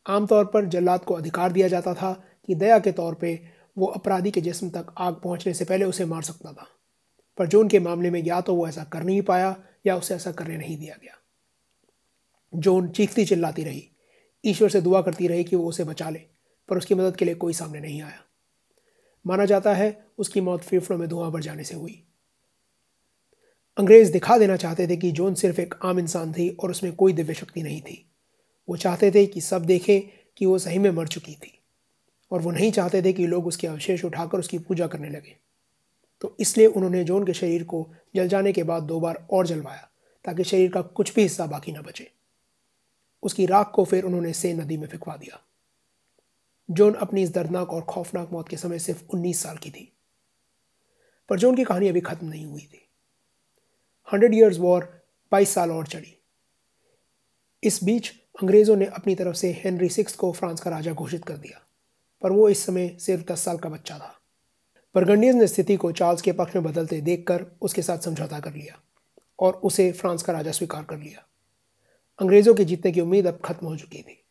आमतौर 0.05 0.45
पर 0.45 0.65
जल्लाद 0.65 1.03
को 1.03 1.13
अधिकार 1.13 1.51
दिया 1.51 1.67
जाता 1.67 1.93
था 1.93 2.11
कि 2.47 2.55
दया 2.55 2.79
के 2.79 2.91
तौर 2.91 3.15
पे 3.15 3.39
वो 3.77 3.85
अपराधी 3.85 4.31
के 4.31 4.41
जिस्म 4.41 4.69
तक 4.69 4.93
आग 4.97 5.13
पहुँचने 5.13 5.53
से 5.53 5.65
पहले 5.65 5.85
उसे 5.85 6.05
मार 6.05 6.21
सकता 6.21 6.53
था, 6.53 6.67
पर 7.37 7.47
जोन 7.47 7.67
के 7.67 7.79
मामले 7.79 8.09
में 8.09 8.23
या 8.23 8.41
तो 8.41 8.55
वो 8.55 8.67
ऐसा 8.67 8.83
कर 8.83 9.03
नहीं 9.03 9.21
पाया 9.21 9.55
या 9.85 9.95
उसे 9.95 10.15
ऐसा 10.15 10.31
करने 10.31 10.57
नहीं 10.57 10.77
दिया 10.77 10.95
गया। 11.01 11.17
जोन 12.53 12.87
चीखती 12.89 13.25
चिल्लाती 13.25 13.63
रही, 13.63 13.87
ईश्वर 14.43 14.69
से 14.69 14.81
दुआ 14.81 15.01
करती 15.01 15.27
रही 15.27 15.43
कि 15.43 15.55
वो 15.55 15.67
उसे 15.69 15.83
बचा 15.83 16.09
ले, 16.09 16.19
पर 16.69 16.77
उसकी 16.77 16.95
मदद 16.95 17.15
के 17.15 17.25
लिए 17.25 17.35
कोई 17.35 17.53
सामने 17.53 17.79
नहीं 17.79 18.01
आया। 18.01 18.23
माना 19.25 19.45
जाता 19.45 19.73
है 19.73 20.05
उसकी 20.17 20.41
मौत 20.41 20.63
फेफड़ों 20.63 20.97
में 20.97 21.07
धुआँ 21.09 21.31
भर 21.31 21.41
जाने 21.41 21.63
से 21.63 21.75
हुई। 21.75 22.03
अंग्रेज़ 23.77 24.11
दिखा 24.11 24.37
देना 24.37 24.55
चाहते 24.55 24.87
थे 24.87 24.97
कि 24.97 25.11
जोन 25.11 25.33
सिर्फ़ 25.33 25.61
एक 25.61 25.75
आम 25.83 25.99
इंसान 25.99 26.33
थी 26.33 26.49
और 26.49 26.71
उसमें 26.71 26.95
कोई 26.95 27.13
दिव्य 27.13 27.33
शक्ति 27.33 27.63
नहीं 27.63 27.81
थी। 27.81 28.03
वो 28.69 28.77
चाहते 28.77 29.11
थे 29.11 29.25
कि 29.25 29.41
सब 29.41 29.65
देखें 29.65 30.01
कि 30.37 30.45
वो 30.45 30.57
सही 30.59 30.79
में 30.79 30.89
मर 30.91 31.07
चुकी 31.07 31.33
थी, 31.35 31.51
और 32.31 32.41
वो 32.41 32.51
नहीं 32.51 32.71
चाहते 32.71 33.01
थे 33.01 33.13
कि 33.13 33.27
लोग 33.27 33.47
उसके 33.47 33.67
अवशेष 33.67 34.05
उठाकर 34.05 34.39
उसकी 34.39 34.57
पूजा 34.59 34.87
करने 34.87 35.09
लगे। 35.09 35.35
तो 36.21 36.35
इसलिए 36.39 36.67
उन्होंने 36.67 37.03
जोन 37.03 37.25
के 37.25 37.33
शरीर 37.33 37.63
को 37.63 37.87
जल 38.15 38.27
जाने 38.27 38.53
के 38.53 38.63
बाद 38.63 38.83
दो 38.83 38.99
बार 38.99 39.27
और 39.31 39.47
जलवाया, 39.47 39.89
ताकि 40.25 40.43
शरीर 40.43 40.71
का 40.71 40.81
कुछ 40.81 41.15
भी 41.15 41.21
हिस्सा 41.21 41.45
बाकी 41.45 41.71
ना 41.71 41.81
बचे। 41.81 42.11
उसकी 43.27 43.45
राख 43.45 43.71
को 43.75 43.85
फिर 43.85 44.03
उन्होंने 44.03 44.33
सेन 44.33 44.61
नदी 44.61 44.77
में 44.77 44.87
फिकवा 44.87 45.17
दिया। 45.17 45.43
जोन 46.71 46.93
अपनी 46.93 47.23
इस 47.23 47.31
दर्दनाक 47.31 47.73
और 47.73 47.81
खौफनाक 47.81 48.29
मौत 48.31 48.49
के 48.49 48.57
समय 48.57 48.79
सिर्फ़ 48.79 49.03
19 49.13 49.43
साल 49.43 49.57
की 49.57 49.71
थी। 49.71 49.97
पर 51.29 51.39
जोन 51.39 51.55
की 51.55 51.63
कहानी 51.63 51.89
अभी 51.89 52.01
खत्म 52.01 52.27
नहीं 52.27 52.45
हुई 52.45 52.61
थी। 52.61 52.89
हंड्रेड 54.13 54.33
ईयर्स 54.33 54.57
वॉर, 54.57 55.01
बाईस 55.31 55.49
साल 55.49 55.71
और 55.71 55.87
चढ़ी। 55.87 56.17
इस 57.63 57.83
बीच 57.83 58.09
अंग्रेज़ों 58.41 58.75
ने 58.75 58.85
अपनी 58.85 59.15
तरफ़ 59.15 59.35
से 59.35 59.51
हेनरी 59.51 59.89
सिक्स 59.89 60.15
को 60.15 60.31
फ्रांस 60.31 60.61
का 60.61 60.69
राजा 60.69 60.93
घोषित 60.93 61.25
कर 61.25 61.37
दिया, 61.37 61.61
पर 62.21 62.31
वो 62.31 62.49
इस 62.49 62.65
समय 62.65 62.97
सिर्फ़ 62.99 63.31
दस 63.31 63.41
साल 63.41 63.57
का 63.57 63.69
बच्चा 63.69 63.99
था। 63.99 64.19
बर्गंडियंस 64.95 65.35
ने 65.35 65.47
स्थिति 65.47 65.75
को 65.75 65.91
चार्ल्स 65.91 66.21
के 66.21 66.31
पक्ष 66.31 66.55
में 66.55 66.63
बदलते 66.63 67.01
देखकर 67.01 67.45
उसके 67.61 67.81
साथ 67.81 67.97
समझौता 67.97 68.39
कर 68.39 68.53
लिया 68.53 68.81
और 69.39 69.53
उसे 69.53 69.91
फ्रांस 69.91 70.23
का 70.23 70.33
राजा 70.33 70.51
स्वीकार 70.51 70.83
कर 70.83 70.97
लिया। 70.97 71.26
अंग्रेज़ों 72.19 72.55
के 72.55 72.65
जीतने 72.65 72.91
की 72.91 73.01
उम्मीद 73.01 73.27
अब 73.27 73.39
खत्म 73.45 73.67
हो 73.67 73.77
चुकी 73.77 74.01
थी। 74.01 74.23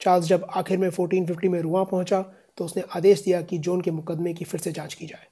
चार्ल्स 0.00 0.26
जब 0.26 0.46
आखिर 0.50 0.78
में 0.78 0.90
1450 0.90 1.48
में 1.48 1.60
रुआ 1.60 1.84
पहुँचा 1.84 2.22
तो 2.56 2.64
उसने 2.64 2.82
आदेश 2.96 3.22
दिया 3.22 3.42
कि 3.42 3.58
जोन 3.58 3.80
के 3.80 3.90
मुकदमे 3.90 4.34
की 4.34 4.44
फिर 4.44 4.60
से 4.60 4.72
जाँच 4.72 4.94
की 4.94 5.06
जाए। 5.06 5.26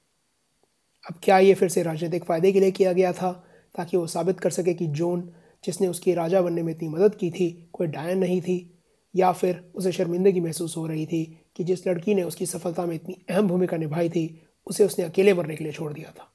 अब 1.09 1.19
क्या 1.23 1.39
ये 1.39 1.53
फिर 1.53 1.69
से 1.69 1.83
राजनीतिक 1.83 2.23
फ़ायदे 2.23 2.51
के 2.51 2.59
लिए 2.59 2.71
किया 2.71 2.93
गया 2.93 3.13
था, 3.13 3.31
ताकि 3.75 3.97
वो 3.97 4.07
साबित 4.07 4.39
कर 4.39 4.49
सके 4.49 4.73
कि 4.73 4.87
जोन, 4.87 5.33
जिसने 5.65 5.87
उसकी 5.87 6.13
राजा 6.13 6.41
बनने 6.41 6.63
में 6.63 6.73
इतनी 6.73 6.87
मदद 6.87 7.15
की 7.15 7.31
थी, 7.31 7.69
कोई 7.73 7.87
डायन 7.87 8.17
नहीं 8.17 8.41
थी, 8.41 8.79
या 9.15 9.31
फिर 9.31 9.71
उसे 9.75 9.91
शर्मिंदगी 9.91 10.39
महसूस 10.39 10.77
हो 10.77 10.87
रही 10.87 11.05
थी 11.05 11.39
कि 11.55 11.63
जिस 11.63 11.87
लड़की 11.87 12.15
ने 12.15 12.23
उसकी 12.23 12.45
सफलता 12.45 12.85
में 12.85 12.95
इतनी 12.95 13.25
अहम 13.29 13.47
भूमिका 13.47 13.77
निभाई 13.77 14.09
थी, 14.09 14.47
उसे 14.67 14.85
उसने 14.85 15.05
अकेले 15.05 15.33
मरने 15.33 15.55
के 15.55 15.63
लिए 15.63 15.73
छोड़ 15.73 15.93
दिया 15.93 16.11
था। 16.11 16.31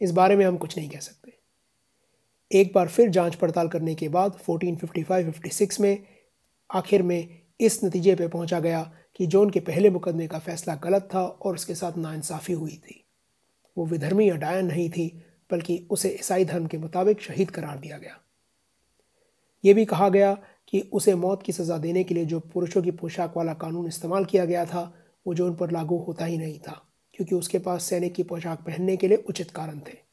इस 0.00 0.10
बारे 0.10 0.36
में 0.36 0.46
हम 0.46 0.56
कुछ 0.56 0.78
नहीं 0.78 0.88
कह 0.88 0.98
सकते। 0.98 1.19
एक 2.52 2.72
बार 2.74 2.88
फिर 2.88 3.08
जाँच 3.08 3.34
पड़ताल 3.34 3.68
करने 3.68 3.94
के 3.94 4.08
बाद 4.08 4.38
1455-56 4.48 5.80
में 5.80 6.06
आखिर 6.70 7.02
में 7.02 7.40
इस 7.60 7.84
नतीजे 7.84 8.14
पर 8.14 8.28
पहुँचा 8.28 8.60
गया 8.60 8.92
कि 9.16 9.26
जोन 9.26 9.50
के 9.50 9.60
पहले 9.60 9.90
मुकदमे 9.90 10.26
का 10.26 10.38
फैसला 10.38 10.74
गलत 10.74 11.08
था 11.14 11.22
और 11.22 11.54
उसके 11.54 11.74
साथ 11.74 11.98
नाइंसाफ़ी 11.98 12.54
हुई 12.54 12.76
थी। 12.76 13.04
वो 13.78 13.86
विधर्मी 13.86 14.30
या 14.30 14.36
डायन 14.36 14.66
नहीं 14.66 14.90
थी, 14.90 15.22
बल्कि 15.50 15.86
उसे 15.90 16.08
ईसाई 16.08 16.44
धर्म 16.44 16.66
के 16.66 16.78
मुताबिक 16.78 17.20
शहीद 17.20 17.50
करार 17.50 17.78
दिया 17.78 17.98
गया। 17.98 18.20
ये 19.64 19.74
भी 19.74 19.84
कहा 19.84 20.08
गया 20.08 20.34
कि 20.68 20.80
उसे 20.92 21.14
मौत 21.14 21.42
की 21.42 21.52
सज़ा 21.52 21.78
देने 21.78 22.04
के 22.04 22.14
लिए 22.14 22.24
जो 22.24 22.40
पुरुषों 22.40 22.82
की 22.82 22.90
पोशाक 22.90 23.36
वाला 23.36 23.54
कानून 23.54 23.86
इस्तेमाल 23.86 24.24
किया 24.24 24.44
गया 24.44 24.64
था, 24.64 24.94
वो 25.26 25.34
जो 25.34 25.46
उन 25.46 25.54
पर 25.54 25.70
लागू 25.70 25.98
होता 25.98 26.24
ही 26.24 26.38
नहीं 26.38 26.58
था, 26.58 26.82
क्योंकि 27.14 27.34
उसके 27.34 27.58
पास 27.58 27.84
सैनिक 27.84 28.14
की 28.14 28.22
पोशाक 28.22 28.58
पहनने 28.58 28.96
के 28.96 29.08
लिए 29.08 29.16
उचित 29.16 29.50
कारण 29.50 29.78
थे। 29.78 30.09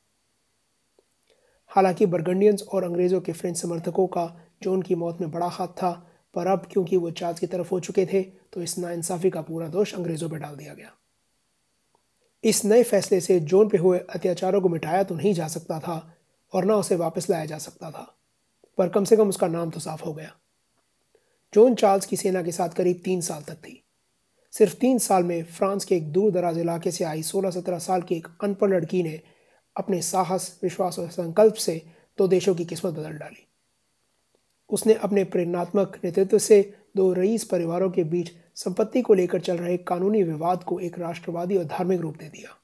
हालाँकि 1.77 2.05
बर्गंडियंस 2.05 2.61
और 2.63 2.83
अंग्रेज़ों 2.83 3.19
के 3.21 3.31
फ्रेंच 3.31 3.57
समर्थकों 3.57 4.05
का 4.07 4.25
जोन 4.63 4.81
की 4.81 4.95
मौत 4.95 5.19
में 5.21 5.29
बड़ा 5.31 5.47
हाथ 5.47 5.67
था, 5.67 5.91
पर 6.35 6.47
अब 6.47 6.65
क्योंकि 6.71 6.97
वो 6.97 7.11
चार्ल्स 7.11 7.39
की 7.39 7.47
तरफ़ 7.47 7.69
हो 7.71 7.79
चुके 7.79 8.05
थे 8.05 8.21
तो 8.53 8.61
इस 8.61 8.77
नाइंसाफ़ी 8.79 9.29
का 9.29 9.41
पूरा 9.41 9.67
दोष 9.67 9.93
अंग्रेज़ों 9.93 10.29
पर 10.29 10.39
डाल 10.39 10.55
दिया 10.55 10.73
गया। 10.73 10.91
इस 12.43 12.63
नए 12.65 12.83
फैसले 12.83 13.19
से 13.21 13.39
जोन 13.41 13.69
पे 13.69 13.77
हुए 13.77 13.99
अत्याचारों 13.99 14.61
को 14.61 14.69
मिटाया 14.69 15.03
तो 15.03 15.15
नहीं 15.15 15.33
जा 15.33 15.47
सकता 15.47 15.79
था, 15.79 16.13
और 16.53 16.65
ना 16.65 16.75
उसे 16.75 16.95
वापस 16.95 17.29
लाया 17.29 17.45
जा 17.45 17.57
सकता 17.59 17.91
था, 17.91 18.07
पर 18.77 18.89
कम 18.89 19.03
से 19.03 19.17
कम 19.17 19.29
उसका 19.29 19.47
नाम 19.49 19.69
तो 19.69 19.79
साफ़ 19.79 20.03
हो 20.03 20.13
गया। 20.13 20.33
जोन 21.53 21.75
चार्ल्स 21.75 22.05
की 22.05 22.17
सेना 22.17 22.43
के 22.43 22.51
साथ 22.51 22.69
करीब 22.69 23.01
तीन 23.05 23.21
साल 23.21 23.41
तक 23.43 23.57
थी। 23.57 23.81
सिर्फ़ 24.53 24.75
तीन 24.75 24.97
साल 24.99 25.23
में 25.23 25.43
फ्रांस 25.45 25.85
के 25.85 25.95
एक 25.95 26.11
दूर 26.11 26.31
दराज 26.31 26.57
इलाके 26.57 26.91
से 26.91 27.03
आई 27.03 27.23
सोलह 27.23 27.51
सत्रह 27.51 27.79
साल 27.79 28.01
की 28.01 28.15
एक 28.15 28.27
अनपढ़ 28.43 28.69
लड़की 28.69 29.03
ने 29.03 29.19
अपने 29.77 30.01
साहस, 30.01 30.59
विश्वास 30.63 30.99
और 30.99 31.09
संकल्प 31.09 31.53
से 31.53 31.81
दो 32.17 32.27
देशों 32.27 32.55
की 32.55 32.65
किस्मत 32.65 32.93
बदल 32.93 33.11
डाली। 33.11 33.47
उसने 34.69 34.93
अपने 34.93 35.23
प्रेरणात्मक 35.23 35.99
नेतृत्व 36.03 36.37
से 36.37 36.73
दो 36.97 37.13
रईस 37.13 37.43
परिवारों 37.43 37.89
के 37.91 38.03
बीच 38.03 38.31
संपत्ति 38.55 39.01
को 39.01 39.13
लेकर 39.13 39.41
चल 39.41 39.57
रहे 39.57 39.77
कानूनी 39.77 40.23
विवाद 40.23 40.63
को 40.63 40.79
एक 40.79 40.99
राष्ट्रवादी 40.99 41.57
और 41.57 41.63
धार्मिक 41.63 42.01
रूप 42.01 42.17
दे 42.17 42.29
दिया। 42.29 42.57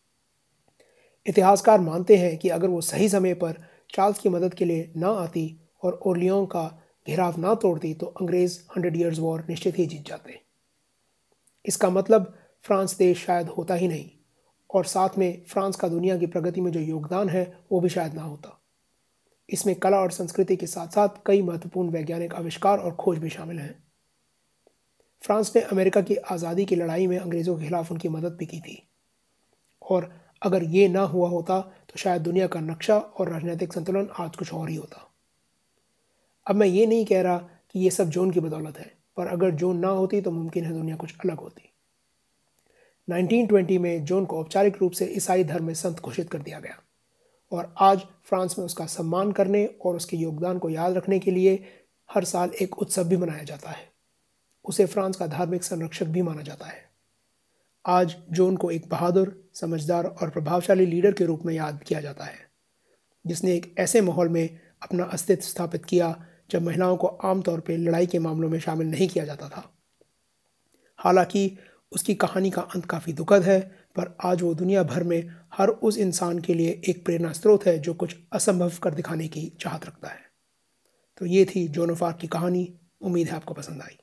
इतिहासकार 1.27 1.79
मानते 1.79 2.15
हैं 2.17 2.37
कि 2.37 2.49
अगर 2.49 2.67
वो 2.67 2.81
सही 2.81 3.09
समय 3.09 3.33
पर 3.33 3.53
चार्ल्स 3.89 4.19
की 4.19 4.29
मदद 4.29 4.53
के 4.53 4.65
लिए 4.65 4.93
ना 4.97 5.07
आती 5.07 5.59
और 5.83 5.99
ओरलियों 6.05 6.45
का 6.45 6.81
घेराव 7.07 7.39
ना 7.39 7.55
तोड़ती 7.55 7.93
तो 7.93 8.05
अंग्रेज़ 8.05 8.59
हंड्रेड 8.75 8.97
ईयर्स 8.97 9.19
वॉर 9.19 9.45
निश्चित 9.49 9.79
ही 9.79 9.85
जीत 9.85 10.07
जाते। 10.07 10.39
इसका 11.65 11.89
मतलब 11.89 12.37
फ्रांस 12.63 12.97
देश 12.97 13.25
शायद 13.25 13.47
होता 13.47 13.73
ही 13.73 13.87
नहीं। 13.87 14.09
और 14.73 14.85
साथ 14.85 15.17
में 15.17 15.43
फ्रांस 15.47 15.75
का 15.75 15.87
दुनिया 15.87 16.17
की 16.17 16.27
प्रगति 16.27 16.61
में 16.61 16.71
जो 16.71 16.79
योगदान 16.79 17.29
है, 17.29 17.43
वो 17.71 17.79
भी 17.79 17.89
शायद 17.89 18.13
ना 18.13 18.21
होता। 18.23 18.59
इसमें 19.49 19.75
कला 19.75 19.99
और 19.99 20.11
संस्कृति 20.11 20.55
के 20.55 20.67
साथ 20.67 20.87
साथ 20.89 21.21
कई 21.25 21.41
महत्वपूर्ण 21.41 21.89
वैज्ञानिक 21.89 22.33
आविष्कार 22.33 22.79
और 22.79 22.95
खोज 22.95 23.17
भी 23.17 23.29
शामिल 23.29 23.59
हैं। 23.59 23.75
फ्रांस 25.23 25.51
ने 25.55 25.61
अमेरिका 25.63 26.01
की 26.01 26.15
आज़ादी 26.15 26.65
की 26.65 26.75
लड़ाई 26.75 27.07
में 27.07 27.17
अंग्रेज़ों 27.17 27.57
के 27.57 27.65
खिलाफ 27.65 27.91
उनकी 27.91 28.09
मदद 28.09 28.35
भी 28.37 28.45
की 28.45 28.59
थी। 28.59 28.81
और 29.81 30.11
अगर 30.41 30.63
ये 30.65 30.87
ना 30.87 31.01
हुआ 31.03 31.29
होता 31.29 31.59
तो 31.61 31.99
शायद 31.99 32.21
दुनिया 32.21 32.47
का 32.47 32.59
नक्शा 32.61 32.97
और 32.97 33.29
राजनीतिक 33.29 33.73
संतुलन 33.73 34.07
आज 34.19 34.35
कुछ 34.35 34.53
और 34.53 34.69
ही 34.69 34.75
होता। 34.75 35.09
अब 36.47 36.55
मैं 36.55 36.67
ये 36.67 36.85
नहीं 36.85 37.05
कह 37.05 37.21
रहा 37.21 37.37
कि 37.37 37.79
ये 37.79 37.89
सब 37.89 38.09
जोन 38.09 38.31
की 38.31 38.39
बदौलत 38.39 38.79
है, 38.79 38.91
पर 39.17 39.27
अगर 39.27 39.51
जोन 39.51 39.77
ना 39.77 39.87
होती 39.89 40.21
तो 40.21 40.31
मुमकिन 40.31 40.65
है 40.65 40.73
दुनिया 40.73 40.95
कुछ 40.95 41.13
अलग 41.15 41.39
होती। 41.39 41.69
1920 43.09 43.77
में 43.77 44.05
जोन 44.05 44.25
को 44.25 44.39
औपचारिक 44.39 44.77
रूप 44.77 44.91
से 44.91 45.05
ईसाई 45.05 45.43
धर्म 45.43 45.65
में 45.65 45.73
संत 45.73 45.99
घोषित 45.99 46.29
कर 46.29 46.37
दिया 46.37 46.59
गया। 46.59 46.79
और 47.51 47.75
आज 47.79 47.99
फ्रांस 47.99 48.55
में 48.59 48.65
उसका 48.65 48.85
सम्मान 48.85 49.31
करने 49.31 49.65
और 49.65 49.95
उसके 49.95 50.17
योगदान 50.17 50.59
को 50.59 50.69
याद 50.69 50.93
रखने 50.93 51.19
के 51.19 51.31
लिए 51.31 51.65
हर 52.11 52.23
साल 52.23 52.51
एक 52.61 52.77
उत्सव 52.77 53.03
भी 53.03 53.17
मनाया 53.17 53.43
जाता 53.43 53.69
है। 53.69 53.91
उसे 54.65 54.85
फ्रांस 54.85 55.15
का 55.15 55.27
धार्मिक 55.27 55.63
संरक्षक 55.63 56.05
भी 56.05 56.21
माना 56.21 56.41
जाता 56.41 56.65
है। 56.65 56.89
आज 57.85 58.15
जोन 58.31 58.57
को 58.57 58.71
एक 58.71 58.89
बहादुर, 58.89 59.49
समझदार 59.53 60.05
और 60.05 60.29
प्रभावशाली 60.29 60.85
लीडर 60.85 61.13
के 61.13 61.25
रूप 61.25 61.41
में 61.45 61.53
याद 61.53 61.83
किया 61.87 62.01
जाता 62.01 62.25
है, 62.25 62.51
जिसने 63.27 63.53
एक 63.53 63.75
ऐसे 63.77 64.01
माहौल 64.01 64.29
में 64.29 64.59
अपना 64.83 65.03
अस्तित्व 65.03 65.43
स्थापित 65.43 65.85
किया 65.85 66.25
जब 66.51 66.61
महिलाओं 66.61 66.97
को 66.97 67.07
आमतौर 67.07 67.59
पर 67.59 67.77
लड़ाई 67.77 68.07
के 68.07 68.19
मामलों 68.19 68.49
में 68.49 68.59
शामिल 68.59 68.87
नहीं 68.87 69.07
किया 69.07 69.25
जाता 69.25 69.49
था। 69.49 69.73
हालाँकि 70.97 71.57
उसकी 71.93 72.15
कहानी 72.15 72.49
का 72.49 72.61
अंत 72.61 72.85
काफ़ी 72.85 73.13
दुखद 73.13 73.43
है, 73.43 73.59
पर 73.95 74.17
आज 74.23 74.41
वो 74.41 74.53
दुनिया 74.53 74.83
भर 74.83 75.03
में 75.03 75.35
हर 75.53 75.69
उस 75.69 75.97
इंसान 75.97 76.39
के 76.39 76.53
लिए 76.53 76.81
एक 76.89 77.05
प्रेरणा 77.05 77.31
स्रोत 77.31 77.65
है 77.65 77.79
जो 77.79 77.93
कुछ 77.93 78.15
असंभव 78.33 78.71
कर 78.83 78.93
दिखाने 78.93 79.27
की 79.27 79.57
चाहत 79.61 79.85
रखता 79.85 80.07
है। 80.07 80.21
तो 81.17 81.25
ये 81.25 81.45
थी 81.45 81.67
जोनोफार 81.67 82.13
की 82.13 82.27
कहानी, 82.27 82.73
उम्मीद 83.01 83.27
है 83.27 83.35
आपको 83.35 83.53
पसंद 83.53 83.81
आई। 83.81 83.97